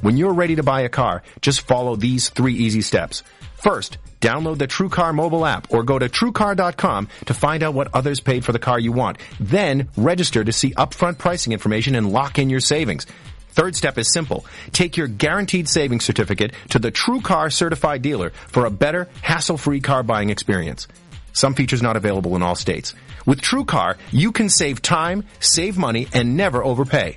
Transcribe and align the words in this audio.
When 0.00 0.16
you're 0.16 0.34
ready 0.34 0.56
to 0.56 0.62
buy 0.62 0.82
a 0.82 0.88
car, 0.88 1.22
just 1.40 1.62
follow 1.62 1.96
these 1.96 2.28
three 2.28 2.54
easy 2.54 2.82
steps. 2.82 3.22
First, 3.56 3.98
download 4.20 4.58
the 4.58 4.66
TrueCar 4.66 5.14
mobile 5.14 5.46
app 5.46 5.72
or 5.72 5.82
go 5.82 5.98
to 5.98 6.08
TrueCar.com 6.08 7.08
to 7.26 7.34
find 7.34 7.62
out 7.62 7.74
what 7.74 7.94
others 7.94 8.20
paid 8.20 8.44
for 8.44 8.52
the 8.52 8.58
car 8.58 8.78
you 8.78 8.92
want. 8.92 9.18
Then, 9.40 9.88
register 9.96 10.44
to 10.44 10.52
see 10.52 10.72
upfront 10.74 11.18
pricing 11.18 11.52
information 11.52 11.94
and 11.94 12.12
lock 12.12 12.38
in 12.38 12.50
your 12.50 12.60
savings. 12.60 13.06
Third 13.50 13.76
step 13.76 13.98
is 13.98 14.12
simple. 14.12 14.44
Take 14.72 14.96
your 14.96 15.06
guaranteed 15.06 15.68
savings 15.68 16.04
certificate 16.04 16.52
to 16.70 16.78
the 16.78 16.90
TrueCar 16.90 17.52
certified 17.52 18.02
dealer 18.02 18.30
for 18.30 18.66
a 18.66 18.70
better, 18.70 19.08
hassle-free 19.22 19.80
car 19.80 20.02
buying 20.02 20.30
experience. 20.30 20.88
Some 21.32 21.54
features 21.54 21.82
not 21.82 21.96
available 21.96 22.34
in 22.36 22.42
all 22.42 22.56
states. 22.56 22.94
With 23.26 23.40
TrueCar, 23.40 23.96
you 24.10 24.32
can 24.32 24.48
save 24.48 24.82
time, 24.82 25.24
save 25.40 25.78
money, 25.78 26.08
and 26.12 26.36
never 26.36 26.64
overpay. 26.64 27.16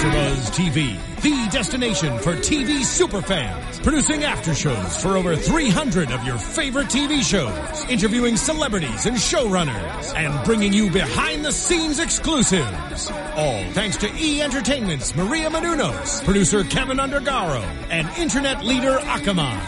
AfterBuzz 0.00 0.50
TV, 0.52 1.20
the 1.20 1.50
destination 1.50 2.18
for 2.20 2.34
TV 2.34 2.78
superfans, 2.80 3.82
producing 3.82 4.24
after 4.24 4.54
shows 4.54 4.96
for 4.96 5.18
over 5.18 5.36
300 5.36 6.10
of 6.10 6.24
your 6.24 6.38
favorite 6.38 6.86
TV 6.86 7.22
shows, 7.22 7.84
interviewing 7.90 8.34
celebrities 8.38 9.04
and 9.04 9.14
showrunners, 9.18 10.14
and 10.14 10.42
bringing 10.46 10.72
you 10.72 10.88
behind-the-scenes 10.90 11.98
exclusives. 11.98 13.10
All 13.10 13.62
thanks 13.72 13.98
to 13.98 14.10
E 14.16 14.40
Entertainment's 14.40 15.14
Maria 15.14 15.50
Menounos, 15.50 16.24
producer 16.24 16.64
Kevin 16.64 16.96
Undergaro, 16.96 17.62
and 17.90 18.08
internet 18.16 18.64
leader 18.64 18.96
Akamai. 19.00 19.60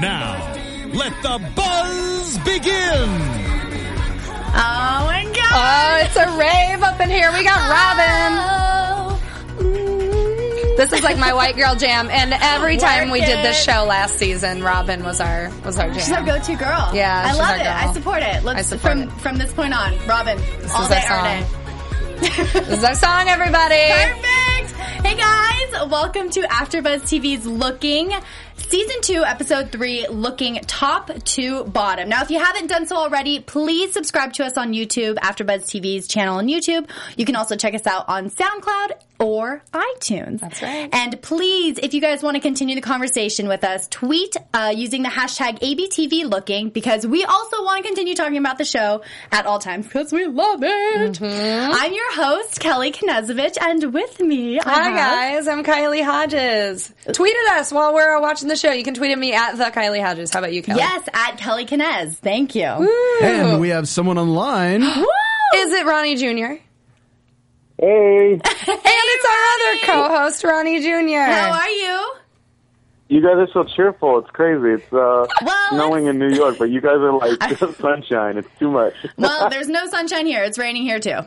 Now, 0.00 0.52
let 0.92 1.12
the 1.22 1.38
buzz 1.54 2.38
begin. 2.38 3.44
Oh 4.56 5.06
my 5.06 5.24
god! 5.32 5.54
Oh, 5.56 6.04
it's 6.04 6.16
a 6.16 6.26
rave 6.36 6.82
up 6.82 7.00
in 7.00 7.10
here. 7.10 7.30
We 7.32 7.44
got 7.44 7.70
Robin. 7.70 8.38
Oh. 8.40 8.63
This 10.84 10.98
is 10.98 11.02
like 11.02 11.16
my 11.16 11.32
white 11.32 11.56
girl 11.56 11.74
jam, 11.76 12.10
and 12.10 12.34
every 12.34 12.76
time 12.76 13.08
we 13.08 13.20
did 13.20 13.42
this 13.42 13.64
show 13.64 13.84
last 13.84 14.18
season, 14.18 14.62
Robin 14.62 15.02
was 15.02 15.18
our 15.18 15.50
was 15.64 15.78
our 15.78 15.86
jam. 15.86 15.94
She's 15.94 16.12
our 16.12 16.22
go-to 16.22 16.56
girl. 16.56 16.90
Yeah, 16.92 17.22
I 17.24 17.32
love 17.32 17.58
it. 17.58 17.62
girl. 17.62 17.72
I 17.72 17.92
support 17.94 18.22
it. 18.22 18.44
Let's 18.44 18.58
I 18.58 18.62
support 18.76 18.92
from 18.92 19.02
it. 19.04 19.12
from 19.12 19.38
this 19.38 19.50
point 19.54 19.72
on, 19.72 19.96
Robin, 20.06 20.38
all 20.74 20.82
is 20.82 20.88
day, 20.90 21.02
our 21.08 21.24
day. 21.24 21.46
This 22.20 22.68
is 22.68 22.84
our 22.84 22.94
song, 22.94 23.28
everybody. 23.28 23.80
Perfect. 23.92 24.72
Hey 25.06 25.16
guys, 25.16 25.88
welcome 25.88 26.28
to 26.28 26.42
AfterBuzz 26.42 27.00
TV's 27.04 27.46
Looking. 27.46 28.12
Season 28.56 29.00
2, 29.00 29.24
Episode 29.24 29.72
3, 29.72 30.08
Looking 30.08 30.56
Top 30.66 31.10
to 31.24 31.64
Bottom. 31.64 32.10
Now, 32.10 32.22
if 32.22 32.30
you 32.30 32.38
haven't 32.38 32.66
done 32.66 32.86
so 32.86 32.96
already, 32.96 33.40
please 33.40 33.94
subscribe 33.94 34.34
to 34.34 34.44
us 34.44 34.58
on 34.58 34.74
YouTube, 34.74 35.14
AfterBuzz 35.14 35.64
TV's 35.64 36.08
channel 36.08 36.36
on 36.36 36.46
YouTube. 36.46 36.90
You 37.16 37.24
can 37.24 37.36
also 37.36 37.56
check 37.56 37.74
us 37.74 37.86
out 37.86 38.06
on 38.08 38.28
SoundCloud 38.28 38.92
or 39.20 39.62
iTunes. 39.72 40.40
That's 40.40 40.60
right. 40.62 40.88
And 40.92 41.20
please, 41.22 41.78
if 41.78 41.94
you 41.94 42.00
guys 42.00 42.22
want 42.22 42.34
to 42.36 42.40
continue 42.40 42.74
the 42.74 42.80
conversation 42.80 43.48
with 43.48 43.64
us, 43.64 43.86
tweet 43.88 44.36
uh, 44.52 44.72
using 44.74 45.02
the 45.02 45.08
hashtag 45.08 45.60
ABTVLooking 45.60 46.72
because 46.72 47.06
we 47.06 47.24
also 47.24 47.62
want 47.62 47.82
to 47.82 47.88
continue 47.88 48.14
talking 48.14 48.36
about 48.38 48.58
the 48.58 48.64
show 48.64 49.02
at 49.30 49.46
all 49.46 49.58
times 49.58 49.86
because 49.86 50.12
we 50.12 50.26
love 50.26 50.60
it. 50.62 51.20
I'm 51.22 51.92
your 51.92 52.12
host, 52.14 52.60
Kellie 52.60 52.92
Knezovich, 52.92 53.56
and 53.60 53.92
with 53.92 54.20
me, 54.20 54.58
I 54.58 54.62
Hi 54.62 54.82
have- 54.88 54.96
guys, 54.96 55.48
I'm 55.48 55.62
Kylie 55.64 56.04
Hodges. 56.04 56.92
Tweet 57.12 57.36
at 57.48 57.58
us 57.60 57.72
while 57.72 57.94
we're 57.94 58.16
uh, 58.16 58.20
watching 58.20 58.48
the 58.48 58.56
show. 58.56 58.72
You 58.72 58.84
can 58.84 58.94
tweet 58.94 59.10
at 59.12 59.18
me 59.18 59.32
at 59.34 59.56
the 59.56 59.64
Kylie 59.64 60.02
Hodges. 60.04 60.32
How 60.32 60.40
about 60.40 60.52
you, 60.52 60.62
Kellie? 60.62 60.80
Yes, 60.80 61.08
at 61.12 61.38
Kelly 61.38 61.66
Kinez. 61.66 62.14
Thank 62.16 62.54
you. 62.54 62.64
And 63.22 63.60
we 63.60 63.68
have 63.70 63.88
someone 63.88 64.18
online. 64.18 64.82
Is 65.54 65.72
it 65.72 65.86
Ronnie 65.86 66.16
Jr.? 66.16 66.54
Hey, 67.78 68.32
And 68.40 68.40
it's 68.46 69.26
our 69.26 69.42
other 69.54 70.08
co-host, 70.08 70.44
Ronnie 70.44 70.80
Jr. 70.80 71.30
How 71.30 71.52
are 71.52 71.68
you? 71.68 72.14
you 73.08 73.20
guys 73.20 73.36
are 73.36 73.48
so 73.52 73.64
cheerful. 73.64 74.18
It's 74.20 74.30
crazy. 74.30 74.82
It's 74.82 74.92
uh, 74.92 75.26
Well, 75.44 75.68
snowing 75.70 76.06
in 76.06 76.18
New 76.18 76.30
York, 76.34 76.56
but 76.58 76.70
you 76.70 76.80
guys 76.80 76.96
are 76.98 77.12
like 77.12 77.58
sunshine. 77.78 78.38
It's 78.38 78.48
too 78.58 78.70
much. 78.70 78.94
Well, 79.16 79.50
there's 79.50 79.68
no 79.68 79.86
sunshine 79.86 80.26
here. 80.26 80.42
It's 80.44 80.58
raining 80.58 80.82
here 80.84 80.98
too. 81.00 81.18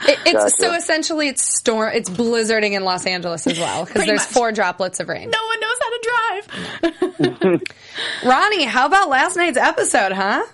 It, 0.00 0.16
it's 0.26 0.32
Gotcha. 0.32 0.50
so 0.58 0.74
essentially 0.74 1.26
it's 1.28 1.42
storm. 1.58 1.90
It's 1.92 2.08
blizzarding 2.10 2.72
in 2.72 2.84
Los 2.84 3.04
Angeles 3.06 3.46
as 3.48 3.58
well 3.58 3.84
because 3.84 4.06
there's 4.06 4.20
much. 4.20 4.28
four 4.28 4.52
droplets 4.52 5.00
of 5.00 5.08
rain. 5.08 5.30
no 5.30 5.44
one 5.46 5.60
knows 5.60 5.78
how 5.80 5.90
to 5.90 7.30
drive. 7.42 7.62
Ronnie, 8.24 8.64
how 8.64 8.86
about 8.86 9.08
last 9.08 9.36
night's 9.36 9.58
episode, 9.58 10.12
huh? 10.12 10.44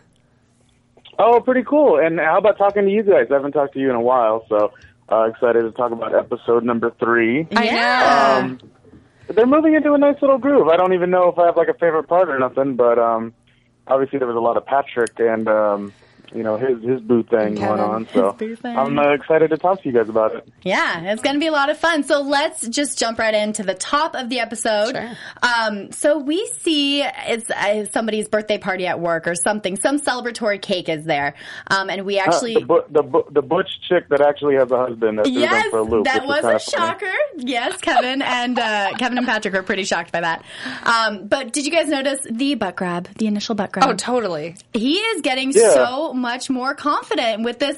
Oh, 1.19 1.41
pretty 1.41 1.62
cool. 1.69 1.98
And 1.98 2.19
how 2.19 2.38
about 2.38 2.58
talking 2.58 2.84
to 2.84 2.91
you 2.91 3.02
guys? 3.02 3.26
I 3.30 3.34
haven't 3.34 3.52
talked 3.52 3.75
to 3.75 3.80
you 3.80 3.91
in 3.91 3.97
a 3.97 4.00
while, 4.00 4.44
so 4.48 4.72
uh, 5.10 5.22
excited 5.25 5.62
to 5.62 5.70
talk 5.72 5.92
about 5.92 6.14
episode 6.14 6.64
number 6.64 6.91
three. 6.98 7.47
I 7.56 7.64
Yeah. 7.64 8.00
know. 8.00 8.47
Um, 8.47 8.60
they're 9.34 9.47
moving 9.47 9.75
into 9.75 9.92
a 9.94 9.98
nice 9.98 10.16
little 10.20 10.38
groove. 10.38 10.69
I 10.69 10.76
don't 10.76 10.92
even 10.92 11.10
know 11.10 11.28
if 11.30 11.38
I 11.38 11.47
have 11.47 11.56
like 11.56 11.69
a 11.69 11.75
favorite 11.75 12.04
part 12.04 12.28
or 12.28 12.38
nothing, 12.38 12.76
but 12.76 12.98
um, 12.98 13.32
obviously 13.86 14.19
there 14.19 14.28
was 14.28 14.36
a 14.36 14.41
lot 14.41 14.56
of 14.56 14.66
Patrick 14.66 15.12
and 15.19 15.48
um, 15.48 15.94
you 16.34 16.42
know 16.42 16.56
his 16.56 16.82
his 16.82 17.00
boo 17.00 17.22
thing 17.24 17.54
going 17.54 17.80
on. 17.80 18.08
So. 18.12 18.36
I'm 18.64 18.98
uh, 18.98 19.12
excited 19.14 19.50
to 19.50 19.56
talk 19.56 19.82
to 19.82 19.88
you 19.88 19.94
guys 19.94 20.08
about 20.08 20.34
it. 20.34 20.48
Yeah, 20.62 21.12
it's 21.12 21.22
going 21.22 21.34
to 21.36 21.40
be 21.40 21.46
a 21.46 21.52
lot 21.52 21.70
of 21.70 21.78
fun. 21.78 22.02
So 22.02 22.22
let's 22.22 22.66
just 22.68 22.98
jump 22.98 23.18
right 23.18 23.34
into 23.34 23.62
the 23.62 23.74
top 23.74 24.14
of 24.14 24.28
the 24.28 24.40
episode. 24.40 24.92
Sure. 24.96 25.10
Um, 25.42 25.92
so 25.92 26.18
we 26.18 26.46
see 26.60 27.02
it's 27.02 27.50
uh, 27.50 27.86
somebody's 27.92 28.28
birthday 28.28 28.58
party 28.58 28.86
at 28.86 29.00
work 29.00 29.26
or 29.26 29.34
something. 29.34 29.76
Some 29.76 29.98
celebratory 30.00 30.60
cake 30.60 30.88
is 30.88 31.04
there, 31.04 31.34
um, 31.70 31.90
and 31.90 32.04
we 32.04 32.18
Uh, 32.18 32.24
actually. 32.24 32.54
the, 32.54 32.60
bu- 32.60 32.82
the 32.90 33.02
bu- 33.02 33.30
the 33.30 33.42
butch 33.42 33.68
chick 33.88 34.08
that 34.10 34.20
actually 34.20 34.54
has 34.56 34.70
a 34.70 34.76
husband 34.78 35.18
that 35.18 35.30
Yes, 35.30 35.66
for 35.70 35.78
a 35.78 35.82
loop. 35.82 36.04
that 36.04 36.22
which 36.22 36.28
was 36.28 36.38
is 36.38 36.42
kinda 36.42 36.56
a 36.56 36.58
funny. 36.58 36.88
shocker. 37.08 37.16
Yes, 37.36 37.80
Kevin 37.80 38.22
and 38.22 38.58
uh, 38.58 38.92
Kevin 38.98 39.18
and 39.18 39.26
Patrick 39.26 39.54
were 39.54 39.62
pretty 39.62 39.84
shocked 39.84 40.12
by 40.12 40.20
that. 40.20 40.44
Um, 40.84 41.26
but 41.26 41.52
did 41.52 41.64
you 41.66 41.70
guys 41.72 41.88
notice 41.88 42.20
the 42.30 42.54
butt 42.54 42.76
grab, 42.76 43.08
the 43.18 43.26
initial 43.26 43.54
butt 43.54 43.72
grab? 43.72 43.88
Oh, 43.88 43.94
totally. 43.94 44.56
he 44.72 44.94
is 44.98 45.20
getting 45.22 45.52
Yeah. 45.52 45.70
so 45.74 46.12
much 46.24 46.48
more 46.48 46.74
confident 46.74 47.44
with 47.44 47.58
this. 47.58 47.76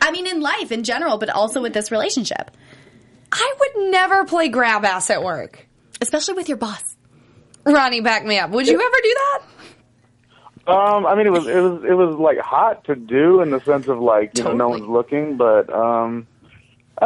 I 0.00 0.10
mean, 0.10 0.26
in 0.26 0.40
life 0.40 0.72
in 0.72 0.82
general, 0.82 1.18
but 1.18 1.28
also 1.28 1.60
with 1.60 1.74
this 1.74 1.90
relationship, 1.90 2.50
I 3.30 3.54
would 3.60 3.90
never 3.90 4.24
play 4.24 4.48
grab 4.48 4.84
ass 4.84 5.10
at 5.10 5.22
work. 5.22 5.66
especially 6.00 6.34
with 6.34 6.48
your 6.48 6.56
boss. 6.58 6.84
Ronnie, 7.64 8.00
back 8.00 8.24
me 8.24 8.38
up. 8.38 8.50
Would 8.50 8.66
you 8.66 8.74
ever 8.80 9.00
do 9.02 9.14
that? 9.22 9.40
Um, 10.72 11.06
I 11.06 11.14
mean, 11.16 11.26
it 11.26 11.32
was 11.32 11.46
it 11.46 11.60
was 11.60 11.84
it 11.84 11.94
was 11.94 12.16
like 12.16 12.38
hot 12.38 12.84
to 12.84 12.94
do 12.96 13.40
in 13.42 13.50
the 13.50 13.60
sense 13.60 13.86
of 13.88 13.98
like 14.00 14.36
you 14.38 14.44
know 14.44 14.52
no 14.54 14.68
one's 14.68 14.88
looking, 14.88 15.36
but 15.36 15.68
um, 15.72 16.26
uh, 17.00 17.04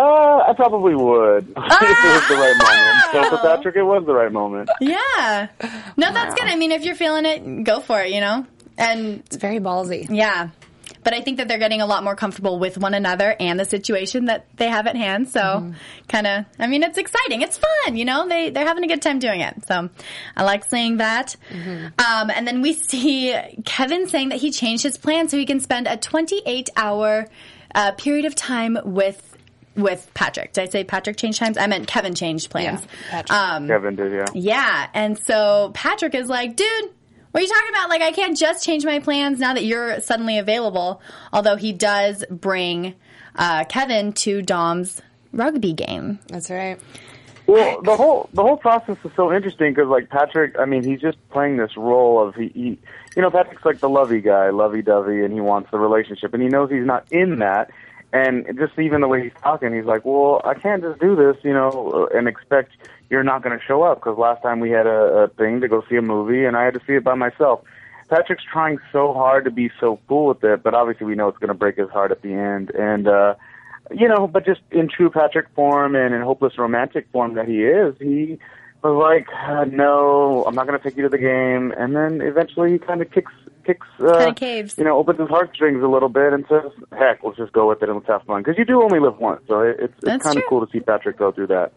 I 0.48 0.52
probably 0.54 0.94
would 0.94 1.44
if 1.56 1.56
it 1.56 2.12
was 2.16 2.28
the 2.28 2.36
right 2.36 2.56
moment. 2.64 3.30
So 3.30 3.36
for 3.36 3.42
Patrick, 3.42 3.76
it 3.76 3.82
was 3.82 4.04
the 4.06 4.14
right 4.14 4.32
moment. 4.32 4.68
Yeah. 4.80 5.48
No, 5.96 6.12
that's 6.12 6.34
good. 6.34 6.48
I 6.48 6.56
mean, 6.56 6.70
if 6.70 6.84
you're 6.84 6.94
feeling 6.94 7.24
it, 7.26 7.64
go 7.64 7.80
for 7.80 8.00
it, 8.02 8.10
you 8.12 8.20
know? 8.20 8.46
And 8.78 9.20
It's 9.26 9.36
very 9.36 9.58
ballsy. 9.58 10.06
yeah. 10.10 10.50
But 11.06 11.14
I 11.14 11.20
think 11.20 11.36
that 11.36 11.46
they're 11.46 11.60
getting 11.60 11.80
a 11.80 11.86
lot 11.86 12.02
more 12.02 12.16
comfortable 12.16 12.58
with 12.58 12.78
one 12.78 12.92
another 12.92 13.36
and 13.38 13.60
the 13.60 13.64
situation 13.64 14.24
that 14.24 14.44
they 14.56 14.66
have 14.66 14.88
at 14.88 14.96
hand. 14.96 15.28
So 15.28 15.72
kind 16.08 16.26
of, 16.26 16.46
I 16.58 16.66
mean, 16.66 16.82
it's 16.82 16.98
exciting. 16.98 17.42
It's 17.42 17.56
fun, 17.56 17.96
you 17.96 18.04
know? 18.04 18.26
They, 18.28 18.50
they're 18.50 18.66
having 18.66 18.82
a 18.82 18.88
good 18.88 19.02
time 19.02 19.20
doing 19.20 19.40
it. 19.40 19.54
So 19.68 19.88
I 20.36 20.42
like 20.42 20.68
seeing 20.68 20.96
that. 20.96 21.36
Um, 21.52 22.28
and 22.30 22.44
then 22.44 22.60
we 22.60 22.72
see 22.72 23.32
Kevin 23.64 24.08
saying 24.08 24.30
that 24.30 24.40
he 24.40 24.50
changed 24.50 24.82
his 24.82 24.98
plan 24.98 25.28
so 25.28 25.36
he 25.36 25.46
can 25.46 25.60
spend 25.60 25.86
a 25.86 25.96
28 25.96 26.70
hour 26.76 27.28
uh, 27.72 27.92
period 27.92 28.24
of 28.24 28.34
time 28.34 28.76
with 28.84 29.36
with 29.76 30.10
Patrick. 30.12 30.54
Did 30.54 30.62
I 30.62 30.66
say 30.70 30.82
Patrick 30.82 31.16
changed 31.16 31.38
times? 31.38 31.56
I 31.56 31.68
meant 31.68 31.86
Kevin 31.86 32.16
changed 32.16 32.50
plans. 32.50 32.80
Yeah, 32.80 33.10
Patrick. 33.10 33.38
Um, 33.38 33.68
Kevin 33.68 33.94
did, 33.94 34.12
yeah. 34.12 34.26
yeah, 34.34 34.88
and 34.92 35.18
so 35.18 35.70
Patrick 35.74 36.14
is 36.14 36.28
like, 36.28 36.56
dude, 36.56 36.90
what 37.36 37.42
are 37.42 37.44
you 37.44 37.52
talking 37.52 37.68
about? 37.68 37.90
Like, 37.90 38.00
I 38.00 38.12
can't 38.12 38.34
just 38.34 38.64
change 38.64 38.86
my 38.86 38.98
plans 38.98 39.38
now 39.38 39.52
that 39.52 39.66
you're 39.66 40.00
suddenly 40.00 40.38
available. 40.38 41.02
Although 41.34 41.56
he 41.56 41.74
does 41.74 42.24
bring 42.30 42.94
uh, 43.34 43.64
Kevin 43.64 44.14
to 44.14 44.40
Dom's 44.40 45.02
rugby 45.32 45.74
game. 45.74 46.18
That's 46.28 46.48
right. 46.48 46.80
Well, 47.46 47.82
the 47.82 47.94
whole 47.94 48.30
the 48.32 48.40
whole 48.40 48.56
process 48.56 48.96
is 49.04 49.10
so 49.14 49.34
interesting 49.34 49.74
because 49.74 49.86
like 49.86 50.08
Patrick, 50.08 50.58
I 50.58 50.64
mean, 50.64 50.82
he's 50.82 51.02
just 51.02 51.18
playing 51.28 51.58
this 51.58 51.76
role 51.76 52.26
of 52.26 52.34
he, 52.36 52.48
he 52.54 52.78
you 53.14 53.20
know, 53.20 53.30
Patrick's 53.30 53.66
like 53.66 53.80
the 53.80 53.90
lovey 53.90 54.22
guy, 54.22 54.48
lovey 54.48 54.80
dovey, 54.80 55.22
and 55.22 55.30
he 55.30 55.42
wants 55.42 55.70
the 55.70 55.78
relationship, 55.78 56.32
and 56.32 56.42
he 56.42 56.48
knows 56.48 56.70
he's 56.70 56.86
not 56.86 57.04
in 57.12 57.40
that. 57.40 57.70
And 58.14 58.46
just 58.58 58.78
even 58.78 59.02
the 59.02 59.08
way 59.08 59.24
he's 59.24 59.42
talking, 59.42 59.74
he's 59.74 59.84
like, 59.84 60.06
"Well, 60.06 60.40
I 60.42 60.54
can't 60.54 60.82
just 60.82 61.00
do 61.00 61.14
this, 61.14 61.36
you 61.44 61.52
know, 61.52 62.08
and 62.14 62.28
expect 62.28 62.72
you're 63.10 63.24
not 63.24 63.42
going 63.42 63.58
to 63.58 63.64
show 63.64 63.82
up 63.82 63.98
because 63.98 64.18
last 64.18 64.42
time 64.42 64.60
we 64.60 64.70
had 64.70 64.86
a, 64.86 65.24
a 65.24 65.28
thing 65.28 65.60
to 65.60 65.68
go 65.68 65.82
see 65.88 65.96
a 65.96 66.02
movie, 66.02 66.44
and 66.44 66.56
I 66.56 66.64
had 66.64 66.74
to 66.74 66.80
see 66.86 66.94
it 66.94 67.04
by 67.04 67.14
myself." 67.14 67.60
Patrick's 68.08 68.44
trying 68.44 68.78
so 68.92 69.12
hard 69.12 69.44
to 69.46 69.50
be 69.50 69.70
so 69.80 69.98
cool 70.08 70.26
with 70.26 70.44
it, 70.44 70.62
but 70.62 70.74
obviously 70.74 71.06
we 71.06 71.16
know 71.16 71.26
it's 71.28 71.38
going 71.38 71.48
to 71.48 71.54
break 71.54 71.76
his 71.76 71.90
heart 71.90 72.10
at 72.10 72.22
the 72.22 72.32
end, 72.32 72.70
and. 72.70 73.08
uh 73.08 73.34
you 73.94 74.08
know, 74.08 74.26
but 74.26 74.44
just 74.44 74.60
in 74.70 74.88
true 74.88 75.10
Patrick 75.10 75.46
form 75.54 75.94
and 75.94 76.14
in 76.14 76.20
hopeless 76.20 76.58
romantic 76.58 77.06
form 77.12 77.34
that 77.34 77.46
he 77.46 77.62
is, 77.64 77.94
he 78.00 78.38
was 78.82 78.96
like, 79.00 79.28
uh, 79.48 79.64
"No, 79.64 80.44
I'm 80.46 80.54
not 80.54 80.66
going 80.66 80.78
to 80.78 80.82
take 80.82 80.96
you 80.96 81.02
to 81.04 81.08
the 81.08 81.18
game." 81.18 81.72
And 81.76 81.94
then 81.94 82.20
eventually, 82.20 82.72
he 82.72 82.78
kind 82.78 83.00
of 83.00 83.10
kicks, 83.10 83.32
kicks, 83.64 83.86
uh, 84.00 84.32
caves. 84.34 84.76
you 84.78 84.84
know, 84.84 84.96
opens 84.98 85.20
his 85.20 85.28
heartstrings 85.28 85.82
a 85.82 85.88
little 85.88 86.08
bit 86.08 86.32
and 86.32 86.44
says, 86.48 86.70
"Heck, 86.98 87.22
let's 87.22 87.36
just 87.36 87.52
go 87.52 87.68
with 87.68 87.82
it 87.82 87.88
and 87.88 87.98
let's 87.98 88.08
have 88.08 88.22
fun." 88.24 88.42
Because 88.42 88.58
you 88.58 88.64
do 88.64 88.82
only 88.82 89.00
live 89.00 89.18
once, 89.18 89.42
so 89.46 89.60
it, 89.60 89.76
it's 89.78 89.94
it's 90.02 90.24
kind 90.24 90.36
of 90.36 90.42
cool 90.48 90.64
to 90.64 90.72
see 90.72 90.80
Patrick 90.80 91.18
go 91.18 91.32
through 91.32 91.48
that. 91.48 91.72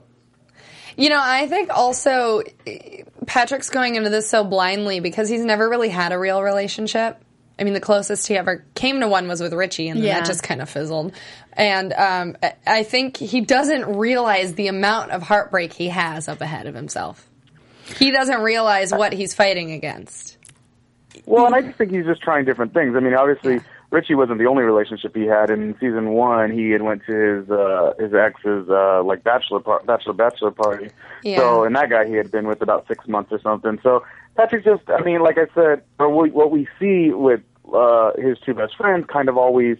You 0.97 1.09
know, 1.09 1.19
I 1.21 1.47
think 1.47 1.69
also 1.69 2.41
eh, 2.67 3.03
Patrick's 3.25 3.69
going 3.69 3.95
into 3.95 4.09
this 4.09 4.29
so 4.29 4.43
blindly 4.43 4.99
because 4.99 5.29
he's 5.29 5.43
never 5.45 5.69
really 5.69 5.89
had 5.89 6.11
a 6.11 6.19
real 6.19 6.41
relationship. 6.43 7.21
I 7.59 7.63
mean, 7.65 7.73
the 7.73 7.81
closest 7.81 8.27
he 8.27 8.37
ever 8.37 8.65
came 8.73 9.01
to 9.01 9.07
one 9.09 9.27
was 9.27 9.41
with 9.41 9.51
Richie, 9.53 9.89
and 9.89 9.99
then 9.99 10.05
Yeah. 10.07 10.19
that 10.19 10.25
just 10.25 10.43
kind 10.43 10.61
of 10.61 10.69
fizzled. 10.69 11.11
And 11.53 11.91
um, 11.93 12.37
I- 12.41 12.53
I 12.65 12.83
think 12.83 13.17
he 13.17 13.41
doesn't 13.41 13.97
realize 13.97 14.53
the 14.53 14.67
amount 14.67 15.11
of 15.11 15.21
heartbreak 15.23 15.73
he 15.73 15.89
has 15.89 16.27
up 16.29 16.39
ahead 16.41 16.67
of 16.67 16.75
himself. 16.75 17.27
He 17.97 18.11
doesn't 18.11 18.41
realize 18.41 18.93
what 18.93 19.11
he's 19.13 19.33
fighting 19.33 19.71
against. 19.71 20.37
Well, 21.25 21.47
and 21.47 21.55
I 21.55 21.61
just 21.61 21.77
think 21.77 21.91
he's 21.91 22.05
just 22.05 22.21
trying 22.21 22.45
different 22.45 22.73
things. 22.73 22.95
I 22.95 22.99
mean, 23.01 23.13
obviously, 23.13 23.59
Richie 23.91 24.13
wasn't 24.15 24.37
the 24.37 24.45
only 24.45 24.63
relationship 24.63 25.15
he 25.15 25.25
had. 25.25 25.49
In 25.49 25.73
season 25.79 26.09
one, 26.11 26.51
he 26.51 26.69
had 26.69 26.83
went 26.83 27.01
to 27.07 27.11
his 27.41 27.49
uh, 27.49 27.93
his 27.99 28.13
ex's 28.13 28.69
uh, 28.69 29.01
like 29.03 29.23
bachelor 29.23 29.59
par- 29.59 29.81
bachelor 29.85 30.13
bachelor 30.13 30.51
party. 30.51 30.89
Yeah. 31.23 31.37
So, 31.37 31.63
and 31.63 31.75
that 31.75 31.89
guy 31.89 32.05
he 32.07 32.13
had 32.13 32.29
been 32.31 32.47
with 32.47 32.61
about 32.61 32.87
six 32.87 33.07
months 33.07 33.31
or 33.31 33.39
something. 33.41 33.79
So 33.81 34.05
Patrick 34.35 34.63
just, 34.63 34.83
I 34.89 35.01
mean, 35.01 35.21
like 35.21 35.37
I 35.39 35.47
said, 35.55 35.81
or 35.97 36.09
what 36.09 36.31
what 36.33 36.51
we 36.51 36.67
see 36.79 37.09
with 37.09 37.41
uh, 37.73 38.11
his 38.17 38.37
two 38.45 38.53
best 38.53 38.75
friends, 38.75 39.05
kind 39.11 39.27
of 39.27 39.37
always 39.37 39.77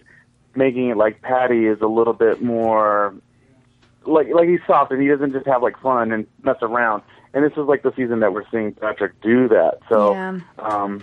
making 0.56 0.88
it 0.88 0.96
like 0.96 1.22
Patty 1.22 1.66
is 1.66 1.80
a 1.80 1.86
little 1.86 2.12
bit 2.12 2.42
more 2.42 3.14
like 4.06 4.26
like 4.34 4.48
he's 4.48 4.60
soft 4.66 4.90
and 4.90 5.00
he 5.00 5.06
doesn't 5.06 5.32
just 5.32 5.46
have 5.46 5.62
like 5.62 5.78
fun 5.80 6.10
and 6.10 6.26
mess 6.42 6.56
around. 6.62 7.02
And 7.32 7.44
this 7.44 7.52
is 7.52 7.58
like 7.68 7.84
the 7.84 7.92
season 7.94 8.18
that 8.20 8.32
we're 8.32 8.48
seeing 8.50 8.72
Patrick 8.72 9.20
do 9.20 9.46
that. 9.48 9.78
So, 9.88 10.14
Yeah. 10.14 10.40
um, 10.58 11.00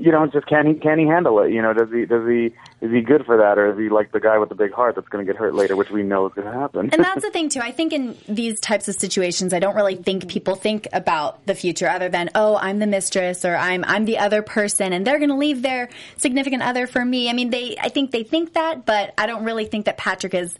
you 0.00 0.12
know, 0.12 0.24
it's 0.24 0.32
just 0.32 0.46
can 0.46 0.66
he 0.66 0.74
can 0.74 0.98
he 0.98 1.06
handle 1.06 1.40
it? 1.40 1.52
You 1.52 1.62
know, 1.62 1.72
does 1.72 1.88
he 1.92 2.04
does 2.06 2.26
he 2.26 2.54
is 2.80 2.92
he 2.92 3.00
good 3.00 3.24
for 3.26 3.36
that, 3.36 3.58
or 3.58 3.72
is 3.72 3.78
he 3.78 3.88
like 3.88 4.12
the 4.12 4.20
guy 4.20 4.38
with 4.38 4.48
the 4.48 4.54
big 4.54 4.72
heart 4.72 4.94
that's 4.94 5.08
going 5.08 5.24
to 5.24 5.32
get 5.32 5.38
hurt 5.38 5.54
later, 5.54 5.76
which 5.76 5.90
we 5.90 6.02
know 6.02 6.26
is 6.26 6.32
going 6.34 6.46
to 6.46 6.52
happen? 6.52 6.90
And 6.92 7.04
that's 7.04 7.22
the 7.22 7.30
thing 7.30 7.48
too. 7.48 7.60
I 7.60 7.72
think 7.72 7.92
in 7.92 8.16
these 8.28 8.60
types 8.60 8.88
of 8.88 8.94
situations, 8.94 9.52
I 9.52 9.58
don't 9.58 9.74
really 9.74 9.96
think 9.96 10.28
people 10.28 10.54
think 10.54 10.88
about 10.92 11.44
the 11.46 11.54
future 11.54 11.88
other 11.88 12.08
than, 12.08 12.30
oh, 12.34 12.56
I'm 12.56 12.78
the 12.78 12.86
mistress 12.86 13.44
or 13.44 13.56
I'm 13.56 13.84
I'm 13.84 14.04
the 14.04 14.18
other 14.18 14.42
person, 14.42 14.92
and 14.92 15.06
they're 15.06 15.18
going 15.18 15.30
to 15.30 15.36
leave 15.36 15.62
their 15.62 15.88
significant 16.16 16.62
other 16.62 16.86
for 16.86 17.04
me. 17.04 17.28
I 17.28 17.32
mean, 17.32 17.50
they 17.50 17.76
I 17.80 17.88
think 17.88 18.10
they 18.10 18.22
think 18.22 18.54
that, 18.54 18.86
but 18.86 19.14
I 19.18 19.26
don't 19.26 19.44
really 19.44 19.66
think 19.66 19.86
that 19.86 19.96
Patrick 19.96 20.34
is 20.34 20.58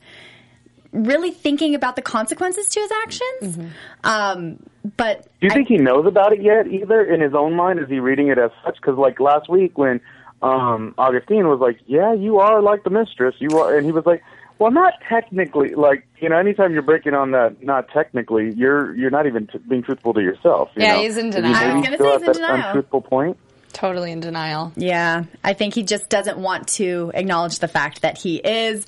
really 0.93 1.31
thinking 1.31 1.75
about 1.75 1.97
the 1.97 2.03
consequences 2.03 2.69
to 2.69 2.81
his 2.81 2.91
actions. 3.05 3.59
Um, 4.05 4.59
but 4.97 5.25
Do 5.41 5.47
you 5.47 5.51
I- 5.51 5.55
think 5.55 5.69
he 5.69 5.77
knows 5.77 6.07
about 6.07 6.33
it 6.33 6.43
yet, 6.43 6.67
either 6.67 7.03
in 7.05 7.21
his 7.21 7.35
own 7.35 7.55
mind? 7.55 7.79
Is 7.79 7.89
he 7.89 8.01
reading 8.01 8.29
it 8.29 8.39
as 8.39 8.51
such? 8.65 8.77
Because 8.77 8.97
like 8.99 9.21
last 9.21 9.49
week 9.49 9.77
when 9.77 10.01
um 10.41 10.95
Augustine 10.99 11.49
was 11.49 11.59
like, 11.61 11.79
"Yeah, 11.87 12.13
you 12.15 12.39
are 12.39 12.63
like 12.63 12.85
the 12.85 12.91
mistress," 12.91 13.35
you 13.39 13.59
are, 13.59 13.77
and 13.77 13.85
he 13.85 13.93
was 13.93 14.07
like. 14.07 14.23
Well, 14.61 14.73
not 14.73 14.95
technically. 15.09 15.77
Like 15.77 16.05
you 16.19 16.29
know, 16.29 16.37
anytime 16.37 16.73
you're 16.73 16.83
breaking 16.83 17.15
on 17.15 17.31
that, 17.31 17.63
not 17.63 17.87
technically, 17.91 18.53
you're 18.57 18.93
you're 18.97 19.09
not 19.09 19.25
even 19.29 19.47
t- 19.47 19.59
being 19.69 19.85
truthful 19.85 20.13
to 20.15 20.21
yourself. 20.21 20.71
You 20.75 20.83
Yeah, 20.83 20.95
know? 20.95 21.03
he's 21.03 21.17
in 21.17 21.29
Is 21.29 21.37
he 21.37 21.43
denial. 21.43 21.71
I 21.71 21.75
was 21.77 21.85
gonna 21.85 21.99
say 21.99 22.13
at 22.15 22.19
he's 22.19 22.27
in 22.27 22.33
denial. 22.43 22.67
untruthful 22.67 23.03
point. 23.03 23.37
Totally 23.79 24.11
in 24.11 24.19
denial. 24.19 24.73
Yeah, 24.75 25.27
I 25.45 25.53
think 25.53 25.73
he 25.73 25.85
just 25.85 26.09
doesn't 26.09 26.37
want 26.37 26.67
to 26.79 27.13
acknowledge 27.15 27.61
the 27.61 27.69
fact 27.69 28.03
that 28.03 28.19
he 28.19 28.35
is 28.39 28.85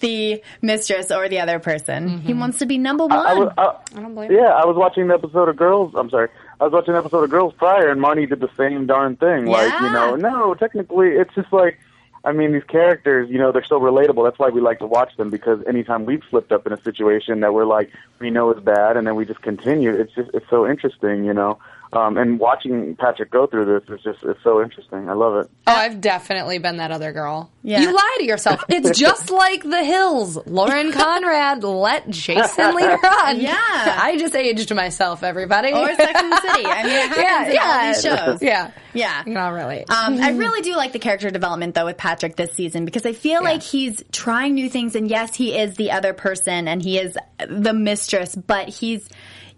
the 0.00 0.42
mistress 0.60 1.10
or 1.10 1.30
the 1.30 1.40
other 1.40 1.58
person. 1.58 2.18
He 2.18 2.32
mm-hmm. 2.32 2.40
wants 2.40 2.58
to 2.58 2.66
be 2.66 2.76
number 2.76 3.06
one. 3.06 3.26
I, 3.26 3.32
was, 3.32 3.54
I, 3.56 3.74
I 3.96 4.02
don't 4.02 4.14
blame 4.14 4.30
him. 4.30 4.36
Yeah, 4.36 4.50
I 4.50 4.66
was 4.66 4.76
watching 4.76 5.06
the 5.08 5.14
episode 5.14 5.48
of 5.48 5.56
Girls. 5.56 5.94
I'm 5.94 6.10
sorry, 6.10 6.28
I 6.60 6.64
was 6.64 6.74
watching 6.74 6.92
the 6.92 6.98
episode 6.98 7.24
of 7.24 7.30
Girls 7.30 7.54
prior, 7.54 7.90
and 7.90 7.98
Marnie 7.98 8.28
did 8.28 8.40
the 8.40 8.50
same 8.54 8.84
darn 8.84 9.16
thing. 9.16 9.46
Like, 9.46 9.72
you 9.80 9.90
know, 9.90 10.14
no, 10.14 10.52
technically, 10.52 11.12
it's 11.12 11.34
just 11.34 11.50
like, 11.50 11.80
I 12.22 12.32
mean, 12.32 12.52
these 12.52 12.64
characters, 12.64 13.30
you 13.30 13.38
know, 13.38 13.50
they're 13.50 13.64
so 13.64 13.80
relatable. 13.80 14.26
That's 14.26 14.38
why 14.38 14.50
we 14.50 14.60
like 14.60 14.80
to 14.80 14.86
watch 14.86 15.16
them 15.16 15.30
because 15.30 15.60
anytime 15.66 16.04
we've 16.04 16.22
slipped 16.28 16.52
up 16.52 16.66
in 16.66 16.74
a 16.74 16.82
situation 16.82 17.40
that 17.40 17.54
we're 17.54 17.64
like, 17.64 17.90
we 18.18 18.28
know 18.28 18.52
is 18.52 18.62
bad, 18.62 18.98
and 18.98 19.06
then 19.06 19.14
we 19.14 19.24
just 19.24 19.40
continue. 19.40 19.90
It's 19.90 20.12
just, 20.14 20.28
it's 20.34 20.50
so 20.50 20.68
interesting, 20.68 21.24
you 21.24 21.32
know. 21.32 21.58
Um, 21.94 22.16
and 22.16 22.40
watching 22.40 22.96
Patrick 22.96 23.30
go 23.30 23.46
through 23.46 23.66
this 23.66 23.88
is 23.88 24.02
just, 24.02 24.18
it's 24.24 24.42
so 24.42 24.60
interesting. 24.60 25.08
I 25.08 25.12
love 25.12 25.36
it. 25.36 25.50
Oh, 25.66 25.72
I've 25.72 26.00
definitely 26.00 26.58
been 26.58 26.78
that 26.78 26.90
other 26.90 27.12
girl. 27.12 27.50
Yeah. 27.62 27.80
You 27.80 27.94
lie 27.94 28.16
to 28.18 28.24
yourself. 28.24 28.64
It's 28.68 28.98
just 28.98 29.30
like 29.30 29.62
The 29.62 29.84
Hills. 29.84 30.38
Lauren 30.46 30.92
Conrad 30.92 31.62
let 31.62 32.10
Jason 32.10 32.74
lead 32.74 32.90
her 32.90 33.06
on. 33.06 33.40
Yeah. 33.40 33.54
I 33.56 34.16
just 34.18 34.34
aged 34.34 34.74
myself, 34.74 35.22
everybody. 35.22 35.72
or 35.72 35.94
Sex 35.94 36.20
and 36.20 36.32
the 36.32 36.40
City. 36.40 36.66
I 36.66 36.82
mean, 36.82 36.92
it 36.92 37.08
happens 37.08 37.18
yeah, 37.18 37.46
in 37.46 37.54
yeah. 37.54 37.62
all 37.62 37.92
these 37.92 38.02
shows. 38.02 38.42
Yeah. 38.42 38.70
Yeah. 38.92 39.22
Not 39.26 39.48
really. 39.50 39.86
Um, 39.86 40.20
I 40.20 40.30
really 40.30 40.62
do 40.62 40.76
like 40.76 40.92
the 40.92 40.98
character 40.98 41.30
development 41.30 41.74
though 41.74 41.86
with 41.86 41.96
Patrick 41.96 42.36
this 42.36 42.52
season 42.52 42.84
because 42.84 43.06
I 43.06 43.12
feel 43.12 43.42
like 43.42 43.62
he's 43.62 44.02
trying 44.12 44.54
new 44.54 44.68
things 44.68 44.94
and 44.96 45.08
yes, 45.08 45.34
he 45.34 45.56
is 45.56 45.76
the 45.76 45.92
other 45.92 46.12
person 46.12 46.68
and 46.68 46.82
he 46.82 46.98
is 46.98 47.16
the 47.48 47.72
mistress, 47.72 48.34
but 48.34 48.68
he's 48.68 49.08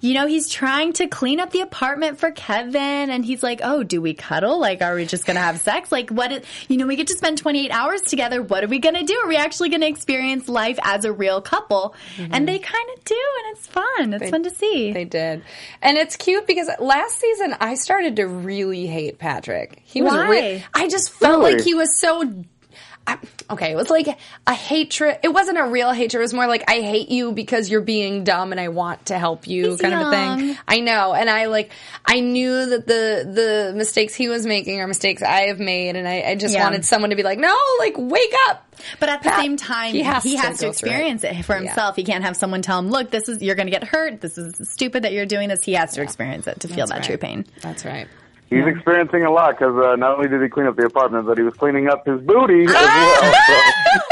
you 0.01 0.15
know, 0.15 0.27
he's 0.27 0.49
trying 0.49 0.93
to 0.95 1.07
clean 1.07 1.41
up 1.41 1.51
the 1.51 1.61
apartment 1.61 2.19
for 2.19 2.31
Kevin 2.31 2.75
and 3.11 3.25
he's 3.25 3.43
like, 3.43 3.61
"Oh, 3.65 3.83
do 3.83 4.01
we 4.01 4.15
cuddle? 4.15 4.61
Like 4.61 4.83
are 4.83 4.95
we 4.95 5.07
just 5.07 5.25
going 5.25 5.37
to 5.37 5.41
have 5.41 5.59
sex? 5.59 5.91
Like 5.91 6.11
what 6.11 6.31
is, 6.33 6.43
you 6.69 6.77
know, 6.77 6.87
we 6.87 6.97
get 6.97 7.07
to 7.09 7.15
spend 7.15 7.39
28 7.39 7.71
hours 7.71 8.03
together. 8.03 8.43
What 8.43 8.63
are 8.63 8.69
we 8.69 8.79
going 8.79 8.95
to 8.95 9.05
do? 9.05 9.15
Are 9.25 9.29
we 9.29 9.37
actually 9.37 9.71
going 9.71 9.81
to 9.81 9.87
experience 9.89 10.49
life 10.49 10.79
as 10.83 11.05
a 11.05 11.13
real 11.13 11.41
couple?" 11.41 11.95
Mm-hmm. 12.17 12.35
And 12.35 12.47
they 12.49 12.59
kind 12.59 12.89
of 12.97 13.05
do 13.05 13.15
and 13.47 13.57
it's 13.57 13.67
fun. 13.67 14.15
It's 14.15 14.31
fun 14.31 14.43
to 14.43 14.51
see. 14.51 14.93
They 14.93 15.05
did. 15.05 15.43
And 15.83 15.97
it's 15.97 16.17
cute 16.17 16.47
because 16.47 16.69
last 16.79 17.19
season 17.19 17.55
I 17.61 17.75
started 17.75 18.17
to 18.17 18.27
really 18.27 18.87
hate 18.87 19.19
Patrick. 19.19 19.81
He 19.85 20.03
was 20.03 20.13
Why? 20.13 20.29
re- 20.31 20.65
I 20.75 20.89
just 20.89 21.11
felt 21.11 21.41
Really? 21.41 21.55
like 21.55 21.65
he 21.65 21.75
was 21.75 21.99
so 21.99 22.23
I, 23.07 23.19
okay, 23.51 23.71
it 23.71 23.77
was 23.77 23.89
like 23.89 24.09
a 24.47 24.53
hatred. 24.55 25.19
It 25.23 25.29
wasn't 25.29 25.59
a 25.59 25.65
real 25.65 25.93
hatred. 25.93 26.19
It 26.21 26.25
was 26.25 26.35
more 26.35 26.47
like 26.49 26.65
I 26.69 26.81
hate 26.81 27.09
you 27.09 27.33
because 27.33 27.71
you're 27.71 27.81
being 27.81 28.25
dumb 28.25 28.51
and 28.51 28.61
I 28.61 28.69
want 28.69 29.07
to 29.07 29.19
help 29.19 29.47
you, 29.47 29.71
He's 29.71 29.81
kind 29.81 29.95
of 29.95 30.09
a 30.09 30.11
thing. 30.11 30.59
I 30.67 30.81
know, 30.81 31.15
and 31.15 31.31
I 31.31 31.47
like 31.47 31.71
I 32.05 32.21
knew 32.21 32.67
that 32.67 32.87
the 32.87 33.25
the 33.33 33.73
mistakes 33.77 34.15
he 34.15 34.29
was 34.29 34.45
making 34.45 34.81
are 34.81 34.87
mistakes 34.89 35.23
I 35.23 35.43
have 35.49 35.61
made, 35.61 35.95
and 35.97 36.09
I, 36.09 36.23
I 36.23 36.35
just 36.35 36.53
Yeah. 36.55 36.65
wanted 36.65 36.85
someone 36.85 37.11
to 37.11 37.17
be 37.17 37.23
like, 37.23 37.39
no, 37.39 37.57
like 37.79 37.95
wake 37.97 38.35
up. 38.49 38.63
But 39.01 39.09
at 39.09 39.23
the 39.23 39.35
same 39.37 39.57
time, 39.57 39.93
he 39.93 39.99
he 39.99 40.05
has 40.05 40.23
has, 40.25 40.25
to 40.25 40.31
to, 40.31 40.37
go 40.37 40.57
through 40.57 40.67
it. 40.69 40.71
experience 40.73 41.25
it, 41.25 41.45
for 41.45 41.55
Yeah. 41.55 41.61
himself. 41.69 41.97
He 41.97 42.05
can't 42.05 42.25
have 42.25 42.37
someone 42.37 42.61
tell 42.63 42.79
him, 42.79 42.91
"Look, 42.91 43.11
this 43.11 43.29
is 43.29 43.41
you're 43.41 43.55
going 43.55 43.69
to 43.69 43.73
get 43.73 43.85
hurt. 43.85 44.21
This 44.21 44.37
is 44.37 44.69
stupid 44.69 45.05
that 45.05 45.13
you're 45.13 45.27
doing 45.27 45.49
this." 45.49 45.63
He 45.63 45.75
has 45.75 45.95
to 45.95 46.03
experience 46.03 46.47
it 46.47 46.61
to 46.61 46.69
feel 46.69 46.87
that 46.89 46.97
right. 46.97 47.05
true 47.05 47.17
pain. 47.17 47.47
That's 47.63 47.85
right. 47.85 48.09
He's 48.49 48.65
experiencing 48.67 49.25
a 49.25 49.31
lot 49.31 49.59
because 49.59 49.75
uh, 49.75 49.97
not 49.97 50.17
only 50.17 50.29
did 50.29 50.41
he 50.41 50.49
clean 50.49 50.67
up 50.67 50.77
the 50.77 50.85
apartment, 50.87 51.27
but 51.27 51.37
he 51.37 51.43
was 51.43 51.55
cleaning 51.55 51.89
up 51.89 52.07
his 52.07 52.21
booty 52.21 52.63
as 52.65 52.71
well. 52.71 53.35
So 53.47 53.55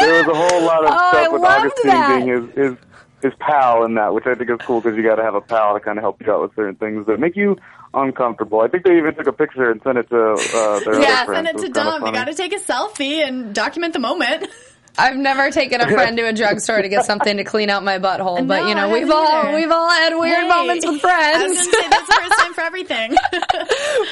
there 0.01 0.15
was 0.15 0.27
a 0.27 0.35
whole 0.35 0.63
lot 0.65 0.85
of 0.85 0.91
Oh, 0.93 1.09
stuff 1.11 1.27
I 1.27 1.29
with 1.29 1.43
Augustine 1.45 1.91
that. 1.93 2.25
being 2.25 2.29
his, 2.29 2.55
his 2.71 2.79
his 3.23 3.33
pal 3.39 3.85
in 3.85 3.95
that, 3.95 4.13
which 4.13 4.27
I 4.27 4.35
think 4.35 4.51
is 4.51 4.59
cool 4.67 4.81
because 4.83 4.97
you 4.99 5.03
got 5.03 5.15
to 5.17 5.23
have 5.23 5.35
a 5.35 5.41
pal 5.41 5.73
to 5.75 5.81
kind 5.81 5.97
of 5.99 6.03
help 6.03 6.21
you 6.21 6.31
out 6.33 6.43
with 6.43 6.55
certain 6.57 6.75
things 6.75 7.07
that 7.07 7.19
make 7.21 7.37
you 7.37 7.57
uncomfortable. 7.95 8.61
I 8.61 8.69
think 8.69 8.85
they 8.85 8.99
even 8.99 9.15
took 9.15 9.27
a 9.29 9.33
picture 9.33 9.71
and 9.71 9.81
sent 9.83 9.97
it 9.99 10.11
to 10.11 10.17
uh, 10.19 10.81
their 10.81 11.01
Yeah, 11.01 11.25
send 11.27 11.47
it 11.47 11.57
to 11.59 11.69
Dom. 11.71 12.05
You 12.05 12.13
got 12.13 12.25
to 12.27 12.35
take 12.35 12.53
a 12.53 12.59
selfie 12.59 13.27
and 13.27 13.55
document 13.55 13.93
the 13.95 14.01
moment. 14.01 14.49
I've 14.97 15.17
never 15.17 15.51
taken 15.51 15.81
a 15.81 15.89
friend 15.89 16.17
to 16.19 16.23
a 16.29 16.33
drugstore 16.33 16.81
to 16.83 16.89
get 16.89 17.05
something 17.07 17.37
to 17.39 17.45
clean 17.45 17.69
out 17.71 17.83
my 17.83 17.99
butthole, 17.99 18.47
but 18.47 18.61
No, 18.63 18.69
you 18.69 18.75
know 18.75 18.89
we've 18.91 19.09
haven't 19.09 19.47
all 19.47 19.55
we've 19.55 19.71
all 19.71 19.91
had 19.91 20.15
weird 20.17 20.43
Hey. 20.43 20.49
moments 20.49 20.87
with 20.87 21.05
I 21.05 21.47
was 21.47 21.57
friends. 21.57 21.67
going 21.67 21.83
say 21.83 21.89
that's 21.91 22.07
the 22.07 22.15
first 22.15 22.39
time 22.39 22.55
for 22.55 22.61
everything. 22.63 23.15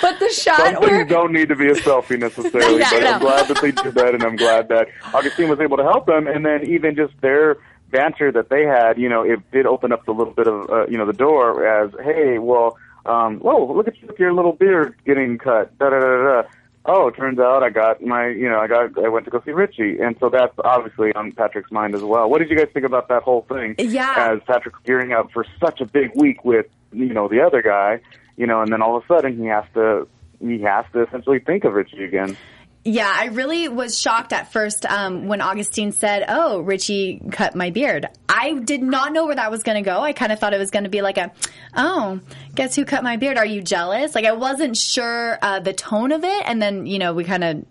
but 0.01 0.19
the 0.19 0.31
Some 0.31 0.55
shot 0.55 0.81
where 0.81 0.99
things 0.99 1.11
don't 1.11 1.33
need 1.33 1.49
to 1.51 1.57
be 1.57 1.69
a 1.69 1.75
selfie 1.75 2.19
necessarily, 2.19 2.79
Yeah, 2.81 2.89
I 2.93 2.99
but 3.01 3.07
I'm 3.07 3.21
glad 3.21 3.49
that 3.49 3.61
they 3.61 3.71
did 3.71 3.95
that, 3.95 4.15
and 4.15 4.25
I'm 4.25 4.37
glad 4.37 4.69
that 4.69 4.89
Augustine 5.15 5.49
was 5.49 5.61
able 5.61 5.77
to 5.77 5.85
help 5.85 6.07
them. 6.07 6.27
And 6.27 6.45
then 6.45 6.65
even 6.67 6.97
just 6.97 7.15
their 7.21 7.59
banter 7.91 8.33
that 8.33 8.49
they 8.49 8.65
had, 8.65 8.99
you 8.99 9.09
know, 9.09 9.23
it 9.23 9.39
did 9.53 9.67
open 9.67 9.93
up 9.93 10.09
a 10.09 10.13
little 10.13 10.33
bit 10.33 10.47
of, 10.49 10.69
uh, 10.71 10.87
you 10.87 10.97
know, 10.99 11.07
the 11.07 11.13
door 11.13 11.67
as, 11.67 11.93
hey, 12.03 12.39
well, 12.39 12.77
um, 13.07 13.39
whoa, 13.39 13.73
look 13.73 13.87
at 13.89 14.01
you 14.01 14.07
with 14.09 14.19
your 14.19 14.33
little 14.33 14.53
beard 14.53 14.95
getting 15.05 15.37
cut, 15.39 15.77
da 15.79 15.91
da 15.91 16.01
da 16.01 16.43
da. 16.43 16.49
Oh, 16.85 17.09
it 17.09 17.13
turns 17.13 17.39
out 17.39 17.63
I 17.63 17.71
got 17.71 18.03
my, 18.03 18.29
you 18.29 18.49
know, 18.49 18.59
I 18.59 18.67
got, 18.67 18.99
I 19.03 19.09
went 19.09 19.25
to 19.27 19.31
go 19.31 19.43
see 19.45 19.53
Richie, 19.53 20.01
and 20.01 20.17
so 20.19 20.29
that's 20.29 20.55
obviously 20.65 21.13
on 21.15 21.33
Patrick's 21.33 21.71
mind 21.71 21.95
as 21.95 22.03
well. 22.03 22.29
What 22.29 22.39
did 22.39 22.51
you 22.51 22.57
guys 22.57 22.69
think 22.73 22.85
about 22.85 23.09
that 23.09 23.23
whole 23.23 23.43
thing? 23.49 23.75
Yeah. 23.79 24.33
As 24.35 24.41
Patrick's 24.47 24.81
gearing 24.85 25.13
up 25.13 25.31
for 25.33 25.47
such 25.61 25.81
a 25.81 25.87
big 25.87 26.11
week 26.15 26.45
with, 26.45 26.67
you 26.93 27.13
know, 27.13 27.29
the 27.29 27.41
other 27.41 27.63
guy, 27.63 28.01
you 28.37 28.47
know, 28.47 28.63
and 28.63 28.73
then 28.73 28.83
all 28.83 28.97
of 28.97 29.05
a 29.05 29.07
sudden 29.07 29.39
he 29.39 29.47
has 29.47 29.65
to, 29.75 30.09
he 30.41 30.61
has 30.63 30.85
to 30.93 31.03
essentially 31.03 31.39
think 31.39 31.65
of 31.65 31.75
Richie 31.75 32.05
again. 32.05 32.37
Yeah, 32.85 33.13
I 33.15 33.27
really 33.27 33.69
was 33.69 33.97
shocked 33.97 34.33
at 34.33 34.53
first 34.53 34.85
um, 34.87 35.29
when 35.29 35.41
Augustine 35.41 35.93
said, 35.93 36.25
"Oh, 36.29 36.61
Richie 36.61 37.23
cut 37.31 37.55
my 37.55 37.71
beard." 37.71 38.07
I 38.29 38.55
did 38.55 38.83
not 38.83 39.13
know 39.13 39.27
where 39.27 39.37
that 39.37 39.53
was 39.53 39.63
going 39.63 39.83
to 39.83 39.89
go. 39.89 40.01
I 40.01 40.13
kind 40.13 40.33
of 40.33 40.41
thought 40.41 40.53
it 40.53 40.59
was 40.59 40.73
going 40.73 40.83
to 40.83 40.91
be 40.91 41.01
like 41.01 41.17
a, 41.17 41.31
"Oh, 41.77 42.19
guess 42.57 42.75
who 42.75 42.85
cut 42.85 43.05
my 43.05 43.17
beard? 43.17 43.39
Are 43.39 43.47
you 43.47 43.63
jealous?" 43.63 44.17
Like 44.17 44.25
I 44.25 44.33
wasn't 44.33 44.77
sure 44.77 45.39
uh, 45.41 45.61
the 45.61 45.73
tone 45.73 46.11
of 46.11 46.25
it, 46.25 46.43
and 46.45 46.61
then 46.61 46.87
you 46.87 46.99
know 46.99 47.15
we 47.15 47.23
kind 47.23 47.45
of 47.45 47.65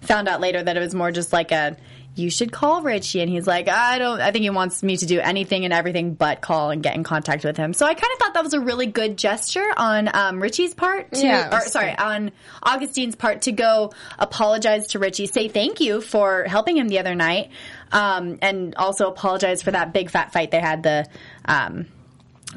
found 0.00 0.28
out 0.28 0.40
later 0.40 0.62
that 0.62 0.76
it 0.76 0.80
was 0.80 0.94
more 0.94 1.10
just 1.10 1.32
like 1.32 1.50
a, 1.50 1.76
"You 2.14 2.30
should 2.30 2.52
call 2.52 2.82
Richie," 2.82 3.20
and 3.20 3.30
he's 3.30 3.46
like, 3.46 3.68
"I 3.68 3.98
don't. 3.98 4.20
I 4.20 4.30
think 4.30 4.42
he 4.42 4.50
wants 4.50 4.82
me 4.82 4.96
to 4.96 5.06
do 5.06 5.20
anything 5.20 5.64
and 5.64 5.72
everything 5.72 6.14
but 6.14 6.40
call 6.40 6.70
and 6.70 6.82
get 6.82 6.94
in 6.94 7.04
contact 7.04 7.44
with 7.44 7.56
him." 7.56 7.72
So 7.72 7.86
I 7.86 7.94
kind 7.94 8.12
of 8.12 8.18
thought 8.18 8.34
that 8.34 8.44
was 8.44 8.54
a 8.54 8.60
really 8.60 8.86
good 8.86 9.16
gesture 9.16 9.66
on 9.76 10.08
um, 10.12 10.40
Richie's 10.40 10.74
part. 10.74 11.12
To, 11.12 11.20
Yeah, 11.20 11.56
or 11.56 11.60
sorry, 11.62 11.96
on 11.96 12.32
Augustine's 12.62 13.16
part 13.16 13.42
to 13.42 13.52
go 13.52 13.92
apologize 14.18 14.88
to 14.88 14.98
Richie, 14.98 15.26
say 15.26 15.48
thank 15.48 15.80
you 15.80 16.00
for 16.00 16.44
helping 16.44 16.76
him 16.76 16.88
the 16.88 16.98
other 16.98 17.14
night, 17.14 17.50
um, 17.92 18.38
and 18.42 18.74
also 18.76 19.08
apologize 19.08 19.62
for 19.62 19.70
that 19.70 19.92
big 19.92 20.10
fat 20.10 20.32
fight 20.32 20.50
they 20.50 20.60
had 20.60 20.82
the 20.82 21.06
um, 21.44 21.86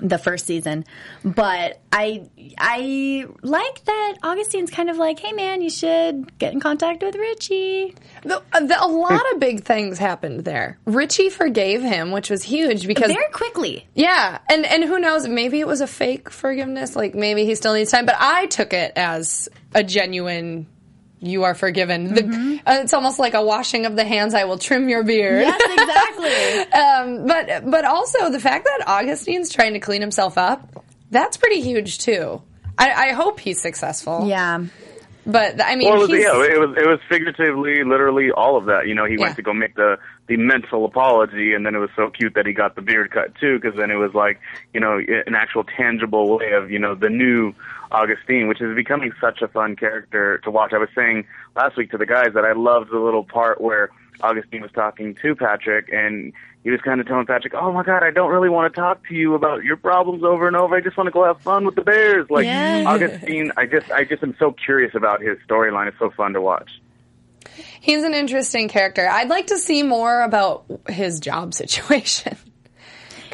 the 0.02 0.18
first 0.18 0.46
season. 0.46 0.86
But 1.24 1.80
I 1.92 2.30
I 2.58 3.25
like 3.42 3.84
that 3.86 4.16
Augustine's 4.24 4.72
kind 4.72 4.90
of 4.90 4.98
like, 4.98 5.20
hey 5.20 5.32
man, 5.34 5.62
you 5.62 5.70
should 5.70 6.38
get 6.38 6.54
in 6.54 6.60
contact 6.60 7.02
with 7.04 7.16
Richie. 7.16 7.96
The, 8.24 8.42
uh, 8.54 8.60
the, 8.60 8.84
a 8.84 8.88
lot 8.88 9.22
of 9.34 9.40
big 9.40 9.64
things 9.64 9.98
happened 9.98 10.42
there. 10.42 10.78
Richie 10.86 11.30
forgave 11.30 11.82
him, 11.82 12.12
which 12.12 12.30
was 12.30 12.44
huge 12.44 12.88
because 12.88 13.12
Very 13.12 13.32
quickly. 13.32 13.88
Yeah, 13.94 14.40
and 14.50 14.66
and 14.66 14.84
who 14.84 15.00
knows? 15.00 15.28
Maybe 15.28 15.60
it 15.60 15.68
was 15.68 15.82
a 15.82 15.88
fake 15.88 16.30
forgiveness. 16.30 16.96
Like 16.96 17.16
maybe 17.16 17.46
he 17.46 17.56
still 17.56 17.74
needs 17.74 17.92
time. 17.92 18.06
But 18.06 18.18
I 18.20 18.48
took 18.48 18.74
it 18.74 18.94
as 18.96 19.50
a 19.74 19.84
genuine. 19.84 20.68
You 21.25 21.44
are 21.44 21.55
forgiven. 21.55 22.13
The, 22.13 22.62
uh, 22.65 22.79
it's 22.82 22.94
almost 22.94 23.20
like 23.20 23.34
a 23.34 23.44
washing 23.44 23.86
of 23.86 23.96
the 23.96 24.05
hands. 24.05 24.34
I 24.34 24.46
will 24.46 24.58
trim 24.58 24.89
your 24.89 25.03
beard. 25.03 25.41
Yes, 25.41 25.62
exactly. 25.62 26.79
um, 26.79 27.27
but 27.27 27.70
but 27.70 27.86
also 27.86 28.29
the 28.29 28.39
fact 28.39 28.65
that 28.65 28.88
Augustine's 28.88 29.51
trying 29.51 29.74
to 29.74 29.79
clean 29.79 30.01
himself 30.01 30.38
up. 30.38 30.86
That's 31.12 31.38
pretty 31.38 31.62
huge 31.62 32.00
too. 32.00 32.41
I, 32.77 33.10
I 33.10 33.12
hope 33.13 33.39
he's 33.39 33.62
successful. 33.62 34.27
yeah. 34.27 34.65
But 35.25 35.60
I 35.63 35.75
mean, 35.75 35.89
Well, 35.89 36.03
it 36.03 36.10
was, 36.12 36.20
yeah, 36.20 36.53
it 36.53 36.60
was 36.60 36.77
it 36.77 36.88
was 36.88 37.00
figuratively, 37.10 37.84
literally 37.84 38.29
all 38.32 38.58
of 38.58 38.65
that. 38.65 38.88
You 38.88 38.94
know, 38.94 39.05
he 39.05 39.15
Yeah. 39.15 39.22
went 39.22 39.36
to 39.38 39.41
go 39.41 39.53
make 39.53 39.75
the 39.75 39.98
the 40.27 40.38
mental 40.38 40.86
apology, 40.86 41.53
and 41.53 41.65
then 41.65 41.74
it 41.74 41.79
was 41.79 41.89
so 41.96 42.10
cute 42.10 42.34
that 42.36 42.46
he 42.46 42.53
got 42.53 42.75
the 42.75 42.82
beard 42.82 43.12
cut 43.12 43.34
too, 43.36 43.60
because 43.60 43.75
then 43.77 43.89
it 43.89 43.96
was 43.96 44.13
like 44.13 44.39
you 44.74 44.79
know 44.79 45.00
an 45.00 45.34
actual 45.36 45.63
tangible 45.63 46.38
way 46.38 46.51
of 46.51 46.70
you 46.70 46.77
know 46.77 46.94
the 46.94 47.10
new 47.10 47.53
Augustine, 47.91 48.48
which 48.48 48.62
is 48.62 48.75
becoming 48.75 49.13
such 49.20 49.41
a 49.41 49.48
fun 49.48 49.75
character 49.75 50.38
to 50.44 50.51
watch. 50.51 50.74
I 50.74 50.77
was 50.77 50.89
saying 50.96 51.25
last 51.55 51.75
week 51.75 51.91
to 51.91 51.98
the 51.98 52.05
guys 52.05 52.34
that 52.36 52.46
I 52.46 52.53
loved 52.53 52.91
the 52.91 53.00
little 53.00 53.24
part 53.24 53.60
where 53.60 53.89
Augustine 54.22 54.62
was 54.62 54.72
talking 54.72 55.15
to 55.15 55.36
Patrick, 55.36 55.89
and 55.91 56.34
he 56.63 56.72
was 56.72 56.81
kind 56.81 57.00
of 57.00 57.07
telling 57.07 57.25
Patrick, 57.25 57.53
"Oh 57.53 57.72
my 57.72 57.84
God, 57.84 58.03
I 58.03 58.12
don't 58.12 58.31
really 58.31 58.50
want 58.50 58.74
to 58.74 58.79
talk 58.79 59.07
to 59.07 59.13
you 59.15 59.34
about 59.36 59.63
your 59.63 59.77
problems 59.77 60.24
over 60.24 60.48
and 60.48 60.55
over. 60.55 60.75
I 60.75 60.81
just 60.81 60.98
want 60.98 61.07
to 61.07 61.12
go 61.12 61.24
have 61.25 61.39
fun 61.41 61.65
with 61.65 61.75
the 61.75 61.81
Bears." 61.81 62.29
Like 62.29 62.45
Yeah. 62.45 62.84
Augustine, 62.88 63.51
I 63.57 63.65
just 63.65 63.91
I 63.91 64.03
just 64.03 64.24
am 64.24 64.36
so 64.39 64.51
curious 64.51 64.93
about 64.95 65.22
his 65.22 65.38
storyline. 65.48 65.88
It's 65.88 66.00
so 66.00 66.10
fun 66.12 66.34
to 66.34 66.41
watch. 66.41 66.69
he's 67.81 68.03
an 68.03 68.13
interesting 68.13 68.67
character. 68.67 69.07
I'd 69.07 69.29
like 69.29 69.48
to 69.48 69.57
see 69.60 69.84
more 69.84 70.22
about 70.24 70.65
his 70.89 71.19
job 71.19 71.53
situation 71.63 72.36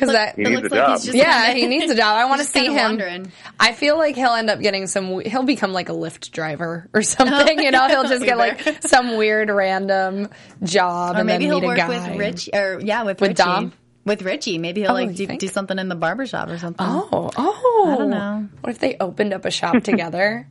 because 0.02 0.14
that 0.14 0.36
He 0.36 0.44
needs 0.44 0.62
looks 0.64 0.72
a 0.74 0.76
like 0.76 0.86
job. 0.88 0.98
he's 0.98 1.06
just 1.06 1.18
yeah, 1.18 1.46
kinda- 1.46 1.60
he 1.62 1.68
needs 1.68 1.92
a 1.92 1.96
job. 1.96 2.18
I 2.18 2.26
want 2.30 2.42
to 2.42 2.48
see 2.48 2.66
him. 2.66 2.74
wandering. 2.76 3.32
I 3.60 3.74
feel 3.74 3.98
like 3.98 4.16
he'll 4.16 4.34
end 4.34 4.50
up 4.50 4.60
getting 4.60 4.88
some. 4.88 5.20
He'll 5.22 5.44
become 5.44 5.72
like 5.74 5.90
a 5.90 5.94
Lyft 5.94 6.32
driver 6.32 6.90
or 6.94 7.02
something. 7.04 7.60
You 7.62 7.72
know, 7.72 7.88
he'll 7.88 8.04
just 8.08 8.26
get 8.26 8.38
like 8.38 8.84
some 8.88 9.16
weird 9.18 9.50
random 9.50 10.30
job 10.64 11.16
Or 11.16 11.20
and 11.20 11.28
maybe 11.28 11.46
then 11.46 11.54
he'll 11.54 11.60
meet 11.62 11.66
a 11.66 11.68
work 11.68 11.78
guy. 11.78 11.88
with 12.10 12.18
Rich, 12.20 12.50
or 12.54 12.80
yeah, 12.82 13.04
with, 13.04 13.22
With 13.22 13.30
Richie. 13.32 13.44
Dom? 13.44 13.74
With 14.04 14.24
Richie, 14.24 14.58
maybe 14.58 14.82
he'll 14.82 14.92
Oh, 14.92 14.94
like 14.96 15.14
do, 15.14 15.28
do 15.28 15.48
something 15.48 15.78
in 15.78 15.88
the 15.88 15.96
barbershop 15.96 16.50
or 16.50 16.58
something. 16.58 16.86
Oh, 16.90 17.30
oh! 17.38 17.90
I 17.94 17.98
don't 18.00 18.10
know. 18.10 18.48
What 18.62 18.72
if 18.72 18.80
they 18.80 18.98
opened 19.00 19.32
up 19.34 19.46
a 19.46 19.52
shop 19.52 19.84
together? 19.84 20.48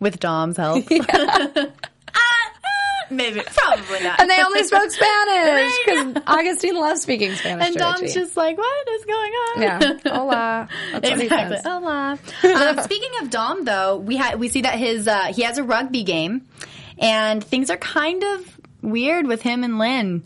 with 0.00 0.18
Dom's 0.20 0.56
help. 0.56 0.84
Maybe, 3.16 3.40
probably 3.54 4.02
not. 4.02 4.20
and 4.20 4.28
they 4.30 4.42
only 4.42 4.64
spoke 4.64 4.90
Spanish 4.90 5.72
because 5.84 6.22
Augustine 6.26 6.74
loves 6.76 7.02
speaking 7.02 7.34
Spanish. 7.34 7.66
And 7.68 7.76
Dom's 7.76 8.02
Richie. 8.02 8.14
just 8.14 8.36
like, 8.36 8.56
what 8.58 8.88
is 8.88 9.04
going 9.04 9.32
on? 9.32 9.62
yeah, 9.62 9.92
hola. 10.12 10.68
That's 10.92 11.20
exactly. 11.20 11.58
Hola. 11.64 12.18
um, 12.44 12.78
speaking 12.80 13.10
of 13.22 13.30
Dom, 13.30 13.64
though, 13.64 13.96
we 13.98 14.16
ha- 14.16 14.36
we 14.36 14.48
see 14.48 14.62
that 14.62 14.78
his 14.78 15.06
uh, 15.08 15.26
he 15.34 15.42
has 15.42 15.58
a 15.58 15.62
rugby 15.64 16.02
game, 16.02 16.46
and 16.98 17.42
things 17.42 17.70
are 17.70 17.76
kind 17.76 18.22
of 18.24 18.60
weird 18.82 19.26
with 19.26 19.42
him 19.42 19.64
and 19.64 19.78
Lynn. 19.78 20.24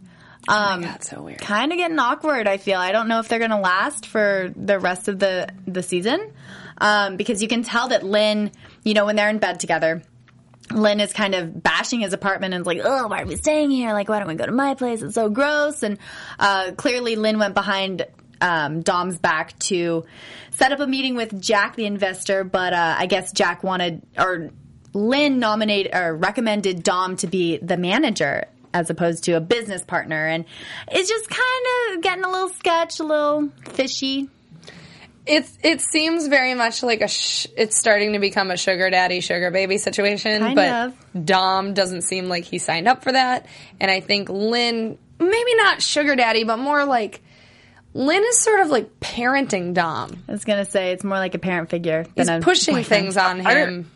Um, 0.49 0.81
God, 0.83 1.05
so 1.05 1.23
weird. 1.23 1.41
Kind 1.41 1.73
of 1.73 1.79
getting 1.79 1.99
awkward. 1.99 2.49
I 2.49 2.57
feel. 2.57 2.79
I 2.79 2.91
don't 2.93 3.09
know 3.09 3.19
if 3.21 3.29
they're 3.29 3.39
going 3.39 3.51
to 3.51 3.59
last 3.59 4.07
for 4.07 4.51
the 4.57 4.79
rest 4.79 5.09
of 5.09 5.19
the 5.19 5.49
the 5.67 5.83
season, 5.83 6.33
um, 6.79 7.17
because 7.17 7.43
you 7.43 7.49
can 7.49 7.63
tell 7.63 7.89
that 7.89 8.03
Lynn, 8.03 8.51
you 8.83 8.95
know, 8.95 9.05
when 9.07 9.17
they're 9.17 9.29
in 9.29 9.39
bed 9.39 9.61
together. 9.61 10.03
Lynn 10.71 11.01
is 11.01 11.13
kind 11.13 11.35
of 11.35 11.63
bashing 11.63 12.01
his 12.01 12.13
apartment 12.13 12.55
and 12.55 12.63
is 12.63 12.67
like, 12.67 12.81
oh, 12.83 13.09
why 13.09 13.23
are 13.23 13.27
we 13.27 13.37
staying 13.37 13.71
here? 13.71 13.93
Like, 13.93 14.09
why 14.09 14.19
don't 14.19 14.29
we 14.29 14.35
go 14.35 14.47
to 14.47 14.53
my 14.53 14.75
place? 14.75 15.03
It's 15.03 15.15
so 15.15 15.31
gross. 15.31 15.83
And 15.83 15.99
uh, 16.39 16.73
clearly, 16.77 17.17
Lynn 17.17 17.39
went 17.39 17.55
behind 17.55 18.07
um, 18.41 18.83
Dom's 18.83 19.19
back 19.19 19.59
to 19.61 20.05
set 20.51 20.73
up 20.73 20.81
a 20.81 20.87
meeting 20.87 21.15
with 21.15 21.41
Jack, 21.41 21.77
the 21.77 21.87
investor. 21.87 22.45
But 22.45 22.73
uh, 22.73 22.97
I 22.99 23.07
guess 23.07 23.33
Jack 23.33 23.63
wanted, 23.63 24.03
or 24.17 24.51
Lynn 24.93 25.39
nominated 25.39 25.95
or 25.95 26.15
recommended 26.15 26.83
Dom 26.83 27.17
to 27.17 27.27
be 27.27 27.59
the 27.59 27.77
manager 27.77 28.47
as 28.75 28.91
opposed 28.91 29.25
to 29.25 29.33
a 29.33 29.41
business 29.41 29.83
partner. 29.85 30.27
And 30.27 30.45
it's 30.91 31.09
just 31.09 31.29
kind 31.29 31.97
of 31.97 32.03
getting 32.03 32.25
a 32.25 32.31
little 32.31 32.51
sketch, 32.51 33.01
a 33.01 33.05
little 33.05 33.49
fishy. 33.71 34.29
It's 35.29 35.59
it 35.63 35.81
seems 35.81 36.27
very 36.27 36.55
much 36.55 36.83
like 36.83 37.03
a 37.03 37.09
sh- 37.09 37.47
it's 37.57 37.77
starting 37.77 38.15
to 38.15 38.19
become 38.19 38.51
a 38.51 38.57
sugar 38.57 38.89
daddy 38.91 39.21
sugar 39.21 39.51
baby 39.51 39.79
situation, 39.79 40.41
Kind 40.41 40.55
but 40.57 40.69
of. 41.15 41.25
Dom 41.27 41.75
doesn't 41.75 42.03
seem 42.03 42.29
like 42.29 42.45
he 42.45 42.59
signed 42.59 42.89
up 42.89 43.03
for 43.05 43.13
that, 43.13 43.47
and 43.81 43.91
I 43.91 44.01
think 44.01 44.29
Lynn 44.31 44.97
maybe 45.21 45.55
not 45.57 45.83
sugar 45.83 46.17
daddy, 46.17 46.45
but 46.45 46.59
more 46.59 46.85
like 46.85 47.21
Lynn 47.95 48.23
is 48.25 48.39
sort 48.39 48.61
of 48.61 48.69
like 48.69 49.01
parenting 49.01 49.75
Dom. 49.75 50.23
I 50.29 50.33
was 50.33 50.45
going 50.45 50.65
to 50.65 50.71
say 50.71 50.93
it's 50.93 51.05
more 51.05 51.19
like 51.19 51.35
a 51.35 51.39
parent 51.39 51.71
figure 51.71 52.07
He's 52.15 52.29
a 52.29 52.39
pushing 52.41 52.77
boyfriend. 52.77 53.05
things 53.05 53.17
on 53.17 53.45
I 53.47 53.55
him. 53.55 53.91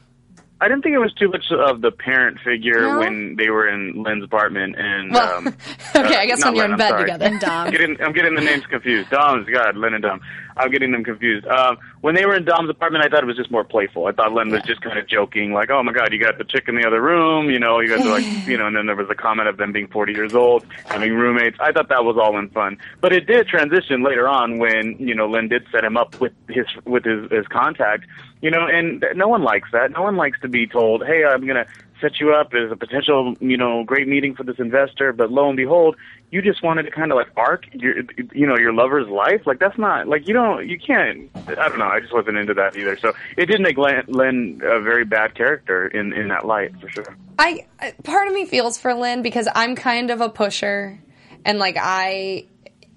I 0.61 0.69
didn't 0.69 0.83
think 0.83 0.95
it 0.95 0.99
was 0.99 1.13
too 1.15 1.29
much 1.29 1.45
of 1.51 1.81
the 1.81 1.91
parent 1.91 2.39
figure 2.45 2.83
No? 2.83 3.01
when 3.01 3.35
they 3.37 3.51
were 3.51 3.67
in 3.69 4.01
Lynn's 4.05 4.23
apartment 4.23 4.77
and. 4.79 5.13
Well, 5.13 5.39
um, 5.39 5.49
okay, 5.97 6.15
uh, 6.15 6.19
I 6.21 6.27
guess 6.27 6.39
not 6.39 6.55
when 6.55 6.57
you're 6.57 6.65
Lynn, 6.65 6.65
in 6.67 6.73
I'm 6.73 6.79
bed 6.79 6.89
sorry. 6.89 7.03
together. 7.03 7.25
And 7.27 7.41
Dom. 7.41 7.67
I'm 7.67 7.73
getting, 7.73 8.01
I'm 8.01 8.13
getting 8.13 8.35
the 8.37 8.43
names 8.43 8.65
confused. 8.67 9.11
Dom's 9.11 9.49
God, 9.49 9.77
Lynn 9.77 9.95
and 9.95 10.03
Dom. 10.05 10.21
I'm 10.57 10.71
getting 10.71 10.93
them 10.93 11.05
confused. 11.05 11.47
Um, 11.47 11.79
when 12.01 12.15
they 12.15 12.27
were 12.27 12.35
in 12.35 12.45
Dom's 12.45 12.71
apartment, 12.71 13.05
I 13.05 13.09
thought 13.09 13.23
it 13.23 13.27
was 13.27 13.37
just 13.37 13.51
more 13.51 13.65
playful. 13.65 14.07
I 14.07 14.13
thought 14.13 14.33
Lynn 14.33 14.51
was 14.51 14.63
just 14.63 14.81
kind 14.81 14.99
of 14.99 15.07
joking, 15.07 15.53
like, 15.53 15.71
"Oh 15.71 15.83
my 15.83 15.93
God, 15.93 16.13
you 16.13 16.19
got 16.19 16.39
the 16.39 16.45
chick 16.45 16.65
in 16.69 16.77
the 16.77 16.87
other 16.87 17.01
room," 17.01 17.51
you 17.51 17.59
know. 17.59 17.81
You 17.81 17.89
guys 17.89 18.05
are 18.07 18.11
like, 18.11 18.25
you 18.47 18.57
know. 18.57 18.67
And 18.67 18.77
then 18.77 18.87
there 18.87 18.97
was 18.97 19.09
a 19.11 19.15
comment 19.15 19.49
of 19.49 19.57
them 19.57 19.73
being 19.73 19.89
40 19.89 20.13
years 20.13 20.35
old, 20.35 20.65
having 20.87 21.15
roommates. 21.15 21.57
I 21.61 21.73
thought 21.73 21.89
that 21.89 22.05
was 22.05 22.17
all 22.17 22.39
in 22.39 22.49
fun, 22.51 22.79
but 23.01 23.13
it 23.13 23.27
did 23.27 23.47
transition 23.49 24.03
later 24.03 24.29
on 24.29 24.59
when 24.59 24.97
you 24.99 25.15
know 25.15 25.29
Lynn 25.29 25.49
did 25.49 25.67
set 25.73 25.85
him 25.85 25.97
up 25.97 26.21
with 26.21 26.33
his 26.49 26.67
with 26.85 27.05
his, 27.05 27.31
his 27.31 27.47
contact, 27.49 28.07
you 28.41 28.51
know. 28.51 28.67
And 28.67 29.05
no 29.15 29.29
one 29.29 29.43
likes 29.43 29.69
that. 29.73 29.91
No 29.93 30.03
one 30.03 30.17
likes 30.17 30.41
to 30.41 30.49
be 30.49 30.67
told, 30.67 31.05
"Hey, 31.07 31.25
I'm 31.25 31.47
gonna." 31.47 31.67
Set 32.03 32.21
you 32.21 32.35
up 32.35 32.53
as 32.53 32.71
a 32.71 32.77
potential, 32.77 33.35
you 33.41 33.57
know, 33.57 33.85
great 33.85 34.07
meeting 34.07 34.35
for 34.35 34.43
this 34.43 34.59
investor, 34.59 35.15
but 35.15 35.33
lo 35.33 35.49
and 35.49 35.57
behold, 35.57 35.97
you 36.31 36.43
just 36.43 36.63
wanted 36.63 36.83
to 36.83 36.91
kind 36.91 37.13
of 37.13 37.17
like 37.17 37.29
arc 37.37 37.67
your, 37.73 38.03
you 38.33 38.47
know, 38.47 38.59
your 38.59 38.73
lover's 38.73 39.09
life. 39.09 39.47
Like 39.47 39.59
that's 39.59 39.79
not 39.79 40.09
like 40.09 40.27
you 40.27 40.35
don't, 40.35 40.69
you 40.69 40.79
can't. 40.79 41.31
I 41.47 41.69
don't 41.69 41.79
know. 41.79 41.87
I 41.87 42.01
just 42.01 42.13
wasn't 42.13 42.37
into 42.37 42.55
that 42.55 42.77
either. 42.77 42.99
So 42.99 43.13
it 43.37 43.47
did 43.47 43.61
make 43.61 43.79
Len, 43.79 44.05
Len 44.09 44.61
a 44.63 44.81
very 44.81 45.05
bad 45.05 45.35
character 45.35 45.87
in 45.87 46.13
in 46.13 46.29
that 46.29 46.47
light 46.47 46.79
for 46.81 46.89
sure. 46.89 47.17
I 47.39 47.67
part 48.03 48.29
of 48.29 48.35
me 48.35 48.47
feels 48.47 48.79
for 48.79 48.93
Lynn 48.95 49.23
because 49.23 49.49
I'm 49.55 49.77
kind 49.77 50.11
of 50.11 50.21
a 50.21 50.29
pusher, 50.29 51.01
and 51.45 51.59
like 51.59 51.77
I. 51.81 52.47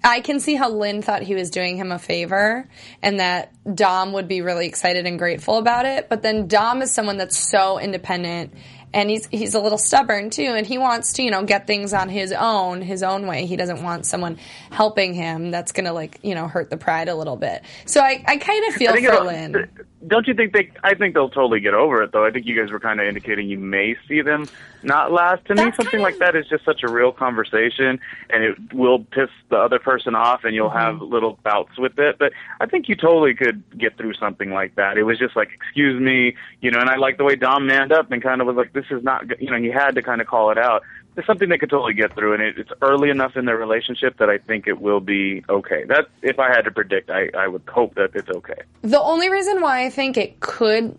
I 0.04 0.20
can 0.20 0.38
see 0.38 0.54
how 0.54 0.70
Lynn 0.70 1.02
thought 1.02 1.22
he 1.22 1.34
was 1.34 1.50
doing 1.50 1.76
him 1.76 1.90
a 1.90 1.98
favor 1.98 2.68
and 3.02 3.18
that 3.18 3.52
Dom 3.74 4.12
would 4.12 4.28
be 4.28 4.40
really 4.40 4.68
excited 4.68 5.04
and 5.04 5.18
grateful 5.18 5.58
about 5.58 5.84
it. 5.84 6.08
But 6.08 6.22
then 6.22 6.46
Dom 6.46 6.80
is 6.80 6.92
someone 6.92 7.16
that's 7.16 7.36
so 7.36 7.80
independent 7.80 8.54
and 8.92 9.10
he's 9.10 9.26
he's 9.26 9.54
a 9.54 9.60
little 9.60 9.78
stubborn 9.78 10.30
too, 10.30 10.54
and 10.56 10.66
he 10.66 10.78
wants 10.78 11.14
to 11.14 11.22
you 11.22 11.30
know 11.30 11.44
get 11.44 11.66
things 11.66 11.92
on 11.92 12.08
his 12.08 12.32
own, 12.32 12.82
his 12.82 13.02
own 13.02 13.26
way. 13.26 13.46
He 13.46 13.56
doesn't 13.56 13.82
want 13.82 14.06
someone 14.06 14.38
helping 14.70 15.14
him 15.14 15.50
that's 15.50 15.72
gonna 15.72 15.92
like 15.92 16.18
you 16.22 16.34
know 16.34 16.48
hurt 16.48 16.70
the 16.70 16.76
pride 16.76 17.08
a 17.08 17.14
little 17.14 17.36
bit. 17.36 17.62
So 17.84 18.00
I, 18.00 18.22
I 18.26 18.36
kind 18.36 18.64
of 18.68 18.74
feel 18.74 18.94
for 18.94 19.24
Lynn. 19.24 19.70
Don't 20.06 20.26
you 20.26 20.34
think 20.34 20.52
they? 20.52 20.70
I 20.84 20.94
think 20.94 21.14
they'll 21.14 21.28
totally 21.28 21.60
get 21.60 21.74
over 21.74 22.02
it, 22.02 22.12
though. 22.12 22.24
I 22.24 22.30
think 22.30 22.46
you 22.46 22.56
guys 22.60 22.70
were 22.70 22.78
kind 22.78 23.00
of 23.00 23.06
indicating 23.06 23.48
you 23.48 23.58
may 23.58 23.96
see 24.06 24.20
them 24.22 24.46
not 24.82 25.10
last. 25.10 25.44
To 25.46 25.54
me, 25.54 25.72
something 25.72 26.00
like 26.00 26.18
that 26.18 26.36
is 26.36 26.46
just 26.48 26.64
such 26.64 26.82
a 26.82 26.88
real 26.88 27.12
conversation, 27.12 27.98
and 28.30 28.44
it 28.44 28.72
will 28.72 29.00
piss 29.00 29.30
the 29.48 29.56
other 29.56 29.78
person 29.78 30.14
off, 30.14 30.44
and 30.44 30.54
you'll 30.54 30.70
have 30.70 30.96
mm-hmm. 30.96 31.12
little 31.12 31.38
bouts 31.42 31.78
with 31.78 31.98
it. 31.98 32.18
But 32.18 32.32
I 32.60 32.66
think 32.66 32.88
you 32.88 32.94
totally 32.94 33.34
could 33.34 33.62
get 33.76 33.96
through 33.96 34.14
something 34.14 34.50
like 34.50 34.76
that. 34.76 34.98
It 34.98 35.02
was 35.04 35.18
just 35.18 35.34
like, 35.34 35.48
excuse 35.52 36.00
me, 36.00 36.36
you 36.60 36.70
know. 36.70 36.78
And 36.78 36.90
I 36.90 36.96
like 36.96 37.16
the 37.16 37.24
way 37.24 37.34
Dom 37.36 37.66
manned 37.66 37.92
up 37.92 38.12
and 38.12 38.22
kind 38.22 38.40
of 38.40 38.46
was 38.46 38.56
like, 38.56 38.72
this 38.74 38.86
is 38.90 39.02
not, 39.02 39.40
you 39.40 39.50
know. 39.50 39.58
He 39.58 39.70
had 39.70 39.94
to 39.96 40.02
kind 40.02 40.20
of 40.20 40.26
call 40.26 40.50
it 40.50 40.58
out. 40.58 40.82
It's 41.16 41.26
something 41.26 41.48
they 41.48 41.58
could 41.58 41.70
totally 41.70 41.94
get 41.94 42.14
through, 42.14 42.34
and 42.34 42.42
it, 42.42 42.58
it's 42.58 42.70
early 42.82 43.10
enough 43.10 43.36
in 43.36 43.46
their 43.46 43.56
relationship 43.56 44.18
that 44.18 44.28
I 44.28 44.38
think 44.38 44.66
it 44.66 44.80
will 44.80 45.00
be 45.00 45.44
okay. 45.48 45.84
That 45.84 46.08
if 46.22 46.38
I 46.38 46.48
had 46.48 46.62
to 46.62 46.70
predict, 46.70 47.10
I, 47.10 47.30
I 47.36 47.48
would 47.48 47.62
hope 47.68 47.94
that 47.94 48.10
it's 48.14 48.28
okay. 48.28 48.62
The 48.82 49.00
only 49.00 49.30
reason 49.30 49.60
why 49.60 49.84
I 49.84 49.90
think 49.90 50.16
it 50.16 50.40
could 50.40 50.98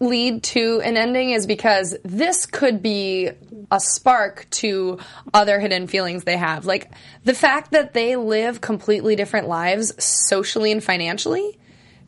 lead 0.00 0.42
to 0.42 0.80
an 0.82 0.96
ending 0.96 1.30
is 1.30 1.46
because 1.46 1.96
this 2.04 2.46
could 2.46 2.82
be 2.82 3.30
a 3.70 3.80
spark 3.80 4.46
to 4.50 4.98
other 5.32 5.60
hidden 5.60 5.86
feelings 5.86 6.24
they 6.24 6.36
have. 6.36 6.66
Like 6.66 6.90
the 7.24 7.34
fact 7.34 7.72
that 7.72 7.92
they 7.92 8.16
live 8.16 8.60
completely 8.60 9.16
different 9.16 9.48
lives 9.48 9.92
socially 10.02 10.72
and 10.72 10.82
financially 10.82 11.58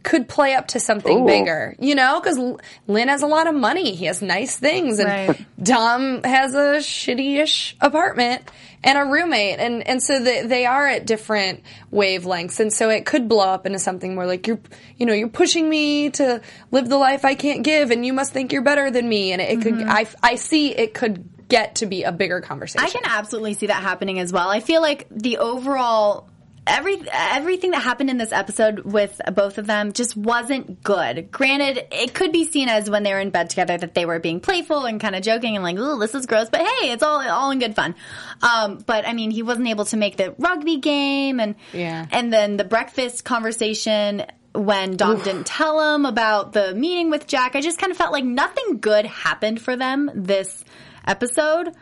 could 0.06 0.28
play 0.28 0.54
up 0.54 0.68
to 0.68 0.80
something 0.80 1.22
Ooh. 1.22 1.26
bigger, 1.26 1.75
you 1.80 1.96
know? 1.96 2.20
Because 2.20 2.38
Lynn 2.86 3.08
has 3.08 3.22
a 3.22 3.26
lot 3.26 3.48
of 3.48 3.56
money, 3.56 3.94
he 3.96 4.06
has 4.06 4.22
nice 4.22 4.56
things, 4.56 5.00
and 5.00 5.08
Right. 5.08 5.46
Dom 5.62 6.22
has 6.22 6.54
a 6.54 6.78
shitty-ish 6.78 7.76
apartment 7.80 8.42
and 8.84 8.96
a 8.96 9.04
roommate, 9.04 9.58
and 9.58 9.86
and 9.86 10.00
so 10.00 10.22
they 10.22 10.46
they 10.46 10.64
are 10.64 10.86
at 10.86 11.06
different 11.06 11.62
wavelengths, 11.92 12.60
and 12.60 12.72
so 12.72 12.88
it 12.88 13.04
could 13.04 13.28
blow 13.28 13.48
up 13.48 13.66
into 13.66 13.80
something 13.80 14.14
more 14.14 14.26
like 14.26 14.46
you're 14.46 14.60
you 14.96 15.06
know 15.06 15.12
you're 15.12 15.28
pushing 15.28 15.68
me 15.68 16.10
to 16.10 16.40
live 16.70 16.88
the 16.88 16.98
life 16.98 17.25
I 17.25 17.34
can't 17.34 17.64
give, 17.64 17.90
and 17.90 18.06
you 18.06 18.12
must 18.12 18.32
think 18.32 18.52
you're 18.52 18.62
better 18.62 18.90
than 18.90 19.08
me, 19.08 19.32
and 19.32 19.42
it, 19.42 19.60
could 19.60 19.75
mm-hmm. 19.75 19.90
I 19.90 20.06
I 20.22 20.36
see 20.36 20.70
it 20.70 20.94
could 20.94 21.28
get 21.48 21.76
to 21.76 21.86
be 21.86 22.04
a 22.04 22.12
bigger 22.12 22.40
conversation. 22.40 22.86
I 22.86 22.90
can 22.90 23.02
absolutely 23.04 23.54
see 23.54 23.66
that 23.66 23.82
happening 23.82 24.20
as 24.20 24.32
well. 24.32 24.48
I 24.48 24.60
feel 24.60 24.80
like 24.80 25.08
the 25.10 25.38
overall 25.38 26.28
every 26.66 27.00
everything 27.12 27.70
that 27.73 27.82
happened 27.82 28.11
in 28.11 28.16
this 28.18 28.32
episode 28.32 28.80
with 28.80 29.20
both 29.35 29.58
of 29.58 29.66
them 29.66 29.92
just 29.92 30.16
wasn't 30.16 30.82
good. 30.82 31.30
Granted, 31.30 31.87
it 31.92 32.12
could 32.14 32.32
be 32.32 32.44
seen 32.44 32.68
as 32.68 32.90
when 32.90 33.02
they 33.02 33.12
were 33.12 33.20
in 33.20 33.30
bed 33.30 33.50
together 33.50 33.76
that 33.78 33.94
they 33.94 34.04
were 34.06 34.18
being 34.18 34.40
playful 34.40 34.85
and 34.85 35.00
kind 35.00 35.14
of 35.14 35.23
joking 35.23 35.54
and 35.56 35.62
like, 35.62 35.78
"Ooh, 35.78 35.99
this 35.99 36.14
is 36.14 36.26
gross," 36.26 36.49
but 36.50 36.61
hey, 36.61 36.90
it's 36.90 37.02
all 37.02 37.20
all 37.28 37.50
in 37.50 37.58
good 37.58 37.75
fun. 37.76 37.94
Um, 38.42 38.78
but 38.85 39.06
I 39.06 39.12
mean, 39.12 39.30
he 39.30 39.42
wasn't 39.42 39.68
able 39.68 39.85
to 39.87 39.96
make 39.96 40.16
the 40.16 40.35
rugby 40.38 40.78
game 40.78 41.40
and 41.40 41.54
Yeah. 41.73 42.06
and 42.11 42.32
then 42.32 42.56
the 42.56 42.64
breakfast 42.64 43.25
conversation 43.25 44.25
when 44.54 44.96
Dom 44.96 45.20
didn't 45.20 45.44
tell 45.46 45.94
him 45.94 46.06
about 46.06 46.52
the 46.54 46.75
meeting 46.75 47.11
with 47.11 47.26
Jack. 47.26 47.54
I 47.56 47.61
just 47.61 47.78
kind 47.78 47.90
of 47.90 47.99
felt 47.99 48.12
like 48.12 48.25
nothing 48.25 48.78
good 48.80 49.04
happened 49.04 49.61
for 49.61 49.76
them 49.76 50.11
this 50.14 50.64
episode 51.06 51.73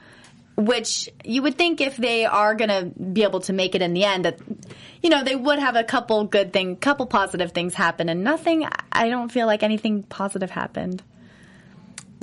which 0.56 1.08
you 1.24 1.42
would 1.42 1.58
think 1.58 1.80
if 1.80 1.96
they 1.96 2.24
are 2.24 2.54
going 2.54 2.68
to 2.68 3.00
be 3.00 3.22
able 3.24 3.40
to 3.40 3.52
make 3.52 3.74
it 3.74 3.82
in 3.82 3.92
the 3.92 4.04
end 4.04 4.24
that 4.24 4.38
you 5.02 5.10
know 5.10 5.24
they 5.24 5.34
would 5.34 5.58
have 5.58 5.74
a 5.76 5.84
couple 5.84 6.24
good 6.24 6.52
thing 6.52 6.76
couple 6.76 7.06
positive 7.06 7.52
things 7.52 7.74
happen 7.74 8.08
and 8.08 8.22
nothing 8.22 8.66
i 8.92 9.08
don't 9.08 9.32
feel 9.32 9.46
like 9.46 9.62
anything 9.62 10.02
positive 10.04 10.50
happened 10.50 11.02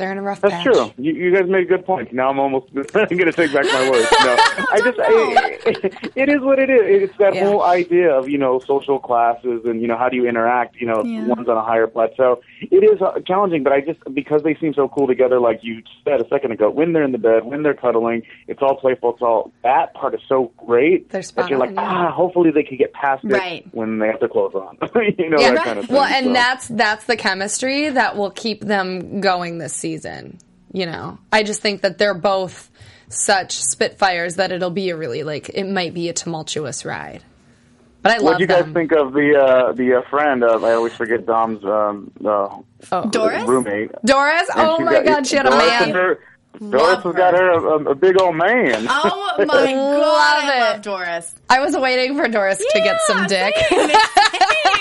They're 0.01 0.11
in 0.11 0.17
a 0.17 0.21
rough 0.23 0.41
That's 0.41 0.55
patch. 0.55 0.63
true. 0.63 0.91
You, 0.97 1.13
you 1.13 1.35
guys 1.35 1.47
made 1.47 1.67
good 1.69 1.85
points. 1.85 2.11
Now 2.11 2.29
I'm 2.31 2.39
almost 2.39 2.73
going 2.73 2.85
to 2.87 3.31
take 3.31 3.53
back 3.53 3.65
my 3.65 3.89
words. 3.91 4.07
No, 4.11 4.35
I 4.71 4.81
just 4.83 4.99
I, 4.99 6.09
it 6.15 6.27
is 6.27 6.41
what 6.41 6.57
it 6.57 6.69
is. 6.71 7.03
It's 7.09 7.17
that 7.19 7.35
Yeah. 7.35 7.45
whole 7.45 7.61
idea 7.63 8.11
of 8.11 8.27
you 8.27 8.37
know 8.39 8.57
social 8.59 8.97
classes 8.99 9.61
and 9.65 9.79
you 9.79 9.87
know 9.87 9.97
how 9.97 10.09
do 10.09 10.15
you 10.17 10.27
interact. 10.27 10.75
You 10.81 10.87
know, 10.87 11.03
Yeah. 11.05 11.27
one's 11.27 11.47
on 11.47 11.55
a 11.55 11.61
higher 11.63 11.85
plateau. 11.85 12.41
It 12.61 12.83
is 12.83 12.99
uh, 13.01 13.19
challenging, 13.27 13.61
but 13.63 13.73
I 13.73 13.81
just 13.81 13.99
because 14.13 14.41
they 14.41 14.55
seem 14.55 14.73
so 14.73 14.87
cool 14.89 15.05
together, 15.05 15.39
like 15.39 15.59
you 15.61 15.83
said 16.03 16.19
a 16.19 16.27
second 16.29 16.51
ago, 16.51 16.69
when 16.71 16.93
they're 16.93 17.03
in 17.03 17.11
the 17.11 17.17
bed, 17.19 17.45
when 17.45 17.61
they're 17.61 17.75
cuddling, 17.75 18.23
it's 18.47 18.61
all 18.63 18.75
playful. 18.75 19.13
It's 19.13 19.21
all 19.21 19.51
that 19.63 19.93
part 19.93 20.15
is 20.15 20.21
so 20.27 20.51
great 20.57 21.09
They're 21.11 21.21
that 21.21 21.49
you're 21.49 21.59
like 21.59 21.71
yeah. 21.75 21.81
ah, 22.07 22.11
hopefully 22.11 22.49
they 22.49 22.63
can 22.63 22.77
get 22.77 22.91
past 22.93 23.23
it 23.23 23.31
Right. 23.33 23.67
when 23.71 23.99
they 23.99 24.07
have 24.07 24.19
their 24.19 24.29
clothes 24.29 24.55
on. 24.55 24.77
you 25.17 25.29
know 25.29 25.39
Yeah. 25.39 25.53
that 25.53 25.63
kind 25.63 25.79
of 25.79 25.85
thing. 25.85 25.95
well, 25.95 26.05
and 26.05 26.25
so. 26.27 26.33
that's 26.33 26.67
that's 26.69 27.05
the 27.05 27.15
chemistry 27.15 27.89
that 27.89 28.17
will 28.17 28.31
keep 28.31 28.61
them 28.61 29.21
going 29.21 29.59
this 29.59 29.73
season. 29.73 29.90
You 30.73 30.85
know, 30.85 31.17
I 31.31 31.43
just 31.43 31.61
think 31.61 31.81
that 31.81 31.97
they're 31.97 32.13
both 32.13 32.69
such 33.09 33.51
spitfires 33.59 34.35
that 34.35 34.51
it'll 34.53 34.69
be 34.69 34.89
a 34.89 34.95
really 34.95 35.23
like 35.23 35.49
it 35.49 35.65
might 35.67 35.93
be 35.93 36.07
a 36.09 36.13
tumultuous 36.13 36.85
ride. 36.85 37.23
But 38.01 38.13
I 38.13 38.15
love. 38.15 38.23
What 38.23 38.37
do 38.37 38.43
you 38.43 38.47
guys 38.47 38.65
think 38.73 38.91
of 38.93 39.13
the 39.13 39.35
uh, 39.37 39.73
the 39.73 39.95
uh, 39.97 40.09
friend? 40.09 40.43
Of, 40.43 40.63
I 40.63 40.73
always 40.73 40.93
forget 40.93 41.25
Dom's 41.25 41.63
um, 41.65 42.09
uh, 42.25 42.61
Doris? 43.09 43.43
roommate. 43.47 43.91
Doris, 44.05 44.49
And 44.55 44.67
oh 44.69 44.79
my 44.79 44.93
got- 44.93 45.05
God, 45.05 45.27
she 45.27 45.35
had 45.35 45.45
a 45.45 45.49
Doris 45.49 45.65
man. 45.67 45.83
and 45.83 45.93
her- 45.93 46.19
Love 46.59 46.71
Doris 46.71 47.03
has 47.03 47.15
got 47.15 47.33
her 47.33 47.49
a, 47.51 47.59
a, 47.61 47.91
a 47.91 47.95
big 47.95 48.19
old 48.21 48.35
man. 48.35 48.85
oh 48.89 49.35
my 49.37 49.45
god 49.45 49.47
Love 49.47 50.17
i 50.19 50.53
it. 50.57 50.59
love 50.59 50.81
doris 50.81 51.33
I 51.49 51.61
was 51.61 51.77
waiting 51.77 52.17
for 52.17 52.27
Doris 52.27 52.57
to 52.57 52.79
get 52.81 52.99
some 53.07 53.25
dick. 53.25 53.55
same, 53.69 53.89
same. 53.89 53.95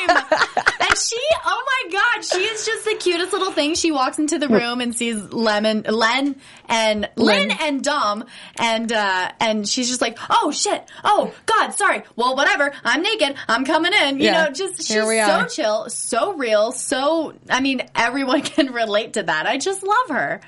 and 0.91 0.99
she 0.99 1.17
oh 1.47 1.63
my 1.67 1.93
god 1.93 2.25
she 2.25 2.39
is 2.41 2.67
just 2.67 2.85
the 2.85 2.95
cutest 2.97 3.33
little 3.33 3.53
thing 3.53 3.75
she 3.75 3.91
walks 3.93 4.19
into 4.19 4.39
the 4.39 4.49
room 4.49 4.81
and 4.81 4.95
sees 4.97 5.17
lemon 5.33 5.83
len 5.89 6.37
and 6.69 7.09
lynn, 7.17 7.49
Lynn. 7.49 7.51
and 7.61 7.83
dom 7.85 8.25
and 8.59 8.93
uh 8.93 9.31
and 9.41 9.69
she's 9.69 9.89
just 9.89 10.01
like 10.01 10.19
oh 10.29 10.51
shit 10.51 10.83
oh 11.05 11.33
god 11.47 11.71
sorry 11.73 12.03
well 12.17 12.35
whatever 12.37 12.73
i'm 12.85 13.03
naked 13.03 13.35
i'm 13.49 13.65
coming 13.65 13.93
in 13.93 14.19
you 14.19 14.25
Yeah. 14.27 14.45
know 14.47 14.51
just 14.53 14.79
she's 14.87 14.97
we 15.07 15.17
so 15.19 15.23
are. 15.33 15.47
chill 15.49 15.89
so 15.89 16.33
real 16.35 16.73
so 16.73 17.35
i 17.49 17.61
mean 17.61 17.83
everyone 17.95 18.43
can 18.43 18.73
relate 18.73 19.15
to 19.15 19.23
that 19.23 19.47
i 19.47 19.57
just 19.59 19.83
love 19.83 20.09
her 20.11 20.41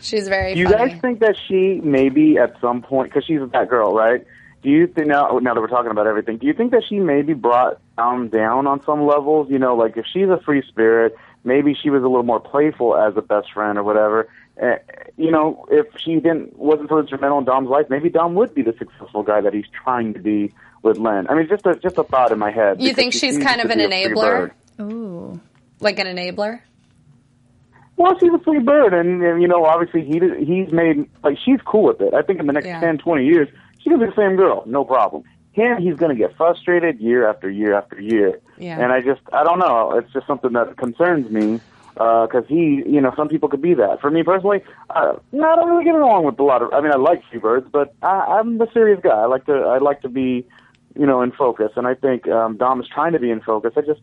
She's 0.00 0.28
very 0.28 0.52
you 0.54 0.68
funny. 0.68 0.90
guys 0.92 1.00
think 1.00 1.20
that 1.20 1.34
she 1.48 1.80
maybe 1.82 2.36
at 2.36 2.60
some 2.60 2.82
point, 2.82 3.08
because 3.10 3.24
she's 3.24 3.38
that 3.52 3.70
girl, 3.70 3.94
right? 3.94 4.26
Do 4.64 4.70
you 4.70 4.86
think 4.86 5.06
now? 5.08 5.38
Now 5.42 5.52
that 5.54 5.60
we're 5.60 5.68
talking 5.68 5.90
about 5.90 6.06
everything, 6.06 6.38
do 6.38 6.46
you 6.46 6.54
think 6.54 6.72
that 6.72 6.82
she 6.88 6.98
maybe 6.98 7.34
brought 7.34 7.78
Dom 7.96 8.28
down 8.28 8.66
on 8.66 8.82
some 8.82 9.06
levels? 9.06 9.48
You 9.50 9.58
know, 9.58 9.76
like 9.76 9.96
if 9.98 10.06
she's 10.10 10.28
a 10.28 10.40
free 10.44 10.62
spirit, 10.66 11.14
maybe 11.44 11.76
she 11.80 11.90
was 11.90 12.02
a 12.02 12.06
little 12.06 12.22
more 12.24 12.40
playful 12.40 12.96
as 12.96 13.14
a 13.16 13.22
best 13.22 13.52
friend 13.52 13.76
or 13.78 13.84
whatever. 13.84 14.26
Uh, 14.60 14.76
you 15.18 15.30
know, 15.30 15.66
if 15.70 15.86
she 16.02 16.14
didn't 16.14 16.58
wasn't 16.58 16.88
so 16.88 16.98
instrumental 16.98 17.38
in 17.38 17.44
Dom's 17.44 17.68
life, 17.68 17.86
maybe 17.90 18.08
Dom 18.08 18.34
would 18.36 18.54
be 18.54 18.62
the 18.62 18.74
successful 18.78 19.22
guy 19.22 19.42
that 19.42 19.52
he's 19.52 19.66
trying 19.84 20.14
to 20.14 20.20
be 20.20 20.54
with 20.82 20.96
Len. 20.96 21.26
I 21.28 21.34
mean, 21.34 21.46
just 21.48 21.66
a 21.66 21.74
just 21.76 21.98
a 21.98 22.04
thought 22.04 22.32
in 22.32 22.38
my 22.38 22.50
head. 22.50 22.80
You 22.80 22.94
think 22.94 23.12
she 23.12 23.18
she's 23.18 23.38
kind 23.38 23.60
of 23.60 23.70
an 23.70 23.78
be 23.78 23.84
a 23.84 23.88
free 23.88 24.14
enabler? 24.14 24.50
ooh 24.80 25.40
like 25.80 25.98
an 25.98 26.06
enabler? 26.06 26.60
Well, 27.96 28.18
she's 28.18 28.32
a 28.32 28.38
free 28.40 28.58
bird, 28.58 28.92
and, 28.92 29.22
and 29.22 29.40
you 29.40 29.46
know, 29.46 29.64
obviously 29.64 30.04
he 30.04 30.18
he's 30.44 30.72
made 30.72 31.08
like 31.22 31.36
she's 31.44 31.60
cool 31.64 31.84
with 31.84 32.00
it. 32.00 32.12
I 32.12 32.22
think 32.22 32.40
in 32.40 32.46
the 32.46 32.52
next 32.52 32.66
Yeah. 32.66 32.80
ten, 32.80 32.98
twenty 32.98 33.26
years, 33.26 33.48
she's 33.84 33.92
gonna 33.92 34.06
be 34.06 34.10
the 34.10 34.16
same 34.16 34.36
girl, 34.36 34.64
no 34.66 34.84
problem. 34.84 35.22
Him, 35.52 35.80
he's 35.80 35.94
gonna 35.94 36.16
get 36.16 36.36
frustrated 36.36 36.98
year 36.98 37.28
after 37.28 37.48
year 37.48 37.74
after 37.74 38.00
year, 38.00 38.40
Yeah. 38.58 38.80
and 38.82 38.90
I 38.92 39.00
just 39.00 39.20
I 39.32 39.44
don't 39.44 39.60
know. 39.60 39.92
It's 39.98 40.12
just 40.12 40.26
something 40.26 40.52
that 40.54 40.76
concerns 40.78 41.30
me 41.30 41.60
because 41.94 42.44
he, 42.48 42.82
you 42.86 43.00
know, 43.00 43.12
some 43.16 43.28
people 43.28 43.48
could 43.48 43.62
be 43.62 43.74
that. 43.74 44.00
For 44.00 44.10
me 44.10 44.24
personally, 44.24 44.62
uh, 44.90 45.12
no, 45.30 45.48
I 45.48 45.54
don't 45.54 45.68
really 45.70 45.84
get 45.84 45.94
along 45.94 46.24
with 46.24 46.40
a 46.40 46.42
lot 46.42 46.60
of. 46.62 46.72
I 46.72 46.80
mean, 46.80 46.90
I 46.90 46.96
like 46.96 47.22
free 47.30 47.38
birds, 47.38 47.68
but 47.70 47.94
I, 48.02 48.38
I'm 48.40 48.60
a 48.60 48.70
serious 48.72 48.98
guy. 49.00 49.10
I 49.10 49.26
like 49.26 49.46
to 49.46 49.52
I 49.52 49.78
like 49.78 50.02
to 50.02 50.08
be, 50.08 50.44
you 50.98 51.06
know, 51.06 51.22
in 51.22 51.30
focus, 51.30 51.70
and 51.76 51.86
I 51.86 51.94
think 51.94 52.26
um, 52.26 52.56
Dom 52.56 52.80
is 52.80 52.88
trying 52.88 53.12
to 53.12 53.20
be 53.20 53.30
in 53.30 53.40
focus. 53.40 53.74
I 53.76 53.82
just 53.82 54.00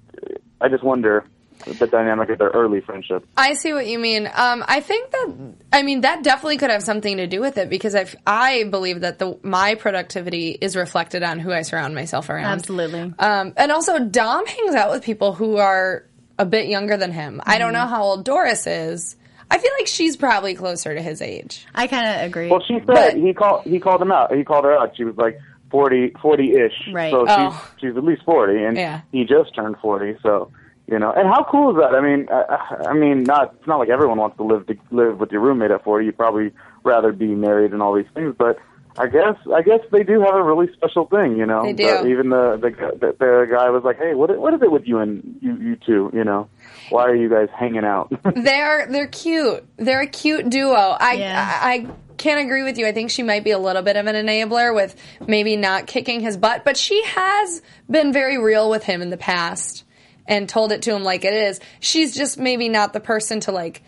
I 0.61 0.69
just 0.69 0.83
wonder 0.83 1.25
the 1.65 1.88
dynamic 1.88 2.30
of 2.30 2.39
their 2.39 2.50
early 2.50 2.82
friendship. 2.82 3.26
I 3.38 3.54
see 3.54 3.74
what 3.74 3.88
you 3.88 4.00
mean. 4.00 4.28
Um, 4.28 4.63
I 4.67 4.80
think 4.82 5.12
that 5.12 5.34
I 5.74 5.84
mean 5.84 6.02
that 6.02 6.24
definitely 6.24 6.58
could 6.58 6.69
have 6.69 6.84
something 6.84 7.17
to 7.17 7.28
do 7.28 7.39
with 7.41 7.58
it 7.58 7.69
because 7.69 7.95
I 7.95 8.06
I 8.26 8.63
believe 8.65 9.02
that 9.02 9.19
the 9.19 9.38
my 9.43 9.76
productivity 9.76 10.50
is 10.52 10.76
reflected 10.76 11.24
on 11.24 11.39
who 11.39 11.52
I 11.52 11.62
surround 11.63 11.95
myself 11.95 12.30
around. 12.30 12.45
Absolutely. 12.45 13.13
Um, 13.19 13.54
and 13.58 13.71
also 13.71 14.00
Dom 14.00 14.45
hangs 14.45 14.76
out 14.76 14.91
with 14.91 15.04
people 15.04 15.34
who 15.34 15.58
are 15.58 16.06
a 16.39 16.45
bit 16.45 16.67
younger 16.67 16.97
than 16.97 17.12
him. 17.12 17.41
I 17.45 17.58
don't 17.60 17.74
know 17.74 17.86
how 17.86 18.04
old 18.04 18.26
Doris 18.26 18.65
is. 18.67 19.15
I 19.50 19.58
feel 19.58 19.71
like 19.78 19.88
she's 19.88 20.15
probably 20.15 20.56
closer 20.56 20.95
to 20.95 21.02
his 21.02 21.21
age. 21.21 21.65
i 21.76 21.86
kind 21.88 22.08
of 22.08 22.26
agree 22.26 22.47
Well, 22.50 22.63
she 22.65 22.76
said 22.80 22.88
But- 22.88 23.15
he 23.17 23.34
called 23.34 23.63
he 23.65 23.80
called 23.80 24.02
him 24.02 24.12
out. 24.12 24.34
He 24.34 24.43
called 24.43 24.63
her 24.65 24.74
out. 24.78 24.95
She 24.95 25.04
was 25.04 25.17
like 25.17 25.38
40 25.69 26.13
ish. 26.54 26.74
Right. 26.93 27.12
So 27.12 27.26
Oh. 27.28 27.69
she's 27.80 27.89
she's 27.89 27.97
at 27.97 28.04
least 28.04 28.24
forty, 28.24 28.63
and 28.63 28.76
Yeah. 28.78 29.02
he 29.12 29.24
just 29.26 29.54
turned 29.56 29.78
forty. 29.82 30.17
So 30.24 30.52
you 30.91 30.99
know, 30.99 31.12
and 31.12 31.27
how 31.27 31.43
cool 31.49 31.71
is 31.71 31.77
that? 31.82 31.95
I 31.95 32.01
mean, 32.01 32.27
I, 32.30 32.89
I 32.89 32.93
mean, 32.93 33.23
not 33.23 33.56
it's 33.58 33.67
not 33.67 33.77
like 33.80 33.89
everyone 33.89 34.17
wants 34.19 34.38
to 34.38 34.43
live 34.43 34.67
to 34.67 34.75
live 34.91 35.19
with 35.19 35.32
your 35.32 35.41
roommate 35.41 35.71
at 35.71 35.84
forty. 35.84 36.06
You'd 36.06 36.17
probably 36.17 36.51
rather 36.84 37.12
be 37.13 37.27
married 37.27 37.71
and 37.73 37.82
all 37.82 37.95
these 37.95 38.12
things, 38.13 38.36
but 38.38 38.58
I 38.97 39.08
guess 39.08 39.36
I 39.56 39.62
guess 39.62 39.80
they 39.91 40.04
do 40.04 40.19
have 40.19 40.36
a 40.36 40.43
really 40.43 40.67
special 40.73 41.06
thing, 41.08 41.38
you 41.38 41.45
know. 41.45 41.63
They 41.63 41.71
do. 41.73 41.86
The- 41.86 42.08
even 42.08 42.30
the 42.30 42.58
the, 42.62 42.71
gu- 42.71 42.97
the 42.99 43.15
the 43.17 43.47
guy 43.49 43.69
was 43.69 43.84
like, 43.86 43.97
"Hey, 43.97 44.13
what 44.15 44.38
what 44.38 44.54
is 44.54 44.62
it 44.62 44.69
with 44.71 44.86
you 44.86 44.99
and 44.99 45.38
you 45.41 45.56
you 45.56 45.75
two? 45.77 46.12
You 46.13 46.25
know, 46.25 46.49
why 46.89 47.04
are 47.06 47.15
you 47.15 47.30
guys 47.30 47.47
hanging 47.58 47.86
out?" 47.86 48.12
They're 48.36 48.88
they're 48.88 49.08
cute. 49.08 49.63
They're 49.77 50.01
a 50.01 50.08
cute 50.08 50.49
duo. 50.49 50.73
I, 50.75 51.13
Yeah. 51.13 51.60
I 51.63 51.73
I 51.73 51.88
can't 52.17 52.41
agree 52.45 52.63
with 52.63 52.77
you. 52.77 52.86
I 52.86 52.91
think 52.91 53.10
she 53.12 53.23
might 53.23 53.43
be 53.45 53.51
a 53.51 53.58
little 53.58 53.82
bit 53.82 53.95
of 53.95 54.06
an 54.08 54.15
enabler 54.27 54.75
with 54.75 54.95
maybe 55.25 55.56
not 55.56 55.88
kicking 55.88 56.19
his 56.19 56.36
butt, 56.38 56.63
but 56.65 56.75
she 56.77 57.01
has 57.06 57.62
been 57.89 58.12
very 58.13 58.38
real 58.38 58.69
with 58.69 58.84
him 58.84 59.01
in 59.01 59.10
the 59.10 59.17
past 59.17 59.86
and 60.27 60.47
told 60.47 60.71
it 60.71 60.84
to 60.84 60.95
him 60.95 61.03
like 61.03 61.25
it 61.25 61.34
is. 61.34 61.60
She's 61.79 62.15
just 62.15 62.38
maybe 62.38 62.69
not 62.69 62.93
the 62.93 62.99
person 62.99 63.39
to 63.41 63.51
like 63.51 63.81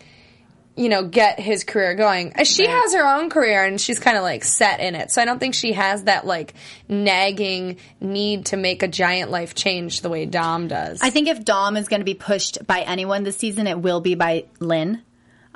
you 0.76 0.88
know 0.88 1.04
get 1.04 1.38
his 1.38 1.64
career 1.64 1.94
going. 1.94 2.32
Uh, 2.34 2.44
She 2.44 2.66
has 2.66 2.94
her 2.94 3.06
own 3.06 3.30
career 3.30 3.64
and 3.64 3.80
she's 3.80 3.98
kind 3.98 4.16
of 4.16 4.22
like 4.22 4.44
set 4.44 4.80
in 4.80 4.94
it. 4.94 5.10
So 5.10 5.22
I 5.22 5.24
don't 5.24 5.38
think 5.38 5.54
she 5.54 5.72
has 5.72 6.04
that 6.04 6.26
like 6.26 6.54
nagging 6.88 7.78
need 8.00 8.46
to 8.46 8.56
make 8.56 8.82
a 8.82 8.88
giant 8.88 9.30
life 9.30 9.54
change 9.54 10.00
the 10.00 10.08
way 10.08 10.26
Dom 10.26 10.68
does. 10.68 11.00
I 11.02 11.10
think 11.10 11.28
if 11.28 11.44
Dom 11.44 11.76
is 11.76 11.88
going 11.88 12.00
to 12.00 12.04
be 12.04 12.14
pushed 12.14 12.66
by 12.66 12.80
anyone 12.80 13.22
this 13.22 13.36
season, 13.36 13.66
it 13.66 13.78
will 13.78 14.00
be 14.00 14.14
by 14.14 14.46
Lynn. 14.58 15.02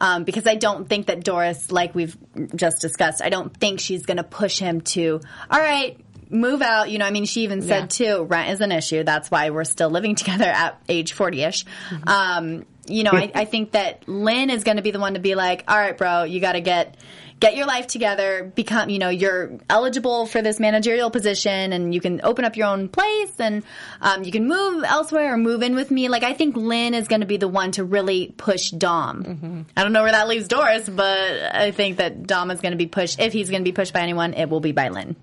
Um, 0.01 0.23
because 0.23 0.47
I 0.47 0.55
don't 0.55 0.89
think 0.89 1.09
that 1.09 1.25
Doris, 1.25 1.73
like 1.73 1.93
we've 1.93 2.17
just 2.55 2.81
discussed, 2.81 3.21
I 3.21 3.31
don't 3.31 3.53
think 3.57 3.81
she's 3.81 4.07
going 4.07 4.19
to 4.19 4.23
push 4.23 4.61
him 4.61 4.81
to, 4.83 5.21
all 5.51 5.59
right, 5.59 5.99
move 6.31 6.63
out. 6.63 6.91
You 6.91 6.99
know, 6.99 7.07
I 7.07 7.11
mean, 7.11 7.25
she 7.25 7.43
even 7.43 7.63
said 7.63 7.91
too, 7.91 8.25
rent 8.25 8.51
is 8.51 8.61
an 8.61 8.73
issue. 8.73 9.05
That's 9.05 9.31
why 9.31 9.51
we're 9.51 9.65
still 9.65 9.91
living 9.91 10.15
together 10.17 10.45
at 10.45 10.81
age 10.89 11.13
40 11.13 11.43
ish. 11.43 11.65
Um, 12.07 12.67
you 12.87 13.03
know, 13.05 13.13
I, 13.13 13.31
I 13.35 13.45
think 13.45 13.73
that 13.73 14.09
Lynn 14.09 14.51
is 14.51 14.65
going 14.65 14.77
to 14.77 14.83
be 14.83 14.91
the 14.91 15.01
one 15.01 15.15
to 15.15 15.21
be 15.21 15.35
like, 15.35 15.65
all 15.69 15.77
right, 15.77 15.97
bro, 15.97 16.25
you 16.25 16.41
got 16.41 16.53
to 16.53 16.61
get, 16.61 16.97
get 17.41 17.57
your 17.57 17.67
life 17.67 17.87
together, 17.87 18.51
become, 18.55 18.89
you 18.91 18.99
know, 18.99 19.11
you're 19.11 19.59
eligible 19.71 20.27
for 20.27 20.43
this 20.43 20.59
managerial 20.59 21.11
position 21.11 21.73
and 21.73 21.95
you 21.95 22.01
can 22.01 22.21
open 22.25 22.45
up 22.45 22.57
your 22.57 22.67
own 22.67 22.89
place 22.89 23.39
and 23.39 23.63
um, 24.01 24.25
you 24.25 24.33
can 24.33 24.47
move 24.49 24.85
elsewhere 24.85 25.35
or 25.35 25.37
move 25.37 25.63
in 25.63 25.75
with 25.75 25.91
me. 25.91 26.09
Like, 26.09 26.25
I 26.25 26.33
think 26.33 26.57
Lynn 26.57 26.95
is 26.95 27.09
going 27.09 27.21
to 27.21 27.27
be 27.27 27.37
the 27.37 27.49
one 27.49 27.73
to 27.73 27.85
really 27.85 28.35
push 28.37 28.71
Dom. 28.71 29.67
I 29.77 29.83
don't 29.83 29.93
know 29.93 30.03
where 30.03 30.13
that 30.13 30.29
leaves 30.29 30.49
Doris, 30.49 30.89
but 30.89 31.55
I 31.55 31.71
think 31.71 31.99
that 31.99 32.27
Dom 32.27 32.51
is 32.51 32.61
going 32.61 32.73
to 32.73 32.79
be 32.79 32.87
pushed. 32.87 33.21
If 33.21 33.33
he's 33.33 33.51
going 33.51 33.63
to 33.63 33.69
be 33.69 33.75
pushed 33.75 33.93
by 33.93 34.01
anyone, 34.01 34.35
it 34.35 34.49
will 34.49 34.61
be 34.61 34.73
by 34.73 34.89
Lynn. 34.89 35.17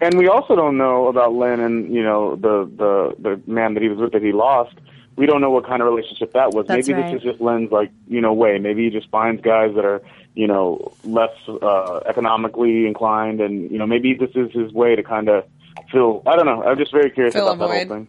And 0.00 0.18
we 0.18 0.28
also 0.28 0.56
don't 0.56 0.76
know 0.78 1.08
about 1.08 1.32
Lynn 1.34 1.60
and 1.60 1.94
you 1.94 2.02
know 2.02 2.36
the 2.36 2.70
the 2.76 3.14
the 3.18 3.50
man 3.50 3.74
that 3.74 3.82
he 3.82 3.88
was 3.88 3.98
with 3.98 4.12
that 4.12 4.22
he 4.22 4.32
lost. 4.32 4.74
We 5.16 5.26
don't 5.26 5.40
know 5.42 5.50
what 5.50 5.66
kind 5.66 5.82
of 5.82 5.88
relationship 5.88 6.32
that 6.32 6.54
was. 6.54 6.66
That's 6.66 6.88
Maybe 6.88 6.98
right. 6.98 7.12
this 7.12 7.22
is 7.22 7.22
just 7.22 7.40
Lynn's 7.40 7.70
like 7.70 7.90
you 8.08 8.20
know 8.20 8.32
way. 8.32 8.58
Maybe 8.58 8.84
he 8.84 8.90
just 8.90 9.10
finds 9.10 9.42
guys 9.42 9.74
that 9.74 9.84
are 9.84 10.02
you 10.34 10.46
know 10.46 10.92
less 11.04 11.36
uh, 11.48 12.00
economically 12.06 12.86
inclined, 12.86 13.40
and 13.40 13.70
you 13.70 13.78
know 13.78 13.86
maybe 13.86 14.14
this 14.14 14.30
is 14.34 14.50
his 14.52 14.72
way 14.72 14.96
to 14.96 15.02
kind 15.02 15.28
of 15.28 15.44
fill. 15.92 16.22
I 16.26 16.36
don't 16.36 16.46
know. 16.46 16.62
I'm 16.62 16.78
just 16.78 16.92
very 16.92 17.10
curious 17.10 17.34
Fill 17.34 17.48
about 17.48 17.68
that 17.68 17.88
whole 17.88 17.96
thing. 17.96 18.08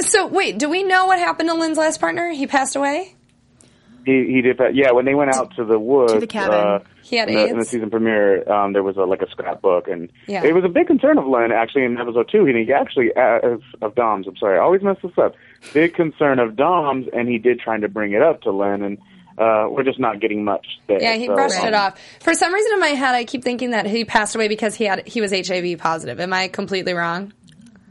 So 0.00 0.26
wait, 0.26 0.58
do 0.58 0.68
we 0.68 0.82
know 0.82 1.06
what 1.06 1.18
happened 1.18 1.48
to 1.48 1.54
Lynn's 1.54 1.78
last 1.78 2.00
partner? 2.00 2.30
He 2.30 2.46
passed 2.46 2.76
away. 2.76 3.14
He 4.06 4.26
he 4.26 4.40
did 4.42 4.58
that. 4.58 4.74
Yeah, 4.74 4.92
when 4.92 5.04
they 5.04 5.14
went 5.14 5.34
out 5.34 5.54
to 5.56 5.64
the 5.64 5.78
woods, 5.78 6.12
To 6.14 6.20
the 6.20 6.26
cabin. 6.26 6.54
Uh, 6.54 6.78
He 7.02 7.16
had 7.16 7.28
in, 7.28 7.34
the, 7.36 7.46
in 7.48 7.58
the 7.58 7.64
season 7.64 7.90
premiere, 7.90 8.50
um, 8.50 8.72
there 8.74 8.82
was 8.82 8.96
a, 8.96 9.02
like 9.02 9.22
a 9.22 9.28
scrapbook, 9.30 9.88
and 9.88 10.10
Yeah. 10.26 10.44
it 10.44 10.54
was 10.54 10.64
a 10.64 10.68
big 10.68 10.86
concern 10.86 11.16
of 11.18 11.26
Lynn 11.26 11.52
actually 11.52 11.84
in 11.84 11.98
episode 11.98 12.28
two. 12.30 12.46
And 12.46 12.56
he 12.56 12.72
actually 12.72 13.12
uh, 13.16 13.40
of, 13.54 13.62
of 13.82 13.94
Dom's. 13.94 14.26
I'm 14.26 14.36
sorry, 14.36 14.58
I 14.58 14.62
always 14.62 14.82
mess 14.82 14.96
this 15.02 15.12
up. 15.18 15.34
Big 15.74 15.94
concern 15.94 16.38
of 16.38 16.54
Dom's, 16.56 17.06
and 17.12 17.28
he 17.28 17.38
did 17.38 17.60
trying 17.60 17.80
to 17.82 17.88
bring 17.88 18.12
it 18.12 18.22
up 18.22 18.42
to 18.42 18.50
Lynn, 18.52 18.82
and 18.82 18.98
uh, 19.38 19.68
we're 19.70 19.84
just 19.84 19.98
not 20.00 20.20
getting 20.20 20.44
much 20.44 20.66
there. 20.86 21.00
Yeah, 21.02 21.14
he 21.14 21.26
So, 21.26 21.34
brushed 21.34 21.60
um, 21.60 21.68
it 21.68 21.74
off. 21.74 21.98
For 22.20 22.34
some 22.34 22.52
reason 22.52 22.72
in 22.74 22.80
my 22.80 22.88
head, 22.88 23.14
I 23.14 23.24
keep 23.24 23.42
thinking 23.44 23.70
that 23.70 23.86
he 23.86 24.04
passed 24.04 24.34
away 24.34 24.48
because 24.48 24.74
he 24.74 24.84
had 24.84 25.06
he 25.06 25.20
was 25.20 25.32
HIV 25.32 25.78
positive. 25.78 26.18
Am 26.20 26.32
I 26.32 26.48
completely 26.48 26.92
wrong? 26.92 27.32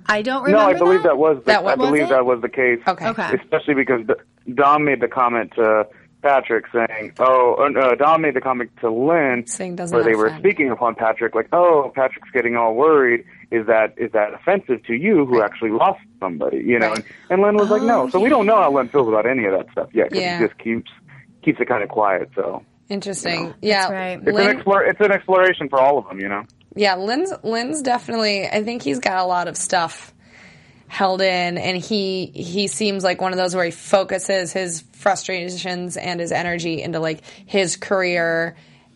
I 0.10 0.22
don't 0.22 0.44
remember. 0.44 0.64
No. 0.64 0.70
I 0.70 0.78
believe 0.78 1.04
that, 1.04 1.18
was 1.18 1.38
the, 1.40 1.44
That 1.52 1.64
was- 1.66 1.74
I 1.74 1.76
believe 1.76 2.02
was 2.04 2.12
it? 2.12 2.14
that 2.14 2.26
was 2.26 2.42
the 2.42 2.50
case. 2.50 2.80
Okay. 2.88 3.08
Okay. 3.10 3.36
Especially 3.44 3.74
because 3.74 4.08
D- 4.08 4.14
Dom 4.54 4.86
made 4.86 5.02
the 5.02 5.08
comment 5.08 5.52
to 5.56 5.88
Patrick 6.24 6.66
saying, 6.74 7.14
"Oh, 7.20 7.56
uh, 7.64 7.70
no, 7.70 7.96
Dom 7.96 8.22
made 8.22 8.34
the 8.34 8.42
comment 8.42 8.72
to 8.82 8.90
Lynn 8.90 9.46
Saying 9.46 9.76
doesn't 9.76 9.96
where 9.96 10.04
they 10.04 10.16
were 10.16 10.28
offend. 10.28 10.42
speaking 10.42 10.70
upon 10.72 10.96
Patrick, 10.96 11.36
like, 11.36 11.48
oh, 11.54 11.92
Patrick's 11.96 12.30
getting 12.32 12.56
all 12.56 12.74
worried. 12.76 13.24
Is 13.52 13.66
that 13.68 13.94
is 13.98 14.12
that 14.14 14.34
offensive 14.34 14.84
to 14.88 14.94
you, 14.94 15.26
who 15.26 15.42
actually 15.42 15.72
lost 15.72 16.02
somebody? 16.20 16.58
You 16.58 16.80
know?" 16.80 16.90
Right. 16.90 16.98
And, 16.98 17.06
and 17.30 17.42
Lynn 17.44 17.56
was 17.56 17.70
like, 17.70 17.82
"No." 17.84 18.10
So 18.10 18.20
we 18.20 18.30
don't 18.30 18.46
know 18.46 18.58
how 18.58 18.72
Lynn 18.72 18.90
feels 18.90 19.08
about 19.08 19.26
any 19.26 19.46
of 19.46 19.54
that 19.54 19.72
stuff 19.72 19.90
yet 19.94 20.10
because 20.10 20.22
Yeah. 20.24 20.40
he 20.40 20.48
just 20.48 20.58
keeps 20.60 20.92
keeps 21.44 21.60
it 21.62 21.68
kind 21.68 21.84
of 21.84 21.90
quiet. 21.90 22.30
So 22.36 22.64
Interesting. 22.90 23.54
Yeah, 23.62 23.90
right. 23.92 24.20
it's 24.26 24.38
an 24.38 24.50
explore 24.50 24.84
it's 24.84 25.00
an 25.02 25.12
exploration 25.12 25.70
for 25.70 25.80
all 25.80 25.98
of 25.98 26.08
them, 26.08 26.20
you 26.20 26.28
know. 26.30 26.44
yeah, 26.76 26.96
Lynn's 26.96 27.32
Lynn's 27.44 27.82
definitely. 27.82 28.48
I 28.48 28.64
think 28.64 28.82
he's 28.82 29.00
got 29.00 29.20
a 29.20 29.26
lot 29.28 29.48
of 29.48 29.56
stuff 29.56 30.14
held 30.88 31.22
in, 31.22 31.58
and 31.58 31.78
he 31.78 32.28
he 32.28 32.68
seems 32.68 33.04
like 33.04 33.22
one 33.22 33.34
of 33.34 33.38
those 33.38 33.56
where 33.56 33.66
he 33.66 33.72
focuses 33.72 34.54
his 34.54 34.82
frustrations 34.94 35.98
and 35.98 36.20
his 36.20 36.32
energy 36.32 36.82
into 36.82 37.00
like 37.00 37.22
his 37.46 37.76
career 37.76 38.56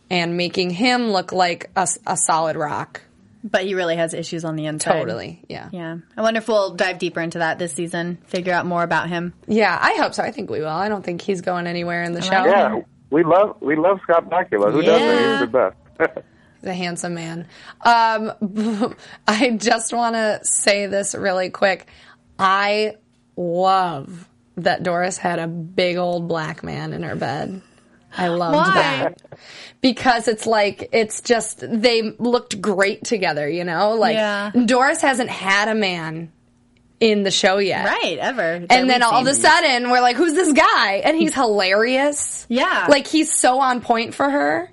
and 0.10 0.36
making 0.36 0.70
him 0.70 1.12
look 1.12 1.32
like 1.32 1.70
a, 1.76 1.88
a 2.06 2.18
solid 2.18 2.56
rock. 2.56 3.02
But 3.44 3.64
he 3.64 3.74
really 3.74 3.96
has 3.96 4.14
issues 4.14 4.46
on 4.46 4.56
the 4.56 4.68
inside. 4.68 5.00
Totally. 5.00 5.42
Yeah. 5.50 5.70
Yeah. 5.72 5.98
I 6.16 6.22
wonder 6.22 6.38
if 6.38 6.48
we'll 6.48 6.76
dive 6.76 7.00
deeper 7.00 7.22
into 7.22 7.40
that 7.40 7.58
this 7.58 7.74
season, 7.74 8.18
figure 8.28 8.54
out 8.54 8.68
more 8.68 8.84
about 8.84 9.10
him. 9.10 9.34
Yeah, 9.48 9.76
I 9.82 9.96
hope 9.96 10.14
so. 10.14 10.22
I 10.22 10.32
think 10.32 10.52
we 10.52 10.60
will. 10.60 10.68
I 10.68 10.90
don't 10.90 11.04
think 11.04 11.22
he's 11.22 11.42
going 11.42 11.66
anywhere 11.66 12.04
in 12.04 12.14
the 12.14 12.22
show. 12.22 12.32
like 12.32 12.46
Yeah, 12.46 12.82
we 13.10 13.24
love 13.24 13.58
we 13.60 13.76
love 13.76 14.00
Scott 14.04 14.30
Bakula. 14.30 14.72
Who 14.72 14.82
doesn't? 14.84 15.32
He's 15.32 15.52
the 15.52 15.74
best. 15.98 16.28
A 16.64 16.74
handsome 16.74 17.16
man. 17.16 17.48
Um, 17.82 18.96
I 19.28 19.52
just 19.60 19.94
want 19.94 20.16
to 20.16 20.40
say 20.44 20.86
this 20.88 21.16
really 21.16 21.50
quick. 21.50 21.88
I 22.38 22.96
love 23.36 24.28
that 24.58 24.84
Doris 24.84 25.18
had 25.18 25.40
a 25.40 25.48
big 25.48 25.98
old 25.98 26.28
black 26.28 26.64
man 26.64 26.94
in 26.94 27.04
her 27.04 27.16
bed. 27.16 27.62
I 28.18 28.28
loved 28.28 28.56
Why? 28.58 28.74
that 28.74 29.22
because 29.80 30.28
it's 30.28 30.46
like 30.46 30.90
it's 30.92 31.22
just 31.22 31.60
they 31.62 32.02
looked 32.20 32.60
great 32.62 33.06
together, 33.06 33.48
you 33.50 33.64
know. 33.64 33.94
Like 33.94 34.16
Yeah. 34.16 34.52
Doris 34.66 35.02
hasn't 35.02 35.30
had 35.30 35.70
a 35.70 35.76
man 35.76 36.32
in 37.00 37.24
the 37.24 37.32
show 37.32 37.58
yet, 37.58 37.86
Right, 37.86 38.18
ever. 38.20 38.60
that 38.60 38.72
And 38.72 38.90
then 38.90 39.02
all 39.02 39.22
of 39.22 39.26
a 39.28 39.34
sudden, 39.34 39.90
we're 39.90 40.02
like, 40.02 40.18
"Who's 40.18 40.34
this 40.34 40.52
guy?" 40.52 41.02
And 41.04 41.18
he's 41.18 41.34
hilarious. 41.34 42.46
Yeah. 42.50 42.88
like 42.90 43.08
he's 43.08 43.34
so 43.34 43.60
on 43.60 43.82
point 43.82 44.14
for 44.14 44.30
her 44.30 44.70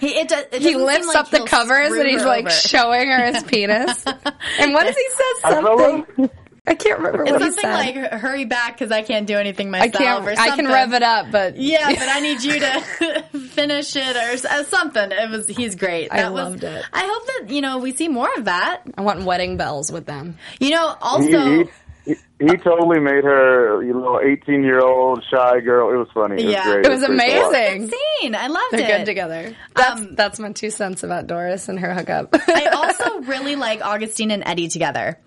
he, 0.00 0.08
it 0.18 0.28
does, 0.28 0.44
it 0.52 0.62
he 0.62 0.74
lifts 0.76 1.06
like 1.08 1.16
up 1.16 1.30
the 1.30 1.40
covers 1.44 1.92
and 1.92 2.06
he's 2.08 2.24
like 2.24 2.46
over. 2.46 2.50
showing 2.50 3.08
her 3.10 3.26
his 3.32 3.42
penis. 3.44 4.04
and 4.06 4.72
what 4.72 4.84
does 4.86 4.96
he 4.96 5.08
say? 5.10 5.50
Something. 5.50 6.30
I 6.68 6.74
can't 6.74 6.98
remember 6.98 7.22
It's 7.22 7.30
what 7.32 7.42
he 7.42 7.50
said. 7.52 7.60
something 7.60 8.02
like 8.02 8.12
hurry 8.20 8.44
back 8.44 8.72
because 8.76 8.90
I 8.90 9.02
can't 9.02 9.26
do 9.28 9.36
anything 9.36 9.70
myself. 9.70 9.94
I 9.94 9.98
myself. 10.20 10.24
can't. 10.24 10.38
Or 10.38 10.40
I 10.40 10.56
can 10.56 10.66
rev 10.66 10.92
it 10.94 11.02
up, 11.04 11.30
but 11.30 11.56
Yeah, 11.56 11.88
but 11.90 12.08
I 12.08 12.18
need 12.28 12.42
you 12.42 12.58
to 12.58 13.22
finish 13.50 13.94
it 13.94 14.16
or 14.16 14.48
uh, 14.48 14.64
something. 14.64 15.12
It 15.12 15.30
was 15.30 15.46
he's 15.46 15.76
great. 15.76 16.08
I 16.12 16.22
That 16.22 16.32
was, 16.32 16.42
loved 16.50 16.64
it. 16.64 16.84
I 16.92 17.06
hope 17.06 17.26
that 17.46 17.54
you 17.54 17.60
know 17.60 17.78
we 17.78 17.92
see 17.94 18.08
more 18.08 18.28
of 18.36 18.46
that. 18.46 18.82
I 18.98 19.02
want 19.02 19.22
wedding 19.22 19.56
bells 19.56 19.92
with 19.92 20.06
them. 20.06 20.38
You 20.58 20.70
know, 20.70 20.88
he, 20.88 20.96
also 21.02 21.70
he, 22.06 22.14
he, 22.14 22.46
he 22.46 22.56
totally 22.58 23.00
made 23.00 23.24
her, 23.24 23.82
you 23.82 23.92
know, 23.92 24.20
18 24.20 24.62
year 24.62 24.80
old 24.80 25.22
shy 25.30 25.60
girl. 25.60 25.92
It 25.92 25.96
was 25.96 26.08
funny. 26.14 26.42
It 26.42 26.46
was 26.46 26.52
Yeah. 26.54 26.64
great. 26.72 26.86
It 26.86 26.90
was 26.90 27.04
pretty 27.04 27.32
cool. 27.32 27.48
amazing. 27.50 27.90
scene. 28.20 28.34
I 28.34 28.46
loved 28.46 28.64
They're 28.72 28.80
it. 28.80 28.98
good 28.98 29.06
together. 29.06 29.56
That's 29.74 30.00
Um, 30.00 30.14
that's 30.14 30.38
my 30.38 30.52
two 30.52 30.70
cents 30.70 31.02
about 31.02 31.26
Doris 31.26 31.68
and 31.68 31.78
her 31.80 31.92
hookup. 31.92 32.28
I 32.48 32.66
also 32.72 33.20
really 33.22 33.56
like 33.56 33.84
Augustine 33.84 34.30
and 34.30 34.42
Eddie 34.46 34.68
together. 34.68 35.18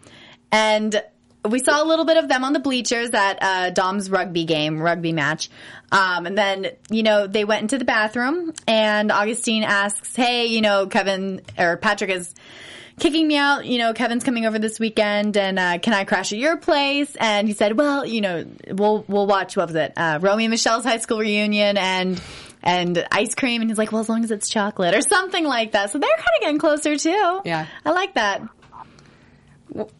And 0.52 1.02
we 1.50 1.60
saw 1.60 1.82
a 1.82 1.86
little 1.86 2.06
bit 2.06 2.18
of 2.18 2.28
them 2.28 2.44
on 2.44 2.54
the 2.54 2.60
bleachers 2.60 3.12
at 3.12 3.38
uh, 3.42 3.70
Dom's 3.70 4.10
rugby 4.10 4.44
game, 4.46 4.80
rugby 4.82 5.14
match. 5.14 5.50
Um, 5.92 6.26
and 6.26 6.38
then, 6.38 6.68
you 6.92 7.02
know, 7.04 7.28
they 7.28 7.46
went 7.46 7.62
into 7.62 7.78
the 7.78 7.86
bathroom 7.86 8.54
and 8.68 9.12
Augustine 9.12 9.64
asks, 9.64 10.16
Hey, 10.16 10.48
you 10.48 10.62
know, 10.62 10.88
Kevin 10.88 11.42
or 11.58 11.78
Patrick 11.78 12.10
is 12.12 12.34
kicking 13.00 13.28
me 13.28 13.38
out. 13.38 13.66
You 13.66 13.80
know, 13.80 13.94
Kevin's 13.94 14.24
coming 14.24 14.46
over 14.46 14.60
this 14.60 14.80
weekend 14.80 15.36
and 15.38 15.58
uh, 15.58 15.80
can 15.80 15.94
I 15.94 16.04
crash 16.04 16.32
at 16.34 16.40
your 16.40 16.58
place? 16.58 17.16
And 17.20 17.48
he 17.48 17.54
said, 17.54 17.78
Well, 17.78 18.06
you 18.06 18.22
know, 18.22 18.46
we'll 18.70 19.04
we'll 19.08 19.28
watch 19.28 19.58
what 19.58 19.68
was 19.68 19.76
it? 19.76 19.94
Uh, 19.98 20.20
Romy 20.22 20.46
and 20.46 20.52
Michele's 20.52 20.84
high 20.84 20.98
school 21.00 21.20
reunion 21.20 21.78
and 21.78 22.22
and 22.62 23.08
ice 23.12 23.36
cream 23.36 23.62
and 23.62 23.70
he's 23.72 23.78
like, 23.78 23.92
Well, 23.92 24.02
as 24.02 24.10
long 24.10 24.24
as 24.24 24.32
it's 24.32 24.50
chocolate 24.50 24.94
or 24.94 25.02
something 25.02 25.46
like 25.46 25.72
that. 25.72 25.92
So 25.92 25.98
they're 26.00 26.10
kind 26.10 26.28
of 26.38 26.42
getting 26.42 26.60
closer 26.60 26.96
too. 26.98 27.42
Yeah. 27.46 27.66
I 27.86 27.92
like 27.92 28.14
that. 28.16 28.42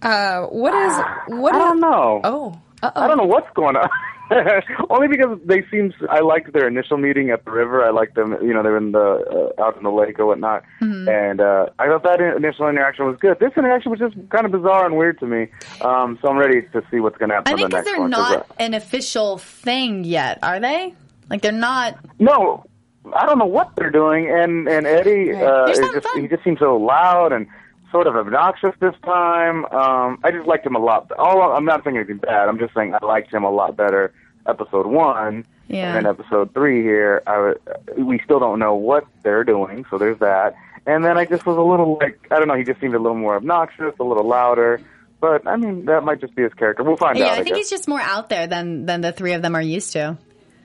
uh, 0.02 0.42
what 0.48 0.74
is 0.74 0.98
what? 1.40 1.54
I 1.56 1.58
is- 1.58 1.64
don't 1.64 1.80
know. 1.80 2.22
Oh, 2.24 2.62
uh 2.84 2.92
I 2.96 3.08
don't 3.08 3.18
know 3.18 3.26
what's 3.26 3.50
going 3.56 3.76
on. 3.76 3.90
Only 4.90 5.08
because 5.08 5.40
they 5.46 5.64
seem. 5.72 5.94
I 6.10 6.20
liked 6.20 6.54
their 6.54 6.68
initial 6.68 6.98
meeting 6.98 7.30
at 7.32 7.46
the 7.46 7.52
river. 7.52 7.84
I 7.84 7.90
liked 7.92 8.16
them. 8.16 8.38
You 8.42 8.54
know, 8.54 8.64
they 8.64 8.70
were 8.70 8.78
in 8.78 8.92
the 8.92 9.54
uh, 9.58 9.62
out 9.64 9.78
in 9.78 9.84
the 9.84 9.92
lake 9.92 10.20
or 10.20 10.26
whatnot, 10.28 10.64
Mm-hmm. 10.82 11.10
and 11.10 11.42
uh, 11.42 11.68
I 11.80 11.88
thought 11.88 12.04
that 12.04 12.20
initial 12.22 12.68
interaction 12.68 13.06
was 13.06 13.18
good. 13.20 13.38
This 13.40 13.52
interaction 13.58 13.92
was 13.92 14.00
just 14.00 14.16
kind 14.30 14.46
of 14.46 14.52
bizarre 14.52 14.86
and 14.86 14.96
weird 14.98 15.20
to 15.20 15.26
me. 15.26 15.48
Um, 15.82 16.18
so 16.22 16.30
I'm 16.30 16.38
ready 16.38 16.62
to 16.74 16.82
see 16.92 17.00
what's 17.00 17.18
going 17.18 17.30
to 17.30 17.36
happen 17.36 17.54
I 17.54 17.56
think 17.56 17.70
the 17.72 17.78
next 17.78 17.86
they're 17.90 18.00
one. 18.00 18.10
not 18.12 18.38
uh, 18.38 18.44
an 18.60 18.74
official 18.74 19.38
thing 19.38 20.04
yet, 20.04 20.40
are 20.44 20.60
they? 20.60 20.94
Like 21.30 21.42
they're 21.42 21.52
not. 21.52 21.98
No, 22.20 22.66
I 23.14 23.26
don't 23.26 23.38
know 23.40 23.46
what 23.46 23.76
they're 23.76 23.92
doing, 23.92 24.30
and 24.30 24.68
and 24.68 24.86
Eddie 24.88 25.34
uh, 25.34 25.68
just 25.68 26.08
he 26.16 26.28
just 26.28 26.44
seems 26.44 26.60
so 26.60 26.76
loud 26.78 27.32
and 27.32 27.48
sort 27.92 28.08
of 28.08 28.16
obnoxious 28.16 28.74
this 28.80 28.96
time. 29.04 29.66
Um, 29.66 30.20
I 30.24 30.32
just 30.32 30.48
liked 30.48 30.66
him 30.66 30.76
a 30.76 30.80
lot. 30.80 31.12
All 31.18 31.42
I'm 31.42 31.66
not 31.66 31.84
saying 31.84 31.98
anything 31.98 32.18
bad. 32.18 32.48
I'm 32.50 32.60
just 32.60 32.74
saying 32.74 32.94
I 33.00 33.06
liked 33.06 33.34
him 33.34 33.44
a 33.44 33.52
lot 33.52 33.76
better 33.76 34.14
episode 34.48 34.86
one. 34.88 35.46
Yeah. 35.68 35.96
And 35.96 36.06
then 36.06 36.06
episode 36.08 36.54
three 36.54 36.82
here, 36.82 37.22
I 37.28 37.54
we 37.98 38.20
still 38.26 38.40
don't 38.40 38.58
know 38.60 38.74
what 38.76 39.06
they're 39.24 39.44
doing, 39.44 39.86
so 39.90 39.98
there's 39.98 40.20
that. 40.20 40.56
And 40.88 41.06
then 41.06 41.18
I 41.18 41.26
just 41.26 41.46
was 41.46 41.58
a 41.58 41.62
little 41.62 41.98
like 42.02 42.20
I 42.32 42.40
don't 42.40 42.48
know. 42.48 42.56
He 42.56 42.64
just 42.64 42.82
seemed 42.82 42.96
a 42.96 43.00
little 43.00 43.18
more 43.18 43.36
obnoxious, 43.36 43.94
a 44.00 44.04
little 44.04 44.28
louder. 44.28 44.82
But 45.22 45.46
I 45.48 45.58
mean, 45.58 45.86
that 45.86 46.04
might 46.04 46.22
just 46.22 46.34
be 46.36 46.44
his 46.44 46.54
character. 46.54 46.84
We'll 46.84 46.96
find 46.98 47.18
Yeah, 47.18 47.26
out. 47.26 47.28
Yeah, 47.28 47.34
I 47.34 47.36
think 47.44 47.48
guess. 47.50 47.58
he's 47.58 47.70
just 47.70 47.88
more 47.88 48.02
out 48.02 48.30
there 48.30 48.48
than 48.48 48.86
than 48.86 49.02
the 49.02 49.12
three 49.12 49.34
of 49.34 49.42
them 49.42 49.54
are 49.56 49.62
used 49.62 49.92
to. 49.94 50.18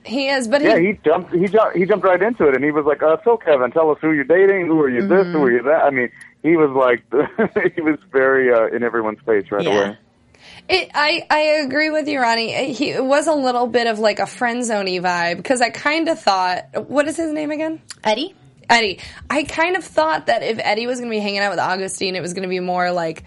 He 0.05 0.27
is, 0.29 0.47
but 0.47 0.61
he, 0.61 0.67
Yeah, 0.67 0.77
he 0.79 0.99
jumped. 1.03 1.33
He 1.33 1.47
jumped. 1.47 1.75
He 1.75 1.85
jumped 1.85 2.05
right 2.05 2.21
into 2.21 2.47
it, 2.47 2.55
and 2.55 2.63
he 2.63 2.71
was 2.71 2.85
like, 2.85 3.01
uh, 3.03 3.17
"So, 3.23 3.37
Kevin, 3.37 3.71
tell 3.71 3.89
us 3.91 3.97
who 4.01 4.11
you're 4.11 4.23
dating. 4.23 4.67
Who 4.67 4.79
are 4.81 4.89
you? 4.89 5.07
This? 5.07 5.25
Who 5.27 5.43
are 5.43 5.51
you 5.51 5.63
that?" 5.63 5.83
I 5.83 5.89
mean, 5.89 6.09
he 6.49 6.55
was 6.55 6.69
like, 6.71 7.03
he 7.75 7.81
was 7.81 7.97
very 8.11 8.53
uh, 8.53 8.67
in 8.75 8.83
everyone's 8.83 9.19
face 9.25 9.45
right 9.51 9.63
Yeah. 9.63 9.71
away. 9.71 9.97
It, 10.67 10.89
I 10.93 11.25
I 11.29 11.39
agree 11.65 11.89
with 11.91 12.07
you, 12.07 12.19
Ronnie. 12.19 12.73
He 12.73 12.89
it 12.91 13.03
was 13.03 13.27
a 13.27 13.33
little 13.33 13.67
bit 13.67 13.87
of 13.87 13.99
like 13.99 14.19
a 14.19 14.25
friend 14.25 14.61
zoney 14.61 15.01
vibe 15.01 15.37
because 15.37 15.61
I 15.61 15.69
kind 15.69 16.07
of 16.09 16.19
thought, 16.19 16.87
what 16.89 17.07
is 17.07 17.17
his 17.17 17.31
name 17.31 17.51
again? 17.51 17.81
Eddie? 18.03 18.33
Eddie. 18.69 18.99
I 19.29 19.43
kind 19.43 19.75
of 19.75 19.83
thought 19.83 20.25
that 20.27 20.41
if 20.41 20.57
Eddie 20.59 20.87
was 20.87 20.99
going 20.99 21.09
to 21.11 21.15
be 21.15 21.19
hanging 21.19 21.39
out 21.39 21.51
with 21.51 21.59
Augustine, 21.59 22.15
it 22.15 22.21
was 22.21 22.33
going 22.33 22.43
to 22.43 22.49
be 22.49 22.59
more 22.59 22.91
like 22.91 23.23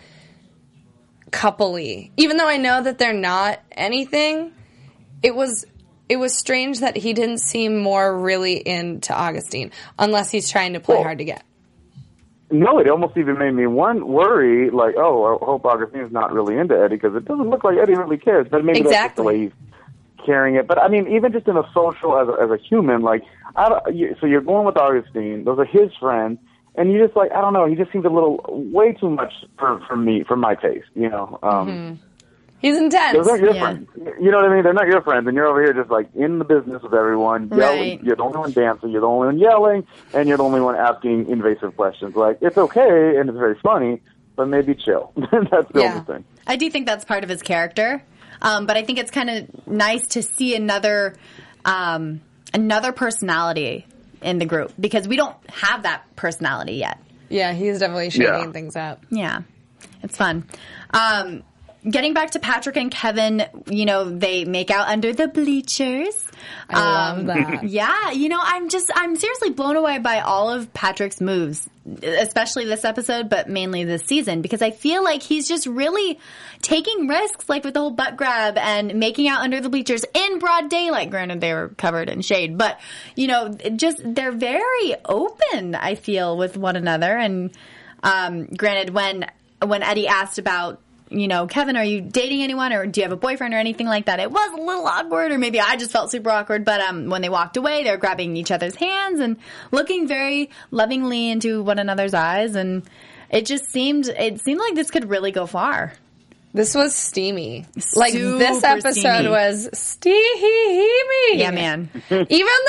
coupley. 1.31 2.11
Even 2.16 2.37
though 2.38 2.48
I 2.48 2.57
know 2.57 2.83
that 2.83 2.98
they're 2.98 3.12
not 3.12 3.61
anything, 3.72 4.52
it 5.22 5.35
was 5.35 5.64
it 6.09 6.16
was 6.16 6.37
strange 6.37 6.81
that 6.81 6.96
he 6.96 7.12
didn't 7.12 7.38
seem 7.38 7.78
more 7.78 8.16
really 8.18 8.54
into 8.57 9.14
Augustine, 9.14 9.70
unless 9.98 10.31
he's 10.31 10.48
trying 10.50 10.72
to 10.72 10.81
play 10.81 10.96
Well, 10.96 11.04
hard 11.04 11.18
to 11.18 11.24
get. 11.24 11.44
No, 12.50 12.78
it 12.78 12.88
almost 12.88 13.16
even 13.16 13.38
made 13.38 13.52
me 13.52 13.66
one 13.66 14.08
worry, 14.08 14.70
like, 14.70 14.94
"Oh, 14.96 15.37
I 15.37 15.44
hope 15.44 15.64
Augustine's 15.64 16.12
not 16.12 16.32
really 16.32 16.56
into 16.56 16.74
Eddie 16.74 16.96
because 16.96 17.14
it 17.14 17.26
doesn't 17.26 17.50
look 17.50 17.62
like 17.62 17.76
Eddie 17.76 17.94
really 17.94 18.16
cares." 18.16 18.46
But 18.50 18.64
maybe 18.64 18.82
that's 18.82 18.94
just 18.94 19.16
the 19.16 19.22
way 19.22 19.38
he's 19.38 19.52
carrying 20.24 20.56
it. 20.56 20.66
But 20.66 20.78
I 20.78 20.88
mean, 20.88 21.08
even 21.08 21.32
just 21.32 21.46
in 21.46 21.56
a 21.56 21.68
social 21.74 22.18
as 22.18 22.28
a, 22.28 22.42
as 22.42 22.50
a 22.50 22.56
human, 22.56 23.02
like, 23.02 23.22
I 23.54 23.68
don't, 23.68 23.94
you, 23.94 24.16
so 24.20 24.26
you're 24.26 24.40
going 24.40 24.64
with 24.66 24.78
Augustine; 24.78 25.44
those 25.44 25.58
are 25.58 25.64
his 25.66 25.90
friends. 26.00 26.38
And 26.74 26.92
you 26.92 27.04
just 27.04 27.16
like 27.16 27.32
I 27.32 27.40
don't 27.40 27.52
know. 27.52 27.66
He 27.66 27.74
just 27.74 27.92
seems 27.92 28.04
a 28.04 28.08
little 28.08 28.44
way 28.48 28.92
too 28.92 29.11
much 29.11 29.32
for 29.58 29.80
for 29.87 29.96
me 29.96 30.24
for 30.26 30.37
my 30.37 30.54
taste. 30.54 30.87
You 30.94 31.11
know, 31.11 31.38
um, 31.42 31.98
He's 32.61 32.77
intense. 32.77 33.16
Those 33.16 33.29
aren't 33.29 33.42
your 33.42 33.55
Yeah. 33.55 33.61
friends. 33.61 33.88
You 34.21 34.31
know 34.33 34.38
what 34.38 34.51
I 34.51 34.55
mean? 34.55 34.64
They're 34.64 34.73
not 34.73 34.87
your 34.88 35.03
friends, 35.03 35.27
and 35.29 35.37
you're 35.37 35.47
over 35.47 35.62
here 35.62 35.73
just 35.73 35.90
like 35.90 36.09
in 36.16 36.38
the 36.38 36.44
business 36.44 36.83
with 36.83 36.92
everyone, 36.94 37.51
yelling. 37.55 37.79
Right. 37.79 38.01
You're 38.03 38.16
the 38.16 38.23
only 38.25 38.38
one 38.38 38.53
dancing. 38.53 38.90
You're 38.90 39.01
the 39.03 39.07
only 39.07 39.27
one 39.27 39.38
yelling, 39.38 39.87
and 40.12 40.29
you're 40.29 40.38
the 40.38 40.42
only 40.44 40.61
one 40.61 40.75
asking 40.75 41.29
invasive 41.31 41.77
questions. 41.77 42.14
Like 42.16 42.38
it's 42.40 42.57
okay 42.57 43.16
and 43.18 43.29
it's 43.29 43.38
very 43.38 43.57
funny, 43.62 44.01
but 44.35 44.49
maybe 44.49 44.75
chill. 44.75 45.12
That's 45.16 45.71
the 45.73 45.81
Yeah. 45.81 45.92
only 45.94 46.01
thing. 46.05 46.25
I 46.47 46.57
do 46.57 46.68
think 46.71 46.87
that's 46.87 47.05
part 47.05 47.23
of 47.25 47.31
his 47.31 47.42
character, 47.42 48.03
um, 48.42 48.66
but 48.66 48.77
I 48.77 48.83
think 48.83 48.99
it's 48.99 49.11
kind 49.11 49.29
of 49.31 49.66
nice 49.68 50.07
to 50.09 50.23
see 50.23 50.57
another 50.57 51.14
um, 51.64 52.23
another 52.55 52.90
personality 52.92 53.87
in 54.23 54.38
the 54.38 54.47
group 54.47 54.73
because 54.81 55.07
we 55.07 55.16
don't 55.16 55.37
have 55.51 55.83
that 55.85 56.03
personality 56.16 56.73
yet. 56.75 56.99
yeah, 57.29 57.53
he's 57.53 57.79
definitely 57.81 58.11
shaking 58.11 58.25
Yeah. 58.27 58.51
things 58.53 58.75
up. 58.75 59.05
Yeah, 59.11 59.42
it's 60.03 60.16
fun. 60.16 60.44
Um, 60.94 61.42
getting 61.88 62.14
back 62.14 62.33
to 62.33 62.38
Patrick 62.38 62.77
and 62.77 62.91
Kevin, 62.91 63.45
you 63.69 63.85
know, 63.87 64.05
they 64.05 64.45
make 64.45 64.71
out 64.71 64.88
under 64.88 65.12
the 65.12 65.29
bleachers. 65.29 66.27
I 66.69 66.75
love 66.79 67.19
Um, 67.21 67.27
that. 67.27 67.64
Yeah, 67.69 68.11
you 68.12 68.29
know, 68.29 68.38
I'm 68.41 68.69
just, 68.69 68.91
I'm 68.95 69.17
seriously 69.17 69.51
blown 69.51 69.77
away 69.77 69.99
by 69.99 70.21
all 70.21 70.51
of 70.51 70.73
Patrick's 70.75 71.21
moves, 71.21 71.69
especially 72.03 72.64
this 72.64 72.85
episode, 72.85 73.29
but 73.31 73.49
mainly 73.49 73.85
this 73.85 74.05
season, 74.05 74.43
because 74.43 74.61
I 74.62 74.71
feel 74.71 75.03
like 75.05 75.23
he's 75.23 75.47
just 75.49 75.67
really 75.67 76.19
taking 76.62 77.07
risks, 77.09 77.49
like 77.49 77.64
with 77.64 77.75
the 77.75 77.81
whole 77.81 77.91
butt 77.91 78.17
grab 78.17 78.59
and 78.59 78.95
making 78.97 79.29
out 79.29 79.41
under 79.43 79.61
the 79.61 79.69
bleachers 79.69 80.05
in 80.14 80.38
broad 80.38 80.69
daylight. 80.71 81.11
Granted, 81.11 81.41
they 81.41 81.53
were 81.55 81.69
covered 81.79 82.09
in 82.11 82.23
shade, 82.23 82.59
but, 82.59 82.79
you 83.14 83.27
know, 83.29 83.51
just, 83.77 84.01
they're 84.05 84.33
very 84.33 84.95
open, 85.05 85.75
I 85.75 85.95
feel, 85.95 86.37
with 86.37 86.57
one 86.57 86.77
another. 86.77 87.17
And, 87.17 87.51
um, 88.03 88.47
granted, 88.47 88.93
when, 88.95 89.27
when 89.64 89.83
Eddie 89.83 90.09
asked 90.09 90.38
about, 90.38 90.81
you 91.11 91.29
know, 91.29 91.47
Kevin, 91.47 91.77
are 91.77 91.85
you 91.85 92.01
dating 92.01 92.42
anyone 92.42 92.73
or 92.73 92.87
do 92.87 93.01
you 93.01 93.05
have 93.05 93.12
a 93.12 93.16
boyfriend 93.16 93.55
or 93.55 93.59
anything 93.59 93.87
like 93.87 94.07
that? 94.07 94.21
It 94.21 94.31
was 94.31 94.53
a 94.53 94.61
little 94.62 94.87
awkward 94.87 95.33
or 95.33 95.38
maybe 95.38 95.61
I 95.61 95.77
just 95.77 95.90
felt 95.90 96.11
super 96.11 96.31
awkward, 96.31 96.64
but 96.64 96.81
um 96.81 97.09
when 97.09 97.23
they 97.23 97.29
walked 97.29 97.57
away, 97.57 97.83
they 97.85 97.90
were 97.90 97.97
grabbing 97.97 98.37
each 98.37 98.51
other's 98.51 98.75
hands 98.75 99.21
and 99.21 99.37
looking 99.71 100.07
very 100.07 100.51
lovingly 100.71 101.31
into 101.31 101.62
one 101.62 101.79
another's 101.79 102.14
eyes 102.14 102.55
and 102.55 102.83
it 103.31 103.47
just 103.47 103.71
seemed 103.71 104.07
it 104.09 104.40
seemed 104.40 104.61
like 104.61 104.75
this 104.75 104.90
could 104.90 105.09
really 105.09 105.31
go 105.33 105.47
far. 105.47 105.92
This 106.55 106.75
was 106.75 106.94
steamy. 106.94 107.66
Like 107.94 108.14
this 108.14 108.64
episode 108.64 108.92
steamy. 108.94 109.29
was 109.29 109.68
steamy. 109.75 111.38
Yeah, 111.38 111.51
man. 111.51 111.90
Even 112.11 112.27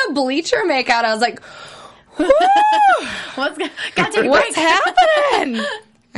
the 0.08 0.12
bleacher 0.14 0.62
makeout, 0.66 1.06
I 1.06 1.14
was 1.14 1.22
like, 1.22 1.42
What's 3.36 3.58
got 3.96 4.12
to 4.12 4.12
take 4.12 4.26
a 4.26 4.30
what's 4.30 4.56
happening? 4.56 5.64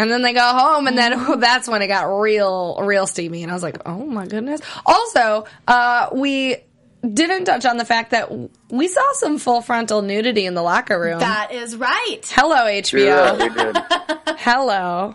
And 0.02 0.10
then 0.12 0.22
they 0.24 0.34
go 0.34 0.42
home, 0.42 0.88
and 0.88 0.98
then 0.98 1.40
that's 1.40 1.68
when 1.68 1.82
it 1.82 1.88
got 1.88 2.04
real, 2.06 2.78
real 2.82 3.06
steamy. 3.08 3.44
And 3.44 3.52
I 3.52 3.54
was 3.54 3.64
like, 3.64 3.78
oh 3.86 4.06
my 4.06 4.26
goodness. 4.26 4.62
Also, 4.86 5.46
uh, 5.68 6.10
we 6.14 6.58
didn't 7.02 7.46
touch 7.46 7.66
on 7.66 7.78
the 7.78 7.86
fact 7.86 8.12
that 8.12 8.32
we 8.70 8.88
saw 8.88 9.02
some 9.14 9.38
full 9.40 9.62
frontal 9.62 10.02
nudity 10.02 10.46
in 10.46 10.54
the 10.54 10.62
locker 10.62 11.00
room. 11.00 11.20
That 11.20 11.52
is 11.52 11.76
right. 11.76 12.20
Hello, 12.30 12.68
Yeah, 12.68 12.82
HBO. 12.82 13.38
they 13.38 13.50
did. 13.50 14.38
Hello. 14.40 15.14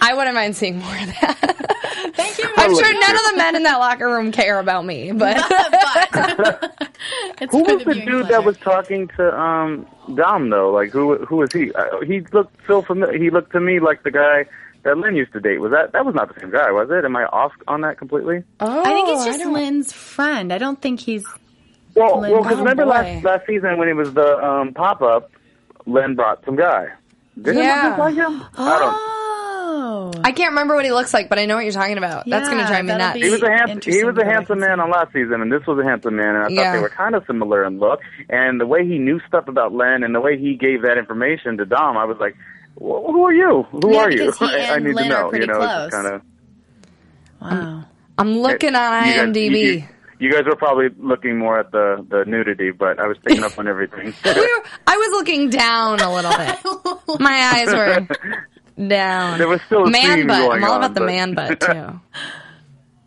I 0.00 0.14
wouldn't 0.14 0.34
mind 0.34 0.56
seeing 0.56 0.78
more 0.78 0.94
of 0.96 1.06
that. 1.20 1.65
Thank 2.14 2.38
you. 2.38 2.44
I'm 2.56 2.74
sure 2.74 2.92
none 3.00 3.14
of 3.16 3.22
the 3.30 3.34
men 3.36 3.56
in 3.56 3.62
that 3.64 3.78
locker 3.78 4.06
room 4.08 4.32
care 4.32 4.58
about 4.58 4.84
me, 4.84 5.12
but 5.12 5.36
but 6.12 6.88
it's 7.40 7.52
Who 7.52 7.62
was 7.62 7.84
the 7.84 7.94
dude 7.94 8.04
pleasure. 8.04 8.22
that 8.24 8.44
was 8.44 8.56
talking 8.58 9.08
to 9.16 9.38
um 9.38 9.86
Dom 10.14 10.50
though? 10.50 10.70
Like 10.72 10.90
who 10.90 11.16
who 11.24 11.36
was 11.36 11.52
he? 11.52 11.72
Uh, 11.72 12.00
he 12.06 12.20
looked 12.32 12.56
so 12.66 12.82
familiar. 12.82 13.18
He 13.18 13.30
looked 13.30 13.52
to 13.52 13.60
me 13.60 13.80
like 13.80 14.02
the 14.02 14.10
guy 14.10 14.46
that 14.82 14.96
Lynn 14.98 15.16
used 15.16 15.32
to 15.32 15.40
date. 15.40 15.58
Was 15.58 15.72
that 15.72 15.92
that 15.92 16.04
was 16.06 16.14
not 16.14 16.32
the 16.32 16.40
same 16.40 16.50
guy, 16.50 16.70
was 16.70 16.88
it? 16.90 17.04
Am 17.04 17.16
I 17.16 17.24
off 17.26 17.52
on 17.66 17.80
that 17.82 17.98
completely? 17.98 18.42
oh, 18.60 18.80
I 18.80 18.84
think 18.92 19.08
it's 19.08 19.24
just 19.24 19.40
don't- 19.40 19.52
Lynn's 19.52 19.92
friend. 19.92 20.52
I 20.52 20.58
don't 20.58 20.80
think 20.80 21.00
he's 21.00 21.26
Well, 21.94 22.20
Lynn. 22.20 22.32
well, 22.32 22.42
because 22.42 22.56
Oh, 22.58 22.60
remember 22.60 22.84
boy. 22.84 22.90
last 22.90 23.24
last 23.24 23.46
season 23.46 23.78
when 23.78 23.88
it 23.88 23.94
was 23.96 24.12
the 24.14 24.38
um, 24.44 24.72
pop 24.74 25.02
up, 25.02 25.30
Lynn 25.86 26.14
brought 26.14 26.44
some 26.44 26.56
guy. 26.56 26.88
Did 27.40 27.56
Yeah. 27.56 27.86
it 27.86 27.90
look 27.90 27.98
like 27.98 28.14
him? 28.14 28.42
I 28.56 28.78
don't. 28.78 29.25
Oh. 29.68 30.12
I 30.22 30.30
can't 30.30 30.50
remember 30.50 30.76
what 30.76 30.84
he 30.84 30.92
looks 30.92 31.12
like, 31.12 31.28
but 31.28 31.38
I 31.40 31.46
know 31.46 31.56
what 31.56 31.64
you're 31.64 31.72
talking 31.72 31.98
about. 31.98 32.24
That's 32.28 32.48
going 32.48 32.60
to 32.60 32.66
drive 32.68 32.84
me 32.84 32.92
that'll 32.92 33.06
nuts. 33.08 33.18
be- 33.18 33.24
He 33.26 33.30
was 33.30 33.42
a 33.42 33.48
handsome. 33.50 33.68
He 33.68 33.74
Interesting 33.98 34.06
was 34.06 34.16
a 34.16 34.20
go 34.24 34.30
handsome 34.30 34.60
man 34.60 34.80
on 34.80 34.90
last 34.90 35.12
season, 35.12 35.40
and 35.42 35.50
this 35.50 35.66
was 35.66 35.78
a 35.78 35.88
handsome 35.88 36.14
man. 36.16 36.36
And 36.36 36.44
I 36.44 36.48
Yeah. 36.48 36.62
thought 36.64 36.72
they 36.76 36.82
were 36.82 36.88
kind 36.88 37.14
of 37.16 37.24
similar 37.26 37.64
in 37.64 37.78
look. 37.80 38.00
And 38.28 38.60
the 38.60 38.66
way 38.66 38.86
he 38.86 38.98
knew 38.98 39.20
stuff 39.26 39.48
about 39.48 39.72
Len, 39.74 40.04
and 40.04 40.14
the 40.14 40.20
way 40.20 40.38
he 40.38 40.54
gave 40.54 40.82
that 40.82 40.98
information 40.98 41.56
to 41.58 41.64
Dom, 41.66 41.96
I 41.96 42.04
was 42.04 42.16
like, 42.18 42.34
"Wh- 42.76 43.02
"Who 43.10 43.24
are 43.24 43.32
you? 43.32 43.66
Who 43.72 43.92
Yeah, 43.92 43.98
are 44.02 44.10
you? 44.10 44.18
because 44.26 44.38
he 44.38 44.44
I, 44.56 44.72
I 44.72 44.76
and 44.76 44.84
need 44.84 44.94
Lynn 44.94 45.08
to 45.10 45.16
are 45.16 45.22
know." 45.24 45.28
pretty 45.30 45.46
you 45.46 45.52
know, 45.52 45.58
close. 45.58 45.90
kind 45.90 46.06
of. 46.06 46.22
wow. 47.40 47.84
I'm 48.18 48.38
looking 48.38 48.74
on 48.74 49.06
You 49.06 49.12
guys, 49.14 49.26
IMDb. 49.28 49.50
you, 49.50 49.56
you- 49.72 49.84
you 50.18 50.32
guys 50.32 50.44
were 50.46 50.56
probably 50.56 50.88
looking 50.98 51.36
more 51.38 51.58
at 51.60 51.70
the 51.72 52.02
the 52.08 52.24
nudity, 52.24 52.70
but 52.70 52.98
I 52.98 53.06
was 53.06 53.18
picking 53.22 53.44
up 53.44 53.58
on 53.58 53.68
everything. 53.68 54.14
We 54.24 54.30
were- 54.40 54.64
I 54.86 54.96
was 54.96 55.10
looking 55.12 55.50
down 55.50 56.00
a 56.00 56.10
little 56.10 56.30
bit. 56.30 57.20
My 57.20 57.52
eyes 57.54 57.66
were 57.66 58.08
down. 58.76 59.38
There 59.38 59.48
was 59.48 59.60
still 59.66 59.84
a 59.86 59.90
man 59.90 60.18
scene 60.18 60.26
butt. 60.26 60.38
going 60.38 60.62
I'm 60.62 60.70
all 60.70 60.76
on, 60.76 60.84
about 60.84 60.94
the 60.94 61.00
but- 61.00 61.06
man 61.06 61.34
butt 61.34 61.60
too. 61.60 62.00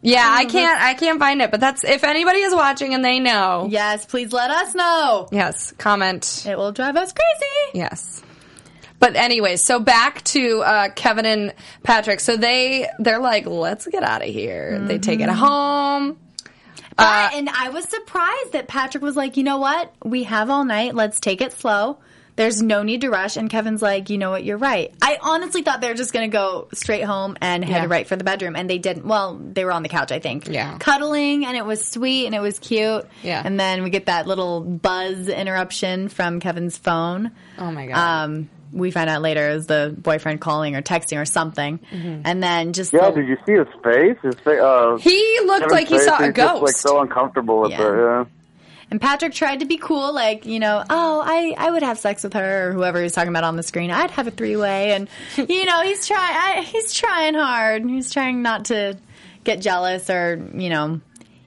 Yeah, 0.01 0.25
I 0.29 0.45
can't. 0.45 0.81
I 0.81 0.93
can't 0.93 1.19
find 1.19 1.41
it. 1.41 1.51
But 1.51 1.59
that's 1.59 1.83
if 1.83 2.05
anybody 2.05 2.39
is 2.39 2.53
watching 2.55 2.93
and 2.93 3.03
they 3.03 3.19
know. 3.19 3.67
Yes, 3.69 4.05
please 4.05 4.31
let 4.31 4.49
us 4.49 4.73
know. 4.73 5.27
Yes, 5.31 5.73
comment. 5.77 6.45
It 6.47 6.57
will 6.57 6.71
drive 6.71 6.95
us 6.95 7.11
crazy. 7.11 7.77
Yes. 7.77 8.23
But 8.99 9.15
anyways, 9.17 9.61
so 9.63 9.79
back 9.81 10.23
to 10.25 10.61
uh, 10.61 10.89
Kevin 10.95 11.25
and 11.25 11.53
Patrick. 11.83 12.21
So 12.21 12.37
they 12.37 12.87
they're 12.99 13.19
like, 13.19 13.45
let's 13.45 13.87
get 13.87 14.03
out 14.03 14.21
of 14.21 14.29
here. 14.29 14.79
They 14.79 14.99
take 14.99 15.19
Mm-hmm. 15.19 15.29
it 15.29 15.35
home. 15.35 16.17
But, 16.97 17.33
and 17.33 17.47
I 17.49 17.69
was 17.69 17.85
surprised 17.85 18.51
that 18.53 18.67
Patrick 18.67 19.01
was 19.03 19.15
like, 19.15 19.37
you 19.37 19.43
know 19.43 19.57
what? 19.57 19.93
We 20.03 20.23
have 20.23 20.49
all 20.49 20.65
night. 20.65 20.95
Let's 20.95 21.21
take 21.21 21.39
it 21.41 21.53
slow. 21.53 21.99
There's 22.39 22.61
no 22.61 22.83
need 22.83 23.01
to 23.01 23.09
rush. 23.09 23.35
And 23.35 23.49
Kevin's 23.49 23.81
like, 23.81 24.09
you 24.09 24.17
know 24.17 24.29
what? 24.31 24.45
You're 24.45 24.57
right. 24.57 24.93
I 25.01 25.17
honestly 25.21 25.61
thought 25.61 25.81
they 25.81 25.89
were 25.89 25.93
just 25.93 26.13
going 26.13 26.31
to 26.31 26.33
go 26.33 26.69
straight 26.73 27.01
home 27.03 27.35
and 27.41 27.65
head 27.65 27.83
Yeah. 27.83 27.87
right 27.89 28.07
for 28.07 28.15
the 28.15 28.23
bedroom. 28.23 28.55
And 28.55 28.69
they 28.69 28.77
didn't. 28.77 29.05
Well, 29.05 29.37
they 29.37 29.65
were 29.65 29.73
on 29.73 29.83
the 29.83 29.89
couch, 29.89 30.13
I 30.13 30.19
think. 30.19 30.47
Yeah. 30.47 30.77
Cuddling, 30.77 31.45
and 31.45 31.57
it 31.57 31.65
was 31.65 31.85
sweet 31.85 32.27
and 32.27 32.33
it 32.33 32.39
was 32.39 32.57
cute. 32.57 33.05
Yeah. 33.23 33.41
And 33.43 33.59
then 33.59 33.83
we 33.83 33.89
get 33.89 34.05
that 34.05 34.25
little 34.25 34.61
buzz 34.61 35.27
interruption 35.27 36.07
from 36.07 36.39
Kevin's 36.39 36.77
phone. 36.77 37.31
Oh 37.57 37.71
my 37.71 37.87
god. 37.87 37.97
Um, 37.97 38.49
we 38.71 38.91
find 38.91 39.09
out 39.09 39.21
later 39.21 39.49
it 39.49 39.55
was 39.55 39.65
the 39.67 39.93
boyfriend 39.97 40.39
calling 40.39 40.75
or 40.77 40.81
texting 40.81 41.19
or 41.21 41.25
something. 41.25 41.79
Mm-hmm. 41.91 42.21
And 42.23 42.41
then 42.41 42.71
just 42.71 42.93
yeah, 42.93 43.09
the- 43.09 43.17
did 43.21 43.27
you 43.27 43.37
see 43.45 43.53
his 43.53 43.67
face? 43.83 44.15
His 44.23 44.35
face. 44.35 44.61
Uh, 44.61 44.95
he 45.01 45.39
looked 45.43 45.63
Kevin's 45.63 45.71
like 45.73 45.87
he 45.89 45.97
face, 45.97 46.05
saw 46.05 46.17
a 46.19 46.25
he's 46.27 46.35
just, 46.35 46.61
like 46.61 46.77
so 46.77 47.01
uncomfortable 47.01 47.61
with 47.61 47.71
Yeah. 47.71 47.77
the. 47.79 48.27
And 48.91 48.99
Patrick 48.99 49.33
tried 49.33 49.59
to 49.59 49.65
be 49.65 49.77
cool, 49.77 50.13
like, 50.13 50.45
you 50.45 50.59
know, 50.59 50.83
oh, 50.89 51.21
I, 51.23 51.53
I 51.57 51.69
would 51.69 51.83
have 51.83 51.99
sex 51.99 52.23
with 52.23 52.33
her 52.33 52.69
or 52.69 52.73
whoever 52.73 53.01
he's 53.01 53.13
talking 53.13 53.29
about 53.29 53.43
on 53.43 53.55
the 53.55 53.63
screen. 53.63 53.91
I'd 53.91 54.09
have 54.11 54.27
a 54.27 54.31
three 54.31 54.55
way. 54.55 54.93
And, 54.93 55.07
you 55.37 55.65
know, 55.65 55.81
he's 55.81 56.07
trying, 56.07 56.63
he's 56.63 56.93
trying 56.93 57.35
hard. 57.35 57.87
He's 57.87 58.11
trying 58.11 58.41
not 58.41 58.65
to 58.65 58.97
get 59.43 59.61
jealous 59.61 60.09
or, 60.09 60.43
you 60.55 60.69
know, 60.69 61.01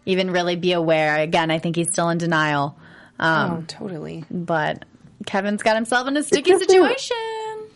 even 0.07 0.31
really 0.31 0.57
be 0.57 0.72
aware. 0.72 1.16
Again, 1.16 1.50
I 1.50 1.59
think 1.59 1.76
he's 1.76 1.90
still 1.90 2.11
in 2.11 2.18
denial. 2.18 2.76
Um, 3.18 3.50
oh, 3.52 3.64
totally. 3.66 4.24
But 4.31 4.85
Kevin's 5.26 5.62
got 5.62 5.74
himself 5.74 6.07
in 6.09 6.16
a 6.16 6.22
sticky 6.22 6.50
just 6.50 6.70
seems- 6.70 6.72
situation. 6.72 7.16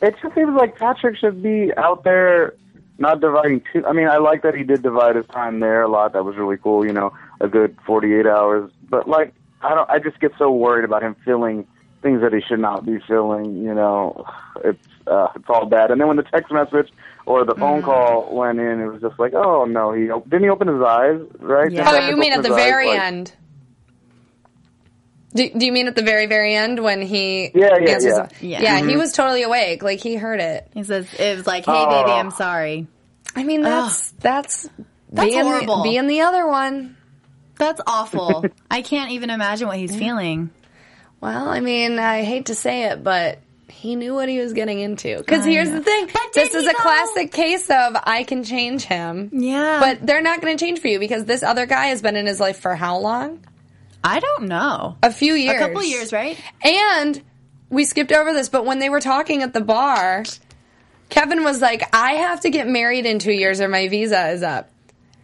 It 0.02 0.14
just 0.22 0.34
seems 0.34 0.54
like 0.54 0.76
Patrick 0.76 1.16
should 1.16 1.42
be 1.42 1.72
out 1.76 2.04
there, 2.04 2.54
not 2.98 3.20
dividing 3.20 3.62
too. 3.72 3.84
I 3.86 3.92
mean, 3.94 4.08
I 4.08 4.18
like 4.18 4.42
that 4.42 4.54
he 4.54 4.62
did 4.62 4.82
divide 4.82 5.16
his 5.16 5.24
time 5.26 5.58
there 5.60 5.82
a 5.82 5.88
lot. 5.88 6.12
That 6.12 6.24
was 6.24 6.36
really 6.36 6.58
cool. 6.58 6.84
You 6.86 6.92
know, 6.92 7.14
a 7.40 7.48
good 7.48 7.78
forty-eight 7.86 8.26
hours. 8.26 8.70
But 8.90 9.08
like, 9.08 9.32
I 9.66 9.74
don't. 9.74 9.90
I 9.90 9.98
just 9.98 10.18
get 10.20 10.32
so 10.38 10.50
worried 10.50 10.84
about 10.84 11.02
him 11.02 11.16
feeling 11.24 11.66
things 12.02 12.20
that 12.22 12.32
he 12.32 12.40
should 12.40 12.60
not 12.60 12.84
be 12.86 12.98
feeling. 13.06 13.56
You 13.62 13.74
know, 13.74 14.24
it's 14.64 14.86
uh, 15.06 15.28
it's 15.36 15.44
all 15.48 15.66
bad. 15.66 15.90
And 15.90 16.00
then 16.00 16.08
when 16.08 16.16
the 16.16 16.22
text 16.24 16.52
message 16.52 16.90
or 17.26 17.44
the 17.44 17.54
phone 17.54 17.82
call 17.82 18.34
went 18.34 18.58
in, 18.60 18.80
it 18.80 18.86
was 18.86 19.00
just 19.02 19.18
like, 19.18 19.34
oh 19.34 19.64
no, 19.64 19.92
he 19.92 20.10
op- 20.10 20.24
didn't 20.24 20.44
he 20.44 20.48
open 20.48 20.68
his 20.68 20.82
eyes, 20.82 21.20
right? 21.40 21.70
Yeah. 21.70 21.84
Oh, 21.90 22.08
you 22.08 22.16
mean 22.16 22.32
at 22.32 22.42
the 22.42 22.48
his 22.48 22.56
eyes, 22.56 22.64
very 22.64 22.86
like- 22.88 23.00
end? 23.00 23.32
Do, 25.34 25.50
do 25.50 25.66
you 25.66 25.72
mean 25.72 25.86
at 25.86 25.94
the 25.94 26.02
very, 26.02 26.24
very 26.26 26.54
end 26.54 26.82
when 26.82 27.02
he 27.02 27.50
Yeah, 27.54 27.76
yeah, 27.78 27.90
answers 27.90 28.04
yeah. 28.14 28.28
Yeah. 28.40 28.62
yeah, 28.62 28.80
Mm-hmm. 28.80 28.88
he 28.88 28.96
was 28.96 29.12
totally 29.12 29.42
awake. 29.42 29.82
Like 29.82 30.00
he 30.00 30.14
heard 30.16 30.40
it. 30.40 30.66
He 30.72 30.82
says, 30.82 31.12
it 31.12 31.36
was 31.36 31.46
like, 31.46 31.66
hey, 31.66 31.72
Oh. 31.76 31.90
baby, 31.90 32.12
I'm 32.12 32.30
sorry. 32.30 32.86
I 33.34 33.42
mean, 33.44 33.60
that's 33.60 34.12
that's 34.12 34.66
That's 35.12 35.28
being 35.28 35.42
horrible. 35.44 35.82
The, 35.82 35.90
being 35.90 36.06
the 36.06 36.22
other 36.22 36.46
one. 36.46 36.95
That's 37.56 37.80
awful. 37.86 38.44
I 38.70 38.82
can't 38.82 39.10
even 39.12 39.30
imagine 39.30 39.68
what 39.68 39.76
he's 39.78 39.94
feeling. 39.96 40.50
Well, 41.20 41.48
I 41.48 41.60
mean, 41.60 41.98
I 41.98 42.22
hate 42.24 42.46
to 42.46 42.54
say 42.54 42.84
it, 42.84 43.02
but 43.02 43.38
he 43.68 43.96
knew 43.96 44.14
what 44.14 44.28
he 44.28 44.38
was 44.38 44.52
getting 44.52 44.78
into. 44.80 45.16
Because 45.18 45.44
here's 45.44 45.70
the 45.70 45.82
thing: 45.82 46.08
But 46.12 46.32
this 46.34 46.54
is 46.54 46.64
a 46.64 46.66
though? 46.66 46.72
classic 46.74 47.32
case 47.32 47.68
of 47.70 47.96
I 48.04 48.24
can 48.24 48.44
change 48.44 48.84
him. 48.84 49.30
Yeah. 49.32 49.80
but 49.80 50.06
they're 50.06 50.22
not 50.22 50.40
going 50.40 50.56
to 50.56 50.64
change 50.64 50.80
for 50.80 50.88
you 50.88 50.98
because 50.98 51.24
this 51.24 51.42
other 51.42 51.66
guy 51.66 51.86
has 51.86 52.02
been 52.02 52.16
in 52.16 52.26
his 52.26 52.38
life 52.40 52.60
for 52.60 52.74
how 52.74 52.98
long? 52.98 53.40
I 54.04 54.20
don't 54.20 54.44
know. 54.46 54.96
A 55.02 55.10
few 55.10 55.34
years. 55.34 55.56
A 55.60 55.66
couple 55.66 55.82
years, 55.82 56.12
right? 56.12 56.38
And 56.62 57.20
we 57.70 57.84
skipped 57.84 58.12
over 58.12 58.32
this, 58.32 58.48
but 58.48 58.64
when 58.64 58.78
they 58.78 58.88
were 58.88 59.00
talking 59.00 59.42
at 59.42 59.52
the 59.52 59.60
bar, 59.62 60.24
Kevin 61.08 61.42
was 61.42 61.60
like, 61.60 61.82
I 61.94 62.12
have 62.12 62.42
to 62.42 62.50
get 62.50 62.68
married 62.68 63.06
in 63.06 63.18
two 63.18 63.32
years 63.32 63.60
or 63.60 63.68
my 63.68 63.88
visa 63.88 64.28
is 64.30 64.42
up. 64.44 64.70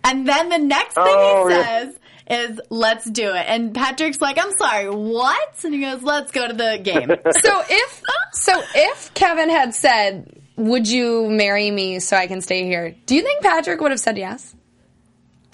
And 0.05 0.27
then 0.29 0.49
the 0.49 0.59
next 0.59 0.95
thing 0.95 1.05
Oh, 1.07 1.47
he 1.49 1.55
yeah. 1.55 1.63
says 1.85 1.99
is, 2.31 2.61
let's 2.71 3.05
do 3.05 3.29
it. 3.35 3.45
And 3.49 3.75
Patrick's 3.75 4.21
like, 4.21 4.39
I'm 4.39 4.53
sorry, 4.57 4.89
what? 4.91 5.65
And 5.65 5.75
he 5.75 5.81
goes, 5.81 6.03
let's 6.03 6.31
go 6.33 6.47
to 6.49 6.55
the 6.55 6.79
game. 6.83 7.11
So 7.41 7.63
if 7.69 8.03
so 8.33 8.63
if 8.75 9.13
Kevin 9.15 9.51
had 9.51 9.75
said, 9.75 10.41
Would 10.57 10.89
you 10.89 11.29
marry 11.29 11.71
me 11.71 11.99
so 12.01 12.17
I 12.17 12.27
can 12.27 12.41
stay 12.41 12.65
here? 12.65 12.95
Do 13.07 13.15
you 13.15 13.23
think 13.23 13.43
Patrick 13.43 13.81
would 13.81 13.91
have 13.91 14.01
said 14.01 14.19
yes? 14.19 14.55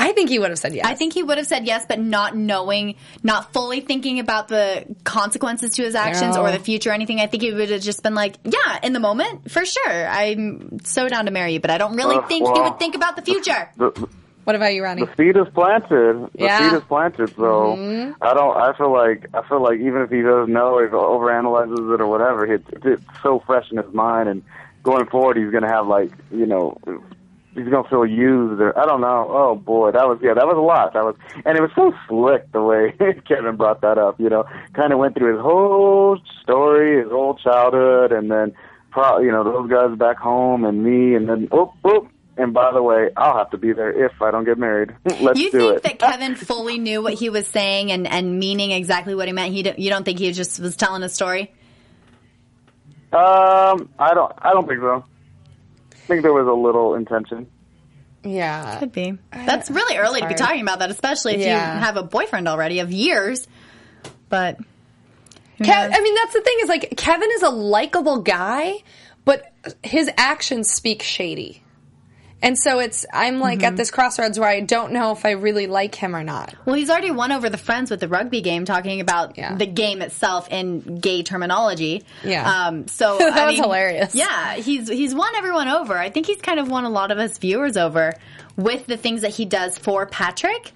I 0.01 0.13
think 0.13 0.29
he 0.31 0.39
would 0.39 0.51
have 0.51 0.59
said 0.61 0.75
yes. 0.75 0.87
I 0.87 0.95
think 0.95 1.13
he 1.13 1.25
would 1.25 1.39
have 1.39 1.47
said 1.49 1.67
yes, 1.67 1.85
but 1.89 1.99
not 1.99 2.37
knowing, 2.37 2.95
not 3.25 3.53
fully 3.53 3.81
thinking 3.81 4.21
about 4.21 4.47
the 4.47 4.85
consequences 5.03 5.73
to 5.73 5.83
his 5.83 5.97
actions 5.97 6.37
No. 6.37 6.43
or 6.43 6.53
the 6.53 6.61
future 6.61 6.91
or 6.91 6.93
anything. 6.93 7.19
I 7.21 7.27
think 7.27 7.43
he 7.43 7.53
would 7.53 7.69
have 7.71 7.81
just 7.83 8.05
been 8.05 8.15
like, 8.15 8.37
yeah, 8.45 8.79
in 8.85 8.93
the 8.93 9.01
moment, 9.01 9.51
for 9.51 9.65
sure. 9.65 10.09
I'm 10.09 10.79
so 10.85 11.09
down 11.09 11.25
to 11.25 11.33
marry 11.33 11.55
you, 11.55 11.61
but 11.61 11.71
I 11.71 11.79
don't 11.79 11.97
really 11.97 12.15
Uh, 12.17 12.23
think 12.29 12.47
he 12.47 12.53
well, 12.53 12.71
would 12.71 12.79
think 12.79 12.95
about 12.95 13.17
the 13.17 13.23
future. 13.23 13.71
The, 13.77 13.91
the, 13.91 14.09
What 14.49 14.55
about 14.57 14.73
you, 14.73 14.83
Ronnie? 14.83 15.05
the 15.05 15.15
seed 15.15 15.37
is 15.37 15.47
planted. 15.53 15.91
The 16.17 16.31
Yeah. 16.33 16.59
Mm-hmm. 16.59 16.71
seed 16.71 16.79
is 16.79 16.85
planted. 16.89 17.37
So 17.37 17.75
I 18.23 18.33
don't. 18.33 18.57
I 18.57 18.73
feel 18.79 18.91
like 18.91 19.27
I 19.35 19.47
feel 19.47 19.63
like 19.63 19.79
even 19.79 20.01
if 20.01 20.09
he 20.09 20.23
doesn't 20.23 20.51
know, 20.51 20.79
if 20.79 20.89
he 20.89 20.97
overanalyzes 20.97 21.95
it 21.95 22.01
or 22.01 22.07
whatever, 22.07 22.51
it's, 22.51 22.65
it's 22.83 23.03
so 23.23 23.43
fresh 23.47 23.71
in 23.71 23.77
his 23.77 23.93
mind, 23.93 24.31
and 24.31 24.43
going 24.85 25.05
forward, 25.05 25.37
he's 25.37 25.51
gonna 25.51 25.69
have 25.71 25.87
like 25.87 26.11
you 26.31 26.47
know. 26.47 26.79
He's 27.55 27.67
gonna 27.69 27.89
feel 27.89 28.07
used, 28.07 28.59
or 28.61 28.79
I 28.79 28.87
don't 28.87 29.01
know. 29.03 29.27
Oh 29.29 29.55
boy, 29.57 29.91
that 29.91 30.09
was 30.09 30.19
yeah, 30.23 30.33
that 30.33 30.47
was 30.47 30.57
a 30.57 30.61
lot. 30.61 30.95
That 30.95 31.05
was, 31.05 31.17
and 31.45 31.59
it 31.59 31.61
was 31.61 31.73
so 31.75 31.93
slick 32.09 32.51
the 32.53 32.63
way 32.63 32.93
Kevin 33.29 33.57
brought 33.57 33.83
that 33.83 33.99
up. 33.99 34.19
You 34.19 34.31
know, 34.31 34.45
kind 34.73 34.95
of 34.95 34.99
went 34.99 35.15
through 35.17 35.35
his 35.35 35.43
whole 35.43 36.19
story, 36.43 37.03
his 37.03 37.11
whole 37.11 37.35
childhood, 37.35 38.13
and 38.13 38.31
then, 38.31 38.55
pro, 38.93 39.19
you 39.19 39.31
know, 39.33 39.43
those 39.45 39.69
guys 39.69 39.99
back 39.99 40.17
home, 40.19 40.65
and 40.65 40.85
me, 40.85 41.15
and 41.17 41.29
then 41.29 41.49
oh, 41.51 41.75
oh, 41.85 42.07
and 42.39 42.55
by 42.55 42.73
the 42.73 42.83
way, 42.83 43.11
I'll 43.17 43.37
have 43.37 43.51
to 43.51 43.59
be 43.59 43.73
there 43.73 43.91
if 44.07 44.23
I 44.23 44.31
don't 44.31 44.45
get 44.45 44.57
married. 44.59 44.95
Let's 45.21 45.39
You 45.39 45.51
do 45.51 45.69
it. 45.71 45.73
You 45.75 45.79
think 45.81 45.99
that 46.01 46.13
Kevin 46.13 46.35
fully 46.37 46.79
knew 46.79 47.03
what 47.03 47.15
he 47.15 47.29
was 47.31 47.47
saying 47.49 47.91
and, 47.93 48.07
and 48.07 48.39
meaning 48.39 48.71
exactly 48.71 49.15
what 49.15 49.27
he 49.27 49.33
meant? 49.35 49.53
He 49.53 49.63
don't, 49.63 49.79
you 49.79 49.91
don't 49.91 50.05
think 50.05 50.19
he 50.19 50.33
just 50.33 50.59
was 50.61 50.77
telling 50.77 51.03
a 51.03 51.09
story? 51.09 51.53
Um, 53.13 53.89
I 53.99 54.13
don't. 54.15 54.33
I 54.39 54.53
don't 54.53 54.69
think 54.69 54.81
so. 54.81 55.05
I 55.93 55.97
think 56.07 56.23
there 56.23 56.33
was 56.33 56.47
a 56.47 56.53
little 56.53 56.95
intention. 56.95 57.47
yeah. 58.23 58.79
Could 58.79 58.93
be. 58.93 59.17
That's 59.33 59.71
really 59.71 59.97
early 59.97 60.21
to 60.21 60.29
be 60.29 60.35
talking 60.35 60.61
about 60.61 60.79
that, 60.81 60.91
especially 60.91 61.35
if 61.35 61.41
Yeah. 61.41 61.75
you 61.75 61.81
have 61.81 61.97
a 61.97 62.03
boyfriend 62.03 62.49
already 62.49 62.81
of 62.81 62.93
years. 62.93 63.47
But 64.29 64.59
Kev- 65.59 65.91
I 65.93 66.01
mean, 66.01 66.15
that's 66.17 66.35
the 66.35 66.41
thing 66.43 66.57
is 66.63 66.69
like 66.69 66.95
Kevin 66.97 67.29
is 67.35 67.43
a 67.43 67.49
likable 67.51 68.21
guy, 68.23 68.75
but 69.25 69.51
his 69.83 70.11
actions 70.19 70.71
speak 70.71 71.03
shady. 71.03 71.63
And 72.41 72.57
so 72.57 72.79
it's 72.79 73.05
I'm 73.13 73.41
like 73.41 73.59
Mm-hmm. 73.59 73.67
at 73.67 73.77
this 73.77 73.91
crossroads 73.91 74.39
where 74.39 74.49
I 74.49 74.61
don't 74.61 74.93
know 74.93 75.11
if 75.13 75.27
I 75.27 75.33
really 75.33 75.67
like 75.67 75.95
him 75.97 76.15
or 76.15 76.23
not. 76.23 76.55
Well, 76.65 76.77
he's 76.77 76.89
already 76.89 77.11
won 77.11 77.33
over 77.33 77.51
the 77.51 77.59
friends 77.59 77.91
with 77.91 77.99
the 77.99 78.07
rugby 78.07 78.43
game, 78.43 78.65
talking 78.65 79.01
about 79.01 79.37
Yeah. 79.37 79.55
the 79.57 79.67
game 79.67 80.03
itself 80.03 80.49
in 80.51 80.99
gay 81.01 81.25
terminology. 81.25 82.05
Yeah. 82.23 82.67
Um, 82.67 82.87
so 82.87 83.19
That 83.19 83.37
I 83.37 83.47
was 83.47 83.55
mean, 83.55 83.63
hilarious. 83.65 84.15
Yeah, 84.15 84.55
he's 84.55 84.89
he's 84.89 85.15
won 85.15 85.35
everyone 85.35 85.67
over. 85.69 85.99
I 85.99 86.11
think 86.11 86.27
he's 86.27 86.41
kind 86.41 86.61
of 86.61 86.69
won 86.71 86.85
a 86.85 86.91
lot 86.91 87.11
of 87.11 87.19
us 87.19 87.39
viewers 87.39 87.77
over 87.77 88.15
with 88.57 88.87
the 88.87 88.97
things 88.97 89.23
that 89.23 89.33
he 89.35 89.45
does 89.45 89.77
for 89.77 90.07
Patrick. 90.07 90.73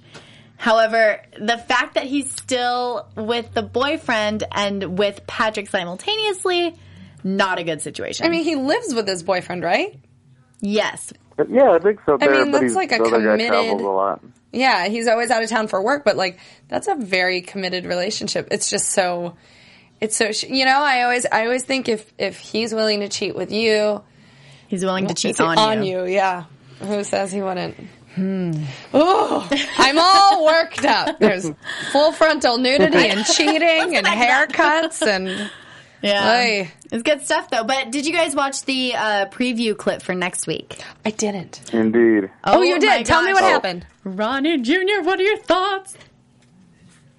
However, 0.57 1.21
the 1.41 1.59
fact 1.59 1.95
that 1.95 2.05
he's 2.05 2.31
still 2.31 3.09
with 3.17 3.53
the 3.53 3.63
boyfriend 3.63 4.45
and 4.53 4.97
with 4.99 5.27
Patrick 5.27 5.69
simultaneously, 5.69 6.77
not 7.25 7.59
a 7.59 7.65
good 7.65 7.83
situation. 7.83 8.27
I 8.27 8.29
mean, 8.29 8.45
he 8.45 8.55
lives 8.57 8.95
with 8.95 9.07
his 9.09 9.23
boyfriend, 9.23 9.63
right? 9.63 9.99
yes, 10.61 11.13
But 11.37 11.51
yeah, 11.51 11.73
I 11.73 11.79
think 11.79 12.01
so. 12.07 12.17
There, 12.17 12.31
mean, 12.31 12.53
but 12.53 12.61
that's 12.63 12.75
like 12.75 12.93
a 12.93 12.99
the 12.99 13.05
other 13.05 13.11
guy 13.19 13.33
committed- 13.33 13.49
travels 13.49 13.83
a 13.83 13.85
lot. 13.87 14.21
Yeah, 14.55 14.89
he's 14.89 15.09
always 15.09 15.31
out 15.31 15.43
of 15.43 15.49
town 15.49 15.67
for 15.69 15.81
work, 15.83 16.05
but 16.05 16.17
like 16.17 16.39
that's 16.69 16.87
a 16.87 16.95
very 16.95 17.41
committed 17.41 17.87
relationship. 17.87 18.49
It's 18.51 18.69
just 18.69 18.91
so 18.91 19.37
it's 20.01 20.17
so 20.17 20.31
you 20.47 20.65
know, 20.67 20.79
I 20.83 21.03
always 21.05 21.25
I 21.25 21.45
always 21.45 21.65
think 21.65 21.89
if 21.89 22.13
if 22.19 22.39
he's 22.39 22.75
willing 22.75 23.01
to 23.01 23.09
cheat 23.09 23.35
with 23.35 23.51
you, 23.51 24.03
he's 24.69 24.85
willing 24.85 25.07
to 25.07 25.15
cheat 25.15 25.31
Is 25.33 25.39
he 25.39 25.45
on, 25.45 25.83
you. 25.85 26.05
yeah. 26.05 26.45
Who 26.81 27.03
says 27.05 27.33
he 27.33 27.41
wouldn't? 27.41 27.77
Oh, 28.93 29.49
I'm 29.79 29.99
all 29.99 30.45
worked 30.45 30.85
up. 30.85 31.19
There's 31.19 31.51
full 31.93 32.13
frontal 32.13 32.59
nudity 32.59 33.09
and 33.09 33.25
cheating 33.25 33.97
and 33.97 34.07
haircuts 34.07 35.01
and 35.07 35.51
Yeah, 36.03 36.23
Ay. 36.25 36.73
it's 36.91 37.03
good 37.03 37.23
stuff 37.23 37.49
though. 37.51 37.65
But 37.65 37.91
did 37.91 38.07
you 38.07 38.13
guys 38.13 38.35
watch 38.35 38.65
the 38.65 38.95
uh, 38.95 39.27
preview 39.27 39.77
clip 39.77 40.03
for 40.03 40.15
next 40.15 40.47
week? 40.47 40.83
I 41.05 41.11
didn't. 41.11 41.73
Indeed. 41.73 42.31
Oh, 42.45 42.63
you 42.63 42.79
did. 42.79 43.07
Tell 43.07 43.23
me 43.23 43.33
gosh. 43.33 43.43
what 43.43 43.51
happened. 43.51 43.87
Ronnie 44.05 44.61
Jr., 44.61 45.03
what 45.03 45.21
are 45.21 45.23
your 45.23 45.39
thoughts? 45.39 45.97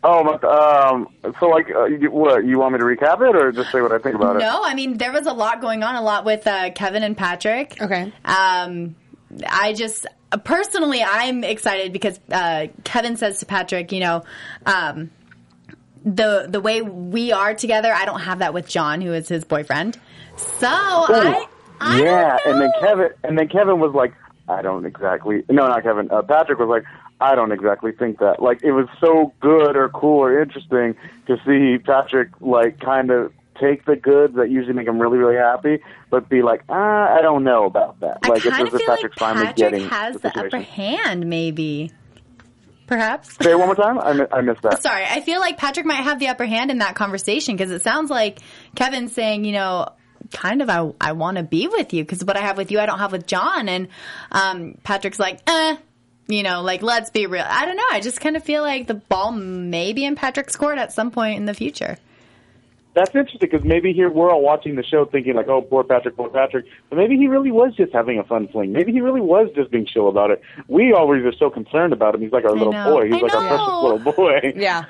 Oh, 0.05 0.21
but, 0.21 0.43
um, 0.43 1.07
so 1.39 1.47
like, 1.47 1.71
uh, 1.73 1.85
you, 1.85 2.11
what 2.11 2.45
you 2.45 2.59
want 2.59 2.73
me 2.73 2.79
to 2.79 2.85
recap 2.85 3.21
it 3.21 3.37
or 3.37 3.53
just 3.53 3.71
say 3.71 3.81
what 3.81 3.93
I 3.93 3.99
think 3.99 4.15
about 4.15 4.35
it? 4.35 4.39
No, 4.39 4.61
I 4.63 4.75
mean 4.75 4.97
there 4.97 5.13
was 5.13 5.27
a 5.27 5.33
lot 5.33 5.61
going 5.61 5.81
on, 5.81 5.95
a 5.95 6.01
lot 6.01 6.25
with 6.25 6.45
uh, 6.45 6.71
Kevin 6.71 7.03
and 7.03 7.15
Patrick. 7.15 7.81
Okay. 7.81 8.11
Um, 8.25 8.95
I 9.47 9.73
just 9.73 10.05
personally, 10.43 11.01
I'm 11.01 11.43
excited 11.43 11.93
because 11.93 12.19
uh, 12.31 12.67
Kevin 12.83 13.15
says 13.15 13.39
to 13.39 13.45
Patrick, 13.45 13.91
you 13.93 14.01
know, 14.01 14.23
um, 14.65 15.11
the 16.05 16.47
the 16.49 16.59
way 16.59 16.81
we 16.81 17.31
are 17.31 17.53
together, 17.53 17.93
I 17.93 18.05
don't 18.05 18.21
have 18.21 18.39
that 18.39 18.53
with 18.53 18.67
John, 18.67 19.01
who 19.01 19.13
is 19.13 19.27
his 19.27 19.43
boyfriend. 19.43 19.97
So 20.35 20.67
I, 20.67 21.47
I 21.79 22.01
yeah, 22.01 22.37
and 22.45 22.61
then. 22.61 22.71
Kevin, 22.79 23.09
and 23.23 23.37
then 23.37 23.47
Kevin 23.47 23.79
was 23.79 23.93
like, 23.93 24.13
I 24.49 24.61
don't 24.61 24.85
exactly. 24.85 25.43
No, 25.49 25.67
not 25.67 25.83
Kevin. 25.83 26.09
Uh, 26.11 26.21
Patrick 26.21 26.59
was 26.59 26.69
like, 26.69 26.83
I 27.21 27.35
don't 27.35 27.51
exactly 27.51 27.91
think 27.91 28.19
that. 28.19 28.41
Like, 28.41 28.63
it 28.63 28.71
was 28.71 28.87
so 28.99 29.33
good 29.39 29.75
or 29.75 29.89
cool 29.89 30.19
or 30.19 30.41
interesting 30.41 30.95
to 31.27 31.37
see 31.45 31.81
Patrick 31.83 32.29
like 32.41 32.79
kind 32.79 33.11
of 33.11 33.31
take 33.59 33.85
the 33.85 33.95
goods 33.95 34.35
that 34.35 34.49
usually 34.49 34.73
make 34.73 34.87
him 34.87 34.99
really 34.99 35.17
really 35.17 35.37
happy, 35.37 35.79
but 36.09 36.27
be 36.27 36.41
like, 36.41 36.63
ah, 36.69 37.15
I 37.15 37.21
don't 37.21 37.43
know 37.43 37.65
about 37.65 37.99
that. 38.01 38.19
I 38.23 38.29
like, 38.29 38.43
kind 38.43 38.67
it's 38.67 38.73
of 38.73 38.81
as 38.81 38.81
if 38.81 38.87
like 38.87 39.15
Patrick 39.17 39.55
getting 39.55 39.87
has 39.87 40.15
the 40.15 40.29
the 40.29 40.39
upper 40.39 40.59
hand, 40.59 41.27
maybe. 41.27 41.91
Perhaps. 42.93 43.37
Say 43.41 43.51
it 43.51 43.57
one 43.57 43.67
more 43.67 43.75
time. 43.75 43.97
I, 43.97 44.13
mi- 44.13 44.25
I 44.31 44.41
missed 44.41 44.61
that. 44.61 44.81
Sorry, 44.83 45.03
I 45.03 45.21
feel 45.21 45.39
like 45.39 45.57
Patrick 45.57 45.85
might 45.85 46.03
have 46.03 46.19
the 46.19 46.27
upper 46.27 46.45
hand 46.45 46.69
in 46.69 46.77
that 46.79 46.95
conversation 46.95 47.55
because 47.55 47.71
it 47.71 47.81
sounds 47.81 48.09
like 48.11 48.39
Kevin's 48.75 49.13
saying, 49.13 49.45
you 49.45 49.53
know, 49.53 49.89
kind 50.31 50.61
of, 50.61 50.69
I, 50.69 50.91
I 51.01 51.13
want 51.13 51.37
to 51.37 51.43
be 51.43 51.67
with 51.67 51.93
you 51.93 52.03
because 52.03 52.23
what 52.23 52.37
I 52.37 52.41
have 52.41 52.57
with 52.57 52.71
you, 52.71 52.79
I 52.79 52.85
don't 52.85 52.99
have 52.99 53.11
with 53.11 53.25
John. 53.25 53.67
And 53.67 53.87
um, 54.31 54.77
Patrick's 54.83 55.19
like, 55.19 55.39
eh, 55.47 55.77
You 56.27 56.43
know, 56.43 56.61
like 56.61 56.81
let's 56.83 57.09
be 57.09 57.25
real. 57.25 57.45
I 57.47 57.65
don't 57.65 57.75
know. 57.77 57.83
I 57.91 57.99
just 57.99 58.21
kind 58.21 58.35
of 58.37 58.43
feel 58.43 58.61
like 58.61 58.85
the 58.87 58.93
ball 58.93 59.31
may 59.31 59.93
be 59.93 60.05
in 60.05 60.15
Patrick's 60.15 60.55
court 60.55 60.77
at 60.77 60.93
some 60.93 61.09
point 61.11 61.37
in 61.37 61.45
the 61.45 61.53
future. 61.53 61.97
That's 62.95 63.09
interesting 63.09 63.39
because 63.39 63.63
maybe 63.63 63.91
here 63.91 64.09
we're 64.11 64.31
all 64.31 64.41
watching 64.41 64.75
the 64.75 64.83
show 64.83 65.05
thinking 65.05 65.35
like, 65.35 65.47
oh, 65.47 65.61
poor 65.61 65.83
Patrick, 65.83 66.15
poor 66.15 66.29
Patrick. 66.29 66.65
But 66.89 66.97
maybe 66.97 67.17
he 67.17 67.27
really 67.27 67.51
was 67.51 67.73
just 67.75 67.91
having 67.91 68.19
a 68.19 68.23
fun 68.23 68.47
fling. 68.49 68.71
Maybe 68.71 68.91
he 68.91 69.01
really 69.01 69.21
was 69.21 69.49
just 69.55 69.71
being 69.71 69.85
chill 69.85 70.07
about 70.07 70.29
it. 70.29 70.41
We 70.67 70.93
always 70.93 71.25
are 71.25 71.33
so 71.33 71.49
concerned 71.49 71.93
about 71.93 72.13
him. 72.13 72.21
He's 72.21 72.31
like 72.31 72.45
our 72.45 72.55
little 72.55 72.71
know. 72.73 72.93
boy. 72.93 73.05
He's 73.07 73.15
I 73.15 73.19
like 73.19 73.33
our 73.33 73.41
know. 73.41 73.49
precious 73.49 73.83
little 73.83 74.13
boy. 74.13 74.53
Yeah. 74.63 74.83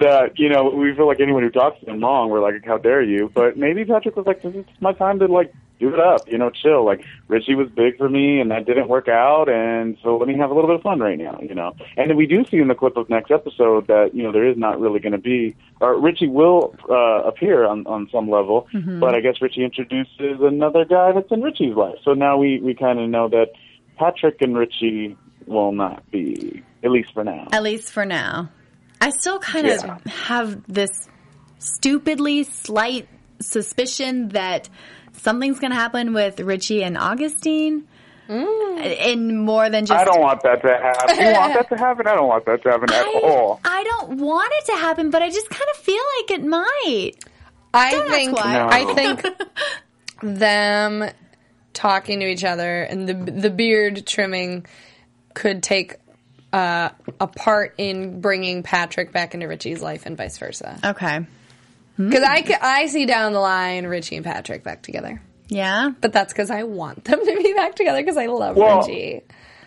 that 0.00 0.32
you 0.36 0.48
know 0.48 0.64
we 0.70 0.94
feel 0.94 1.06
like 1.06 1.20
anyone 1.20 1.42
who 1.44 1.50
talks 1.50 1.80
to 1.80 1.90
him 1.90 2.00
wrong, 2.00 2.28
we're 2.28 2.40
like, 2.40 2.64
how 2.64 2.76
dare 2.76 3.02
you? 3.02 3.30
But 3.32 3.56
maybe 3.56 3.84
Patrick 3.84 4.16
was 4.16 4.26
like, 4.26 4.42
this 4.42 4.54
is 4.54 4.64
my 4.80 4.92
time 4.92 5.18
to 5.20 5.26
like 5.26 5.52
do 5.78 5.92
it 5.92 6.00
up, 6.00 6.22
you 6.26 6.38
know, 6.38 6.50
chill. 6.50 6.84
Like 6.84 7.04
Richie 7.28 7.54
was 7.54 7.68
big 7.70 7.98
for 7.98 8.08
me, 8.08 8.40
and 8.40 8.50
that 8.50 8.64
didn't 8.66 8.88
work 8.88 9.08
out, 9.08 9.48
and 9.48 9.96
so 10.02 10.16
let 10.16 10.26
me 10.28 10.36
have 10.38 10.50
a 10.50 10.54
little 10.54 10.68
bit 10.68 10.76
of 10.76 10.82
fun 10.82 11.00
right 11.00 11.18
now, 11.18 11.38
you 11.42 11.54
know. 11.54 11.74
And 11.96 12.08
then 12.10 12.16
we 12.16 12.26
do 12.26 12.44
see 12.46 12.58
in 12.58 12.68
the 12.68 12.74
clip 12.74 12.96
of 12.96 13.08
next 13.10 13.30
episode 13.30 13.86
that 13.88 14.10
you 14.14 14.22
know 14.22 14.32
there 14.32 14.48
is 14.48 14.56
not 14.56 14.80
really 14.80 15.00
going 15.00 15.12
to 15.12 15.18
be, 15.18 15.54
or 15.80 16.00
Richie 16.00 16.28
will 16.28 16.74
uh, 16.90 17.22
appear 17.28 17.66
on 17.66 17.86
on 17.86 18.08
some 18.10 18.30
level, 18.30 18.68
but 19.00 19.14
I 19.14 19.20
guess 19.20 19.42
Richie 19.42 19.64
introduces 19.64 20.40
another 20.40 20.84
guy 20.84 21.12
that's 21.12 21.30
in 21.30 21.42
Richie's 21.42 21.74
life. 21.74 21.96
So 22.04 22.14
now 22.14 22.36
we 22.38 22.60
we 22.60 22.74
kind 22.74 22.98
of 22.98 23.08
know 23.08 23.28
that 23.28 23.48
Patrick 23.96 24.40
and 24.42 24.56
Richie 24.56 25.16
will 25.46 25.72
not 25.72 26.10
be, 26.10 26.62
at 26.82 26.90
least 26.90 27.12
for 27.12 27.22
now. 27.22 27.46
At 27.52 27.62
least 27.62 27.92
for 27.92 28.04
now. 28.04 28.50
I 29.00 29.10
still 29.10 29.38
kind 29.38 29.66
of 29.68 29.84
Yeah. 29.84 29.98
have 30.06 30.62
this 30.66 30.90
stupidly 31.58 32.44
slight 32.44 33.08
suspicion 33.40 34.28
that 34.30 34.68
something's 35.18 35.58
going 35.58 35.70
to 35.70 35.76
happen 35.76 36.12
with 36.12 36.40
Richie 36.40 36.82
and 36.82 36.96
Augustine. 36.96 37.86
In 38.28 39.38
more 39.44 39.70
than 39.70 39.86
just 39.86 40.00
I 40.00 40.04
don't 40.04 40.20
want 40.20 40.42
that 40.42 40.60
to 40.62 40.68
happen. 40.68 41.16
You 41.16 41.32
want 41.32 41.54
that 41.54 41.68
to 41.68 41.76
happen? 41.76 42.08
I 42.08 42.14
don't 42.16 42.26
want 42.26 42.44
that 42.46 42.60
to 42.64 42.70
happen 42.70 42.90
at 42.92 43.06
I, 43.06 43.20
all. 43.22 43.60
I 43.64 43.84
don't 43.84 44.18
want 44.18 44.52
it 44.56 44.66
to 44.66 44.72
happen, 44.72 45.10
but 45.10 45.22
I 45.22 45.30
just 45.30 45.48
kind 45.48 45.68
of 45.72 45.76
feel 45.80 46.02
like 46.18 46.30
it 46.32 46.44
might. 46.44 47.12
I 47.72 47.90
Don't 47.92 48.06
ask 48.08 48.12
think 48.14 48.36
why. 48.36 48.52
No. 48.54 48.68
I 48.68 48.94
think 48.94 49.26
them 50.22 51.08
talking 51.72 52.20
to 52.20 52.26
each 52.26 52.42
other 52.42 52.82
and 52.82 53.08
the 53.08 53.14
the 53.14 53.50
beard 53.50 54.06
trimming 54.06 54.66
could 55.34 55.62
take 55.62 55.96
uh, 56.52 56.88
a 57.20 57.26
part 57.26 57.74
in 57.78 58.20
bringing 58.20 58.62
Patrick 58.62 59.12
back 59.12 59.34
into 59.34 59.46
Richie's 59.46 59.82
life 59.82 60.06
and 60.06 60.16
vice 60.16 60.38
versa. 60.38 60.78
Okay. 60.82 61.26
Hmm. 61.96 62.08
Because 62.08 62.24
I, 62.24 62.58
I 62.60 62.86
see 62.86 63.06
down 63.06 63.32
the 63.32 63.40
line 63.40 63.86
Richie 63.86 64.16
and 64.16 64.24
Patrick 64.24 64.62
back 64.62 64.82
together. 64.82 65.20
Yeah. 65.48 65.90
But 66.00 66.12
that's 66.12 66.32
because 66.32 66.50
I 66.50 66.64
want 66.64 67.04
them 67.04 67.24
to 67.24 67.36
be 67.42 67.52
back 67.54 67.74
together 67.74 68.00
because 68.00 68.16
I 68.16 68.26
love 68.26 68.56
Well, 68.56 68.80
Richie. 68.80 69.22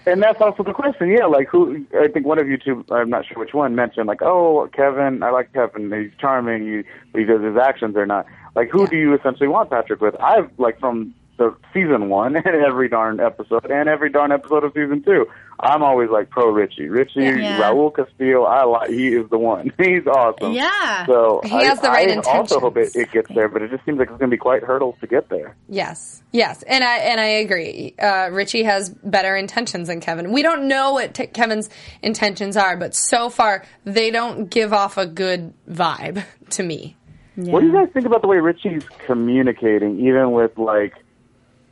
And 0.05 0.23
that's 0.23 0.41
also 0.41 0.63
the 0.63 0.73
question, 0.73 1.09
yeah. 1.09 1.25
Like 1.25 1.47
who? 1.49 1.85
I 1.99 2.07
think 2.07 2.25
one 2.25 2.39
of 2.39 2.47
you 2.47 2.57
two, 2.57 2.85
I'm 2.89 3.09
not 3.09 3.25
sure 3.27 3.37
which 3.37 3.53
one, 3.53 3.75
mentioned 3.75 4.07
like, 4.07 4.21
oh, 4.21 4.67
Kevin. 4.73 5.21
I 5.23 5.29
like 5.29 5.53
Kevin. 5.53 5.91
He's 5.91 6.17
charming. 6.19 6.83
He, 7.13 7.19
he 7.19 7.25
does 7.25 7.41
his 7.43 7.57
actions 7.57 7.95
or 7.95 8.05
not. 8.05 8.25
Like, 8.55 8.69
who 8.69 8.87
do 8.87 8.97
you 8.97 9.13
essentially 9.13 9.47
want 9.47 9.69
Patrick 9.69 10.01
with? 10.01 10.15
I've 10.19 10.49
like 10.57 10.79
from 10.79 11.13
the 11.37 11.55
season 11.73 12.09
one 12.09 12.35
and 12.45 12.47
every 12.47 12.89
darn 12.89 13.19
episode 13.19 13.69
and 13.69 13.89
every 13.89 14.09
darn 14.09 14.31
episode 14.31 14.63
of 14.63 14.73
season 14.73 15.03
two. 15.03 15.27
I'm 15.61 15.83
always 15.83 16.09
like 16.09 16.29
pro 16.29 16.49
Richie. 16.51 16.87
Richie, 16.87 17.21
Yeah. 17.21 17.61
Raul 17.61 17.93
Castillo. 17.93 18.43
I 18.43 18.63
like. 18.63 18.89
He 18.89 19.09
is 19.09 19.29
the 19.29 19.37
one. 19.37 19.71
He's 19.77 20.07
awesome. 20.07 20.53
Yeah. 20.53 21.05
So 21.05 21.41
He 21.43 21.51
I, 21.51 21.65
has 21.65 21.81
the 21.81 21.89
right 21.89 22.09
I 22.09 22.31
also 22.31 22.59
hope 22.59 22.77
it, 22.77 22.95
it 22.95 23.11
gets 23.11 23.29
there, 23.33 23.49
but 23.49 23.61
it 23.61 23.69
just 23.69 23.83
seems 23.85 23.99
like 23.99 24.09
it's 24.09 24.17
going 24.17 24.29
to 24.31 24.33
be 24.33 24.39
quite 24.39 24.63
hurdles 24.63 24.95
to 25.01 25.07
get 25.07 25.29
there. 25.29 25.55
Yes, 25.67 26.23
yes, 26.31 26.63
and 26.63 26.83
I 26.83 26.97
and 26.99 27.19
I 27.19 27.25
agree. 27.25 27.93
Uh, 28.01 28.29
Richie 28.31 28.63
has 28.63 28.89
better 28.89 29.35
intentions 29.35 29.89
than 29.89 29.99
Kevin. 29.99 30.31
We 30.31 30.41
don't 30.41 30.67
know 30.67 30.93
what 30.93 31.13
t- 31.13 31.27
Kevin's 31.27 31.69
intentions 32.01 32.55
are, 32.55 32.77
but 32.77 32.95
so 32.95 33.29
far 33.29 33.65
they 33.83 34.11
don't 34.11 34.49
give 34.49 34.71
off 34.71 34.97
a 34.97 35.05
good 35.05 35.53
vibe 35.69 36.23
to 36.51 36.63
me. 36.63 36.95
What 37.35 37.61
do 37.61 37.67
you 37.67 37.73
guys 37.73 37.87
think 37.93 38.05
about 38.05 38.21
the 38.21 38.27
way 38.27 38.37
Richie's 38.37 38.83
communicating, 39.05 39.99
even 40.05 40.31
with 40.31 40.57
like 40.57 40.93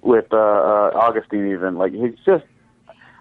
with 0.02 0.32
uh, 0.34 0.38
uh 0.38 0.92
Augustine? 0.96 1.52
Even 1.52 1.76
like 1.76 1.94
he's 1.94 2.16
just 2.26 2.46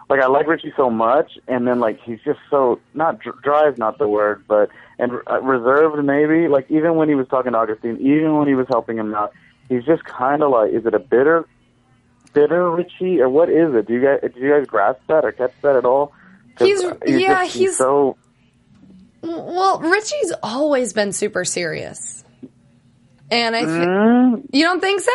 like 0.08 0.20
I 0.20 0.26
like 0.26 0.46
Richie 0.46 0.72
so 0.76 0.88
much, 0.90 1.38
and 1.48 1.66
then 1.66 1.80
like 1.80 2.00
he's 2.02 2.20
just 2.24 2.38
so 2.50 2.80
not 2.94 3.18
dr- 3.20 3.42
dry 3.42 3.68
is 3.68 3.76
not 3.78 3.98
the 3.98 4.06
word, 4.08 4.44
but 4.46 4.70
and 4.98 5.12
uh, 5.30 5.40
reserved 5.42 6.04
maybe. 6.04 6.48
Like 6.48 6.70
even 6.70 6.94
when 6.96 7.08
he 7.08 7.14
was 7.14 7.26
talking 7.28 7.52
to 7.52 7.58
Augustine, 7.58 7.98
even 8.00 8.36
when 8.36 8.46
he 8.48 8.54
was 8.54 8.66
helping 8.68 8.96
him 8.98 9.14
out, 9.14 9.32
he's 9.68 9.84
just 9.84 10.04
kind 10.04 10.42
of 10.42 10.50
like, 10.50 10.72
is 10.72 10.86
it 10.86 10.94
a 10.94 10.98
bitter, 11.00 11.44
bitter 12.32 12.70
Richie, 12.70 13.20
or 13.20 13.28
what 13.28 13.48
is 13.50 13.74
it? 13.74 13.86
Do 13.88 13.94
you 13.94 14.00
guys 14.02 14.20
do 14.32 14.40
you 14.40 14.50
guys 14.50 14.66
grasp 14.66 15.00
that 15.08 15.24
or 15.24 15.32
catch 15.32 15.52
that 15.62 15.76
at 15.76 15.84
all? 15.84 16.12
He's- 16.58 16.82
uh, 16.82 16.96
yeah, 17.06 17.44
just- 17.44 17.56
he's- 17.56 17.76
so 17.76 18.16
Well, 19.22 19.80
Richie's 19.80 20.32
always 20.42 20.92
been 20.92 21.12
super 21.12 21.44
serious, 21.44 22.24
and 23.30 23.56
I 23.56 23.64
thi- 23.64 23.70
Mm, 23.70 24.42
you 24.52 24.64
don't 24.64 24.80
think 24.80 25.00
so? 25.00 25.12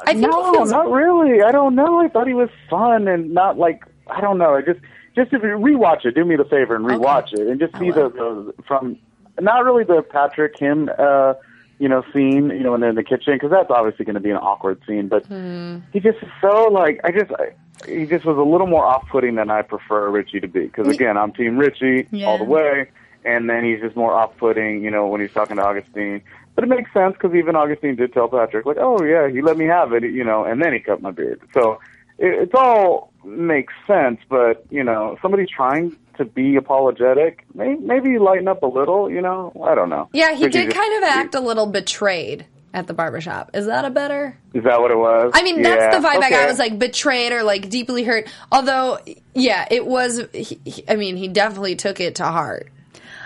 I 0.00 0.12
think 0.12 0.20
no, 0.30 0.52
feels 0.52 0.70
not 0.70 0.90
really. 0.90 1.42
I 1.42 1.52
don't 1.52 1.74
know. 1.74 2.00
I 2.00 2.08
thought 2.08 2.26
he 2.26 2.34
was 2.34 2.50
fun 2.68 3.08
and 3.08 3.32
not 3.32 3.58
like 3.58 3.84
I 4.08 4.20
don't 4.20 4.38
know. 4.38 4.54
I 4.54 4.62
just 4.62 4.80
just 5.14 5.32
if 5.32 5.42
you 5.42 5.48
rewatch 5.48 6.04
it, 6.04 6.14
do 6.14 6.24
me 6.24 6.36
the 6.36 6.44
favor 6.44 6.74
and 6.76 6.84
rewatch 6.84 7.32
it 7.32 7.46
and 7.46 7.58
just 7.58 7.72
see 7.78 7.90
the, 7.90 8.08
the 8.10 8.52
from 8.66 8.98
not 9.40 9.64
really 9.64 9.84
the 9.84 10.02
Patrick 10.02 10.58
him 10.58 10.90
uh 10.98 11.34
you 11.78 11.88
know 11.88 12.02
scene 12.12 12.48
you 12.50 12.60
know 12.60 12.72
when 12.72 12.80
they're 12.80 12.90
in 12.90 12.96
the 12.96 13.02
kitchen 13.02 13.34
because 13.34 13.50
that's 13.50 13.70
obviously 13.70 14.04
going 14.04 14.14
to 14.14 14.20
be 14.20 14.30
an 14.30 14.36
awkward 14.36 14.80
scene, 14.86 15.08
but 15.08 15.24
Hmm. 15.26 15.78
he 15.92 16.00
just 16.00 16.18
is 16.22 16.28
so 16.40 16.68
like 16.70 17.00
I 17.04 17.10
just 17.12 17.30
I, 17.32 17.54
he 17.86 18.06
just 18.06 18.24
was 18.24 18.36
a 18.38 18.42
little 18.42 18.66
more 18.66 18.84
off-putting 18.86 19.34
than 19.34 19.50
I 19.50 19.62
prefer 19.62 20.08
Richie 20.10 20.40
to 20.40 20.48
be 20.48 20.60
because 20.66 20.88
again 20.88 21.16
I'm 21.18 21.32
Team 21.32 21.58
Richie 21.58 22.08
Yeah. 22.10 22.26
all 22.26 22.38
the 22.38 22.44
way. 22.44 22.88
And 23.24 23.50
then 23.50 23.64
he's 23.64 23.80
just 23.80 23.96
more 23.96 24.12
off-putting, 24.14 24.84
you 24.84 24.90
know, 24.92 25.08
when 25.08 25.20
he's 25.20 25.32
talking 25.32 25.56
to 25.56 25.62
Augustine. 25.64 26.22
But 26.56 26.64
it 26.64 26.68
makes 26.68 26.92
sense 26.92 27.12
because 27.20 27.34
even 27.36 27.54
Augustine 27.54 27.94
did 27.96 28.12
tell 28.12 28.28
Patrick, 28.28 28.66
like, 28.66 28.78
"Oh 28.80 29.02
yeah, 29.04 29.28
he 29.28 29.42
let 29.42 29.56
me 29.56 29.66
have 29.66 29.92
it," 29.92 30.02
you 30.02 30.24
know, 30.24 30.42
and 30.44 30.60
then 30.60 30.72
he 30.72 30.80
cut 30.80 31.00
my 31.02 31.10
beard. 31.12 31.40
So 31.54 31.78
it, 32.18 32.32
it's 32.42 32.54
all 32.54 33.12
makes 33.24 33.72
sense. 33.86 34.18
But 34.28 34.64
you 34.70 34.82
know, 34.82 35.18
somebody's 35.22 35.50
trying 35.50 35.94
to 36.16 36.24
be 36.24 36.56
apologetic. 36.56 37.44
Maybe, 37.54 37.76
maybe 37.76 38.18
lighten 38.18 38.48
up 38.48 38.62
a 38.62 38.66
little. 38.66 39.10
You 39.10 39.20
know, 39.20 39.52
I 39.64 39.74
don't 39.74 39.90
know. 39.90 40.08
Yeah, 40.14 40.34
he 40.34 40.48
did 40.48 40.52
just- 40.70 40.76
kind 40.76 40.96
of 40.96 41.08
act 41.10 41.34
a 41.34 41.40
little 41.40 41.66
betrayed 41.66 42.46
at 42.72 42.86
the 42.86 42.94
barbershop. 42.94 43.50
Is 43.54 43.66
that 43.66 43.84
a 43.84 43.90
better? 43.90 44.36
Is 44.54 44.64
that 44.64 44.80
what 44.80 44.90
it 44.90 44.96
was? 44.98 45.32
I 45.34 45.42
mean, 45.42 45.58
Yeah, 45.58 45.76
that's 45.76 45.96
the 45.96 46.02
vibe 46.08 46.16
I 46.22 46.30
got. 46.30 46.32
okay. 46.32 46.46
Was 46.46 46.58
like 46.58 46.78
betrayed 46.78 47.32
or 47.32 47.42
like 47.42 47.68
deeply 47.68 48.02
hurt. 48.02 48.28
Although, 48.50 48.98
yeah, 49.34 49.66
it 49.70 49.84
was. 49.86 50.22
He, 50.32 50.58
he- 50.64 50.84
I 50.88 50.96
mean, 50.96 51.16
he 51.16 51.28
definitely 51.28 51.76
took 51.76 52.00
it 52.00 52.14
to 52.16 52.24
heart. 52.24 52.70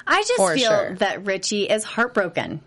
I 0.07 0.19
just 0.23 0.37
feel 0.37 0.57
sure. 0.69 0.95
that 0.97 1.25
Richie 1.27 1.69
is 1.71 1.85
heartbroken. 1.85 2.61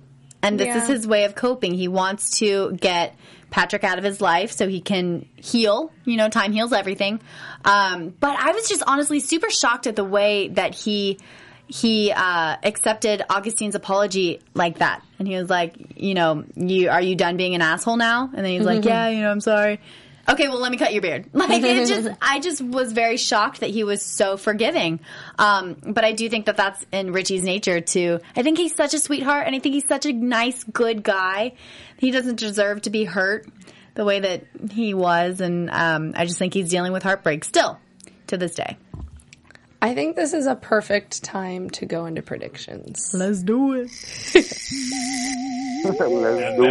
And 0.44 0.60
this 0.60 0.68
Yeah. 0.68 0.82
is 0.84 0.88
his 0.88 1.08
way 1.08 1.24
of 1.24 1.34
coping. 1.36 1.74
He 1.74 1.88
wants 1.88 2.38
to 2.40 2.74
get 2.74 3.16
Patrick 3.50 3.84
out 3.84 3.98
of 3.98 4.04
his 4.04 4.20
life 4.22 4.52
so 4.52 4.68
he 4.68 4.82
can 4.82 5.26
heal. 5.36 5.92
You 6.06 6.18
know, 6.18 6.28
time 6.30 6.52
heals 6.52 6.74
everything. 6.74 7.20
Um, 7.66 8.14
but 8.20 8.36
I 8.38 8.52
was 8.52 8.68
just 8.68 8.84
honestly 8.86 9.20
super 9.20 9.50
shocked 9.50 9.88
at 9.88 9.96
the 9.96 10.04
way 10.04 10.50
that 10.50 10.76
he 10.76 11.18
he 11.66 12.12
uh, 12.12 12.58
accepted 12.62 13.24
Augustine's 13.30 13.74
apology 13.74 14.42
like 14.54 14.80
that. 14.80 15.02
And 15.18 15.28
he 15.28 15.36
was 15.38 15.50
like, 15.50 15.74
you 15.96 16.14
know, 16.14 16.44
you 16.56 16.90
are 16.90 17.02
you 17.02 17.16
done 17.16 17.38
being 17.38 17.56
an 17.56 17.62
asshole 17.62 17.96
now? 17.96 18.26
And 18.34 18.46
then 18.46 18.52
he's 18.52 18.66
like, 18.66 18.84
yeah, 18.84 19.08
you 19.08 19.22
know, 19.22 19.32
I'm 19.32 19.40
sorry. 19.40 19.80
Okay, 20.28 20.48
well, 20.48 20.60
let 20.60 20.72
me 20.72 20.78
cut 20.78 20.94
your 20.94 21.02
beard. 21.02 21.30
Like 21.34 21.62
it 21.64 21.88
just, 21.88 22.10
I 22.22 22.40
just 22.40 22.62
was 22.62 22.94
very 22.94 23.18
shocked 23.18 23.60
that 23.60 23.70
he 23.70 23.84
was 23.84 24.02
so 24.02 24.38
forgiving. 24.38 25.02
Um, 25.38 25.76
but 25.86 26.06
I 26.06 26.14
do 26.14 26.30
think 26.30 26.46
that 26.46 26.56
that's 26.58 26.86
in 26.92 27.12
Richie's 27.12 27.44
nature 27.44 27.82
too. 27.82 28.20
I 28.36 28.44
think 28.44 28.58
he's 28.58 28.76
such 28.76 28.94
a 28.94 29.00
sweetheart, 29.00 29.46
and 29.46 29.56
I 29.56 29.60
think 29.60 29.76
he's 29.76 29.88
such 29.88 30.06
a 30.06 30.14
nice, 30.14 30.64
good 30.64 31.04
guy. 31.04 31.54
He 31.98 32.12
doesn't 32.12 32.40
deserve 32.40 32.84
to 32.84 32.90
be 32.90 33.04
hurt 33.04 33.48
the 33.96 34.06
way 34.06 34.22
that 34.22 34.46
he 34.72 34.94
was, 34.94 35.42
and 35.42 35.70
um, 35.70 36.14
I 36.16 36.26
just 36.26 36.40
think 36.40 36.54
he's 36.54 36.70
dealing 36.70 36.94
with 36.94 37.04
heartbreak 37.04 37.44
still 37.44 37.78
to 38.28 38.38
this 38.38 38.56
day. 38.56 38.78
I 39.82 39.94
think 39.94 40.16
this 40.16 40.34
is 40.34 40.48
a 40.48 40.56
perfect 40.56 41.24
time 41.24 41.70
to 41.72 41.86
go 41.86 42.06
into 42.06 42.22
predictions. 42.22 43.12
Let's 43.14 43.44
do 43.44 43.74
it. 43.74 43.90
Let's 45.84 46.00
do 46.58 46.66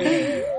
it. 0.00 0.54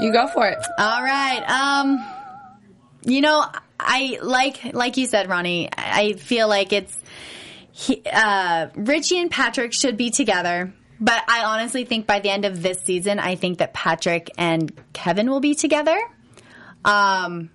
You 0.00 0.12
go 0.12 0.26
for 0.28 0.46
it. 0.46 0.58
All 0.78 1.02
right. 1.02 1.42
Um, 1.48 2.04
you 3.02 3.20
know, 3.20 3.44
I 3.78 4.18
like 4.22 4.72
like 4.72 4.96
you 4.96 5.06
said, 5.06 5.28
Ronnie. 5.28 5.68
I 5.76 6.14
feel 6.14 6.48
like 6.48 6.72
it's 6.72 6.96
he, 7.72 8.02
uh, 8.10 8.68
Richie 8.74 9.18
and 9.18 9.30
Patrick 9.30 9.72
should 9.72 9.96
be 9.96 10.10
together. 10.10 10.72
But 11.02 11.22
I 11.28 11.44
honestly 11.44 11.84
think 11.84 12.06
by 12.06 12.20
the 12.20 12.28
end 12.28 12.44
of 12.44 12.62
this 12.62 12.82
season, 12.82 13.18
I 13.18 13.34
think 13.34 13.58
that 13.58 13.72
Patrick 13.72 14.30
and 14.36 14.70
Kevin 14.92 15.30
will 15.30 15.40
be 15.40 15.54
together. 15.54 15.98
Um, 16.84 17.50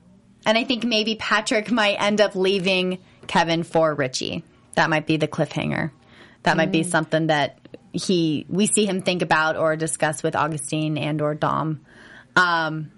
and 0.48 0.58
I 0.58 0.64
think 0.64 0.84
maybe 0.84 1.16
Patrick 1.16 1.70
might 1.72 2.02
end 2.02 2.22
up 2.22 2.36
leaving 2.36 3.00
Kevin 3.28 3.64
for 3.64 3.94
Richie. 3.94 4.44
That 4.74 4.90
might 4.90 5.06
be 5.06 5.18
the 5.18 5.28
cliffhanger. 5.28 5.92
That 6.44 6.58
might 6.58 6.72
be 6.72 6.84
something 6.84 7.28
that 7.28 7.58
he 7.92 8.46
we 8.50 8.68
see 8.68 8.86
him 8.86 9.02
think 9.02 9.22
about 9.22 9.58
or 9.58 9.76
discuss 9.76 10.22
with 10.22 10.36
Augustine 10.36 10.98
and 10.98 11.22
or 11.22 11.34
Dom. 11.34 11.82
Um, 12.36 12.92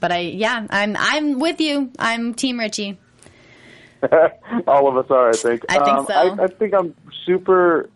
but 0.00 0.12
I 0.12 0.18
yeah, 0.18 0.66
I'm 0.70 0.96
I'm 0.98 1.38
with 1.38 1.60
you. 1.60 1.90
I'm 1.98 2.34
Team 2.34 2.58
Richie. 2.58 2.98
All 4.66 4.88
of 4.88 4.96
us 4.96 5.10
are, 5.10 5.30
I 5.30 5.32
think. 5.32 5.64
I 5.68 5.84
think 5.84 5.98
um, 5.98 6.06
so. 6.06 6.14
I, 6.14 6.44
I 6.44 6.46
think 6.48 6.74
I'm 6.74 6.94
super. 7.24 7.88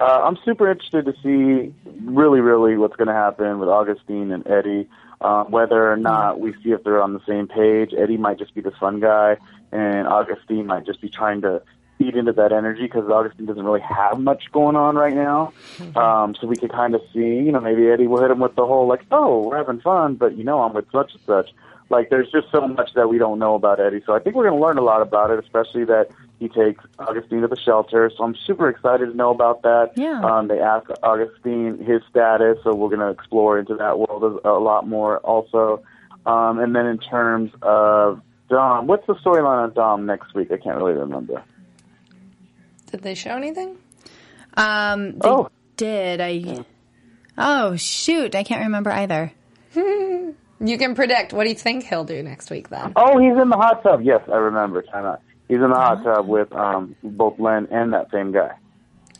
Uh, 0.00 0.22
I'm 0.24 0.36
super 0.44 0.70
interested 0.70 1.04
to 1.04 1.14
see 1.22 1.72
really, 2.04 2.40
really 2.40 2.76
what's 2.76 2.96
going 2.96 3.08
to 3.08 3.14
happen 3.14 3.60
with 3.60 3.68
Augustine 3.68 4.32
and 4.32 4.46
Eddie. 4.48 4.88
Um, 5.20 5.52
whether 5.52 5.92
or 5.92 5.96
not 5.96 6.40
we 6.40 6.52
see 6.64 6.72
if 6.72 6.82
they're 6.82 7.00
on 7.00 7.12
the 7.12 7.24
same 7.28 7.46
page. 7.46 7.94
Eddie 7.96 8.16
might 8.16 8.38
just 8.38 8.54
be 8.54 8.60
the 8.60 8.72
fun 8.72 8.98
guy, 8.98 9.36
and 9.70 10.08
Augustine 10.08 10.66
might 10.66 10.84
just 10.84 11.00
be 11.00 11.08
trying 11.08 11.42
to 11.42 11.62
feed 11.98 12.16
into 12.16 12.32
that 12.32 12.52
energy 12.52 12.82
because 12.82 13.08
Augustine 13.08 13.46
doesn't 13.46 13.64
really 13.64 13.80
have 13.80 14.18
much 14.18 14.44
going 14.52 14.76
on 14.76 14.96
right 14.96 15.14
now. 15.14 15.52
Um, 15.96 16.34
so 16.34 16.46
we 16.46 16.56
could 16.56 16.72
kind 16.72 16.94
of 16.94 17.02
see, 17.12 17.20
you 17.20 17.52
know, 17.52 17.60
maybe 17.60 17.88
Eddie 17.88 18.06
will 18.06 18.20
hit 18.20 18.30
him 18.30 18.40
with 18.40 18.54
the 18.54 18.66
whole 18.66 18.86
like, 18.86 19.02
"Oh, 19.10 19.46
we're 19.46 19.56
having 19.56 19.80
fun," 19.80 20.14
but 20.14 20.36
you 20.36 20.44
know, 20.44 20.62
I'm 20.62 20.72
with 20.72 20.90
such 20.90 21.12
and 21.12 21.22
such. 21.26 21.50
Like, 21.90 22.08
there's 22.08 22.30
just 22.30 22.50
so 22.50 22.66
much 22.66 22.94
that 22.94 23.08
we 23.08 23.18
don't 23.18 23.38
know 23.38 23.54
about 23.54 23.78
Eddie. 23.78 24.02
So 24.06 24.14
I 24.14 24.18
think 24.18 24.34
we're 24.34 24.48
going 24.48 24.58
to 24.58 24.66
learn 24.66 24.78
a 24.78 24.82
lot 24.82 25.02
about 25.02 25.30
it, 25.30 25.38
especially 25.38 25.84
that 25.84 26.08
he 26.40 26.48
takes 26.48 26.82
Augustine 26.98 27.42
to 27.42 27.48
the 27.48 27.56
shelter. 27.56 28.10
So 28.16 28.24
I'm 28.24 28.34
super 28.34 28.70
excited 28.70 29.10
to 29.10 29.14
know 29.14 29.30
about 29.30 29.60
that. 29.62 29.92
Yeah. 29.94 30.22
Um, 30.24 30.48
they 30.48 30.58
ask 30.58 30.88
Augustine 31.02 31.78
his 31.84 32.00
status, 32.08 32.56
so 32.64 32.74
we're 32.74 32.88
going 32.88 33.00
to 33.00 33.10
explore 33.10 33.58
into 33.58 33.74
that 33.74 33.98
world 33.98 34.40
a, 34.42 34.48
a 34.48 34.58
lot 34.58 34.88
more 34.88 35.18
also. 35.18 35.82
Um, 36.24 36.58
and 36.60 36.74
then 36.74 36.86
in 36.86 36.96
terms 36.96 37.52
of 37.60 38.22
Dom, 38.48 38.86
what's 38.86 39.06
the 39.06 39.14
storyline 39.16 39.62
on 39.62 39.74
Dom 39.74 40.06
next 40.06 40.34
week? 40.34 40.50
I 40.50 40.56
can't 40.56 40.78
really 40.78 40.94
remember. 40.94 41.42
Did 42.92 43.02
they 43.02 43.14
show 43.14 43.30
anything? 43.30 43.76
Um, 44.56 45.18
they 45.18 45.28
Oh. 45.28 45.48
did 45.76 46.20
I? 46.20 46.64
Oh 47.38 47.74
shoot, 47.76 48.34
I 48.34 48.44
can't 48.44 48.62
remember 48.64 48.90
either. 48.90 49.32
You 50.64 50.78
can 50.78 50.94
predict. 50.94 51.32
What 51.32 51.42
do 51.42 51.48
you 51.48 51.56
think 51.56 51.82
he'll 51.82 52.04
do 52.04 52.22
next 52.22 52.48
week 52.48 52.68
then? 52.68 52.92
Oh, 52.94 53.18
he's 53.18 53.36
in 53.36 53.48
the 53.48 53.56
hot 53.56 53.82
tub. 53.82 54.00
Yes, 54.02 54.20
I 54.32 54.36
remember. 54.36 54.80
Time 54.82 55.04
out. 55.04 55.20
He's 55.48 55.56
in 55.56 55.68
the 55.70 55.74
hot 55.74 56.04
tub 56.04 56.28
with 56.28 56.52
um, 56.52 56.94
both 57.02 57.36
Lynn 57.40 57.66
and 57.72 57.92
that 57.94 58.12
same 58.12 58.30
guy. 58.30 58.52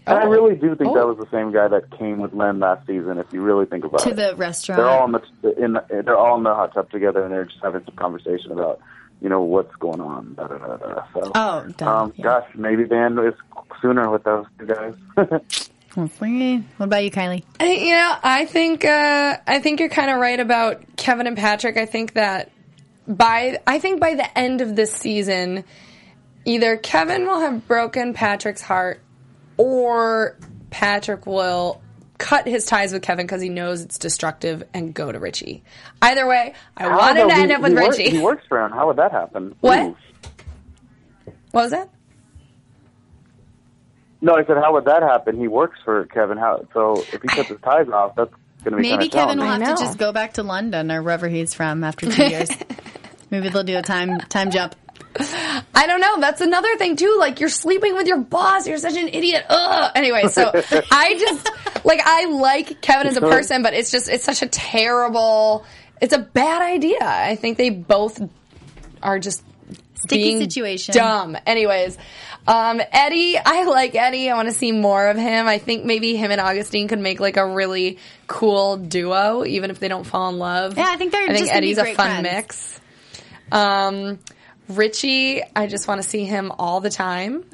And 0.07 0.19
I 0.21 0.23
Oh. 0.27 0.29
really 0.29 0.55
do 0.55 0.77
think 0.77 0.95
that 0.95 1.03
Oh. 1.03 1.13
was 1.13 1.19
the 1.19 1.27
same 1.37 1.51
guy 1.51 1.67
that 1.67 1.91
came 1.99 2.21
with 2.21 2.33
Lynn 2.33 2.61
last 2.61 2.87
season. 2.87 3.19
If 3.19 3.27
you 3.33 3.41
really 3.43 3.67
think 3.67 3.85
about 3.85 4.03
To 4.03 4.11
it, 4.11 4.15
to 4.15 4.17
the 4.17 4.37
restaurant. 4.37 4.77
they're 4.79 4.89
all 4.89 5.07
in 5.07 5.13
the 5.43 5.65
in 5.65 5.73
the, 5.73 5.85
they're 6.05 6.17
all 6.17 6.37
in 6.37 6.45
the 6.45 6.55
hot 6.55 6.75
tub 6.75 6.89
together, 6.93 7.25
and 7.25 7.33
they're 7.35 7.47
just 7.47 7.59
having 7.61 7.83
some 7.87 7.97
conversation 7.97 8.53
about 8.53 8.79
you 9.23 9.29
know 9.29 9.43
what's 9.43 9.75
going 9.77 10.01
on. 10.01 10.35
Da, 10.35 10.47
da, 10.49 10.59
da, 10.59 10.77
da. 10.77 11.05
So, 11.15 11.33
Oh, 11.35 11.65
done. 11.77 11.89
um, 11.89 12.13
Yeah. 12.17 12.25
gosh, 12.25 12.49
maybe 12.57 12.85
the 12.85 12.97
end 12.97 13.19
is 13.21 13.35
sooner 13.81 14.11
with 14.11 14.25
those 14.25 14.47
two 14.59 14.67
guys. 14.67 14.95
Hopefully. 15.95 16.65
What 16.79 16.87
about 16.87 17.05
you, 17.05 17.11
Kylie? 17.11 17.45
I- 17.61 17.65
You 17.73 17.93
know, 17.93 18.15
I 18.23 18.47
think 18.47 18.85
uh, 18.85 19.37
I 19.47 19.61
think 19.61 19.79
you're 19.81 19.91
kind 19.91 20.11
of 20.11 20.19
right 20.19 20.41
about 20.41 20.83
Kevin 20.97 21.27
and 21.27 21.37
Patrick. 21.37 21.77
I 21.77 21.85
think 21.87 22.15
that 22.15 22.51
by 23.07 23.59
I 23.67 23.79
think 23.79 24.01
by 24.01 24.15
the 24.15 24.39
end 24.39 24.63
of 24.63 24.75
this 24.75 24.91
season, 24.93 25.65
either 26.47 26.77
Kevin 26.79 27.27
will 27.27 27.41
have 27.41 27.69
broken 27.69 28.15
Patrick's 28.15 28.63
heart, 28.63 29.01
or 29.59 30.39
Patrick 30.71 31.27
will 31.27 31.82
cut 32.23 32.47
his 32.47 32.65
ties 32.65 32.93
with 32.93 33.03
Kevin 33.03 33.27
because 33.27 33.43
he 33.43 33.49
knows 33.49 33.83
it's 33.83 33.99
destructive 33.99 34.63
and 34.73 34.95
go 34.95 35.11
to 35.13 35.19
Richie. 35.19 35.63
Either 36.01 36.27
way, 36.27 36.55
I 36.77 36.85
How 36.85 36.99
want 36.99 37.19
him 37.19 37.29
though? 37.29 37.35
to 37.35 37.41
end 37.41 37.53
up 37.53 37.61
with 37.63 37.73
he 37.73 37.79
works- 37.79 37.99
Richie. 37.99 38.11
he 38.11 38.19
works 38.23 38.45
for 38.49 38.65
him. 38.65 38.71
How 38.73 38.87
would 38.87 38.97
that 38.97 39.11
happen? 39.13 39.55
What? 39.61 39.79
Ooh. 39.81 39.97
What 41.51 41.63
was 41.63 41.71
that? 41.73 41.89
No, 44.21 44.35
I 44.37 44.45
said, 44.45 44.57
how 44.59 44.73
would 44.75 44.85
that 44.85 45.03
happen? 45.03 45.37
He 45.39 45.49
works 45.49 45.79
for 45.85 46.07
Kevin. 46.07 46.39
How? 46.39 46.65
So 46.73 46.95
if 47.13 47.21
he 47.23 47.29
cuts 47.29 47.49
his 47.49 47.59
ties 47.61 47.89
off, 47.89 48.15
that's 48.15 48.31
going 48.63 48.77
to 48.77 48.77
be 48.77 48.83
Maybe 48.91 49.09
kind 49.09 49.31
of 49.31 49.37
Kevin 49.37 49.39
will 49.41 49.47
have 49.67 49.77
to 49.79 49.85
just 49.85 49.99
go 49.99 50.13
back 50.13 50.35
to 50.35 50.45
London 50.45 50.93
or 50.93 51.03
wherever 51.03 51.29
he's 51.29 51.55
from 51.55 51.83
after 51.83 52.09
two 52.09 52.25
years. 52.27 52.49
Maybe 53.31 53.49
they'll 53.49 53.65
do 53.65 53.77
a 53.77 53.83
time 53.83 54.19
time 54.21 54.51
jump. 54.53 54.77
I 55.19 55.87
don't 55.87 56.01
know. 56.01 56.21
That's 56.21 56.41
another 56.41 56.77
thing 56.77 56.97
too. 56.97 57.17
Like 57.19 57.41
you're 57.41 57.49
sleeping 57.49 57.95
with 57.95 58.07
your 58.07 58.19
boss. 58.19 58.67
You're 58.67 58.79
such 58.79 58.97
an 58.97 59.09
idiot. 59.09 59.45
Ugh. 59.49 59.93
Anyway, 59.95 60.29
so 60.29 60.51
I 60.91 61.17
just 61.19 61.51
like 61.85 62.01
I 62.05 62.27
like 62.27 62.81
Kevin 62.81 63.07
as 63.07 63.17
a 63.17 63.21
person, 63.21 63.63
but 63.63 63.75
it's 63.75 63.91
just 63.91 64.09
it's 64.09 64.25
such 64.25 64.43
a 64.43 64.49
terrible. 64.49 65.65
It's 66.01 66.15
a 66.15 66.19
bad 66.19 66.63
idea. 66.63 66.99
I 67.01 67.37
think 67.37 67.59
they 67.59 67.71
both 67.71 68.21
are 69.03 69.19
just 69.19 69.43
Sticky 69.95 70.23
being 70.23 70.41
situation. 70.41 70.95
Dumb. 70.95 71.37
Anyways, 71.47 71.97
um, 72.47 72.81
Eddie, 72.91 73.39
I 73.39 73.65
like 73.65 73.95
Eddie. 73.95 74.29
I 74.31 74.35
want 74.35 74.49
to 74.49 74.55
see 74.55 74.73
more 74.73 75.09
of 75.09 75.17
him. 75.17 75.47
I 75.47 75.59
think 75.59 75.85
maybe 75.85 76.17
him 76.17 76.31
and 76.33 76.41
Augustine 76.41 76.89
could 76.89 76.99
make 76.99 77.21
like 77.21 77.37
a 77.37 77.47
really 77.47 77.99
cool 78.27 78.79
duo, 78.79 79.45
even 79.45 79.71
if 79.71 79.79
they 79.79 79.89
don't 79.89 80.05
fall 80.05 80.29
in 80.31 80.39
love. 80.39 80.77
Yeah, 80.77 80.87
I 80.89 80.97
think 80.97 81.13
they're 81.13 81.23
I 81.23 81.27
think 81.29 81.39
just 81.39 81.51
gonna 81.51 81.61
be 81.61 81.67
Eddie's 81.73 81.79
a 81.79 81.95
fun 81.95 82.23
friends. 82.23 82.23
mix. 82.23 82.81
Um, 83.53 84.19
Richie, 84.69 85.43
I 85.57 85.67
just 85.67 85.87
want 85.89 86.03
to 86.03 86.09
see 86.09 86.25
him 86.25 86.53
all 86.59 86.81
the 86.81 86.91
time, 86.91 87.45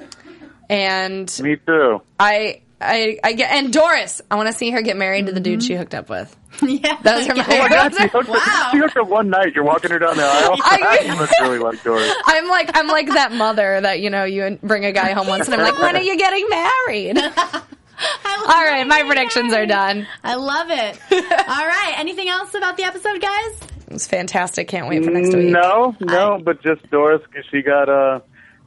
and 0.69 1.33
Me 1.43 1.57
too. 1.57 2.03
I. 2.19 2.63
I, 2.81 3.19
I 3.25 3.33
get 3.33 3.51
and 3.51 3.73
Doris. 3.73 4.23
I 4.31 4.37
want 4.37 4.47
to 4.47 4.53
see 4.53 4.71
her 4.71 4.83
get 4.83 4.97
married 4.97 5.27
to 5.27 5.33
the 5.33 5.41
dude 5.41 5.59
Mm-hmm. 5.59 5.67
she 5.67 5.75
hooked 5.75 5.97
up 5.97 6.09
with. 6.09 6.37
yeah. 6.63 6.97
Those 7.03 7.29
are 7.29 7.35
my. 7.35 7.45
Oh 7.49 7.59
my 7.59 7.69
God, 7.69 7.93
she 7.93 8.07
hooked, 8.07 8.29
Wow. 8.29 8.37
up, 8.39 8.71
she 8.71 8.79
hooked 8.79 8.97
up 8.97 9.09
one 9.09 9.31
night. 9.31 9.53
You're 9.57 9.65
walking 9.65 9.91
her 9.91 9.99
down 9.99 10.17
the 10.17 10.23
aisle. 10.23 10.55
I- 10.63 11.01
you 11.05 11.17
must 11.17 11.35
really 11.41 11.59
like 11.59 11.83
Doris. 11.83 12.15
I'm 12.27 12.47
like 12.49 12.71
I'm 12.75 12.87
like 12.87 13.09
that 13.09 13.33
mother 13.33 13.81
that 13.81 13.99
you 13.99 14.11
know 14.11 14.23
you 14.23 14.61
bring 14.63 14.85
a 14.85 14.93
guy 14.93 15.11
home 15.11 15.27
once 15.27 15.47
and 15.49 15.57
I'm 15.61 15.63
like 15.75 15.83
when 15.83 15.97
are 15.97 16.03
you 16.03 16.17
getting 16.17 16.47
married? 16.49 17.19
All 17.19 18.65
right, 18.65 18.87
my 18.87 19.03
predictions 19.03 19.53
are 19.53 19.67
done. 19.67 20.07
I 20.23 20.37
love 20.37 20.69
it. 20.71 21.01
All 21.11 21.67
right. 21.67 21.95
Anything 21.97 22.29
else 22.29 22.55
about 22.55 22.77
the 22.77 22.85
episode, 22.85 23.21
guys? 23.21 23.59
It 23.89 23.93
was 23.95 24.07
fantastic. 24.07 24.69
Can't 24.69 24.87
wait 24.89 25.03
for 25.05 25.11
next 25.11 25.35
week. 25.35 25.49
No, 25.49 25.97
no, 26.01 26.39
but 26.45 26.63
just 26.63 26.89
Doris 26.91 27.23
because 27.27 27.45
she 27.51 27.63
got 27.63 27.89
uh 27.89 28.21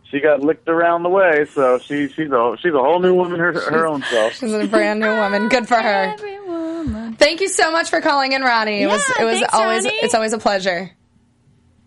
she 0.09 0.19
got 0.19 0.41
licked 0.41 0.67
around 0.67 1.03
the 1.03 1.09
way, 1.09 1.45
so 1.53 1.77
she 1.79 2.07
she's 2.09 2.29
a 2.31 2.55
she's 2.61 2.73
a 2.73 2.77
whole 2.79 2.99
new 2.99 3.13
woman 3.13 3.39
her 3.39 3.53
her 3.53 3.87
own 3.87 4.01
self. 4.03 4.33
She's 4.33 4.51
a 4.51 4.65
brand 4.67 4.99
new 4.99 5.15
woman. 5.15 5.47
Good 5.47 5.67
for 5.67 5.75
her. 5.75 6.15
Thank 7.17 7.39
you 7.41 7.49
so 7.49 7.71
much 7.71 7.89
for 7.91 8.01
calling 8.01 8.31
in, 8.31 8.41
Ronnie. 8.41 8.81
It 8.81 8.87
was 8.87 9.07
it 9.19 9.23
was 9.23 9.37
thanks, 9.39 9.53
always 9.53 9.85
Ronnie. 9.85 9.97
it's 10.01 10.15
always 10.15 10.33
a 10.33 10.39
pleasure. 10.39 10.91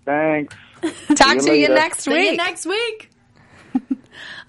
Thanks. 0.05 0.55
Talk 1.17 1.35
you 1.35 1.41
to 1.41 1.55
you 1.55 1.61
later. 1.63 1.75
next 1.75 2.01
See 2.03 2.11
you 2.13 2.17
week. 2.31 2.37
next 2.39 2.67
week. 2.67 3.11
Oh, 3.75 3.81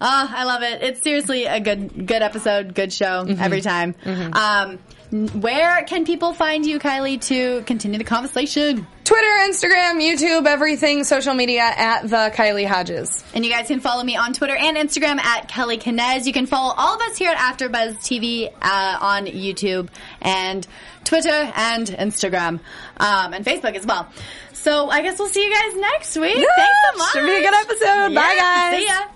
I 0.00 0.44
love 0.44 0.62
it. 0.62 0.82
It's 0.82 1.02
seriously 1.02 1.46
a 1.46 1.58
good 1.60 2.06
good 2.06 2.22
episode, 2.22 2.74
good 2.74 2.92
show 2.92 3.24
Mm-hmm. 3.24 3.42
every 3.42 3.60
time. 3.62 3.94
Um, 4.04 4.70
n- 4.72 4.78
where 5.10 5.82
can 5.84 6.04
people 6.04 6.32
find 6.32 6.66
you, 6.66 6.78
Kylie, 6.78 7.20
to 7.26 7.62
continue 7.62 7.98
the 7.98 8.04
conversation? 8.04 8.86
Twitter, 9.04 9.26
Instagram, 9.48 10.02
YouTube, 10.02 10.46
everything, 10.46 11.04
social 11.04 11.32
media 11.32 11.62
at 11.62 12.02
the 12.02 12.32
Kylie 12.34 12.66
Hodges. 12.66 13.24
And 13.34 13.44
you 13.44 13.50
guys 13.52 13.68
can 13.68 13.78
follow 13.78 14.02
me 14.02 14.16
on 14.16 14.32
Twitter 14.32 14.56
and 14.56 14.76
Instagram 14.76 15.18
at 15.18 15.46
Kelly 15.46 15.78
Kinez. 15.78 16.26
You 16.26 16.32
can 16.32 16.46
follow 16.46 16.74
all 16.76 16.96
of 16.96 17.00
us 17.02 17.16
here 17.16 17.30
at 17.30 17.36
AfterBuzz 17.36 17.98
TV 17.98 18.52
uh, 18.60 18.98
on 19.00 19.26
YouTube 19.26 19.88
and 20.20 20.66
Twitter 21.04 21.52
and 21.54 21.86
Instagram 21.86 22.58
um, 22.96 23.32
and 23.32 23.44
Facebook 23.44 23.76
as 23.76 23.86
well. 23.86 24.08
So 24.54 24.90
I 24.90 25.02
guess 25.02 25.18
we'll 25.20 25.28
see 25.28 25.46
you 25.46 25.54
guys 25.54 25.80
next 25.80 26.16
week. 26.16 26.34
Thanks 26.34 26.78
so 26.92 26.98
much. 26.98 27.12
Should 27.12 27.26
be 27.26 27.36
a 27.36 27.48
good 27.48 27.54
episode. 27.54 28.14
Bye, 28.14 28.36
guys. 28.36 28.78
See 28.80 28.86
ya. 28.86 29.15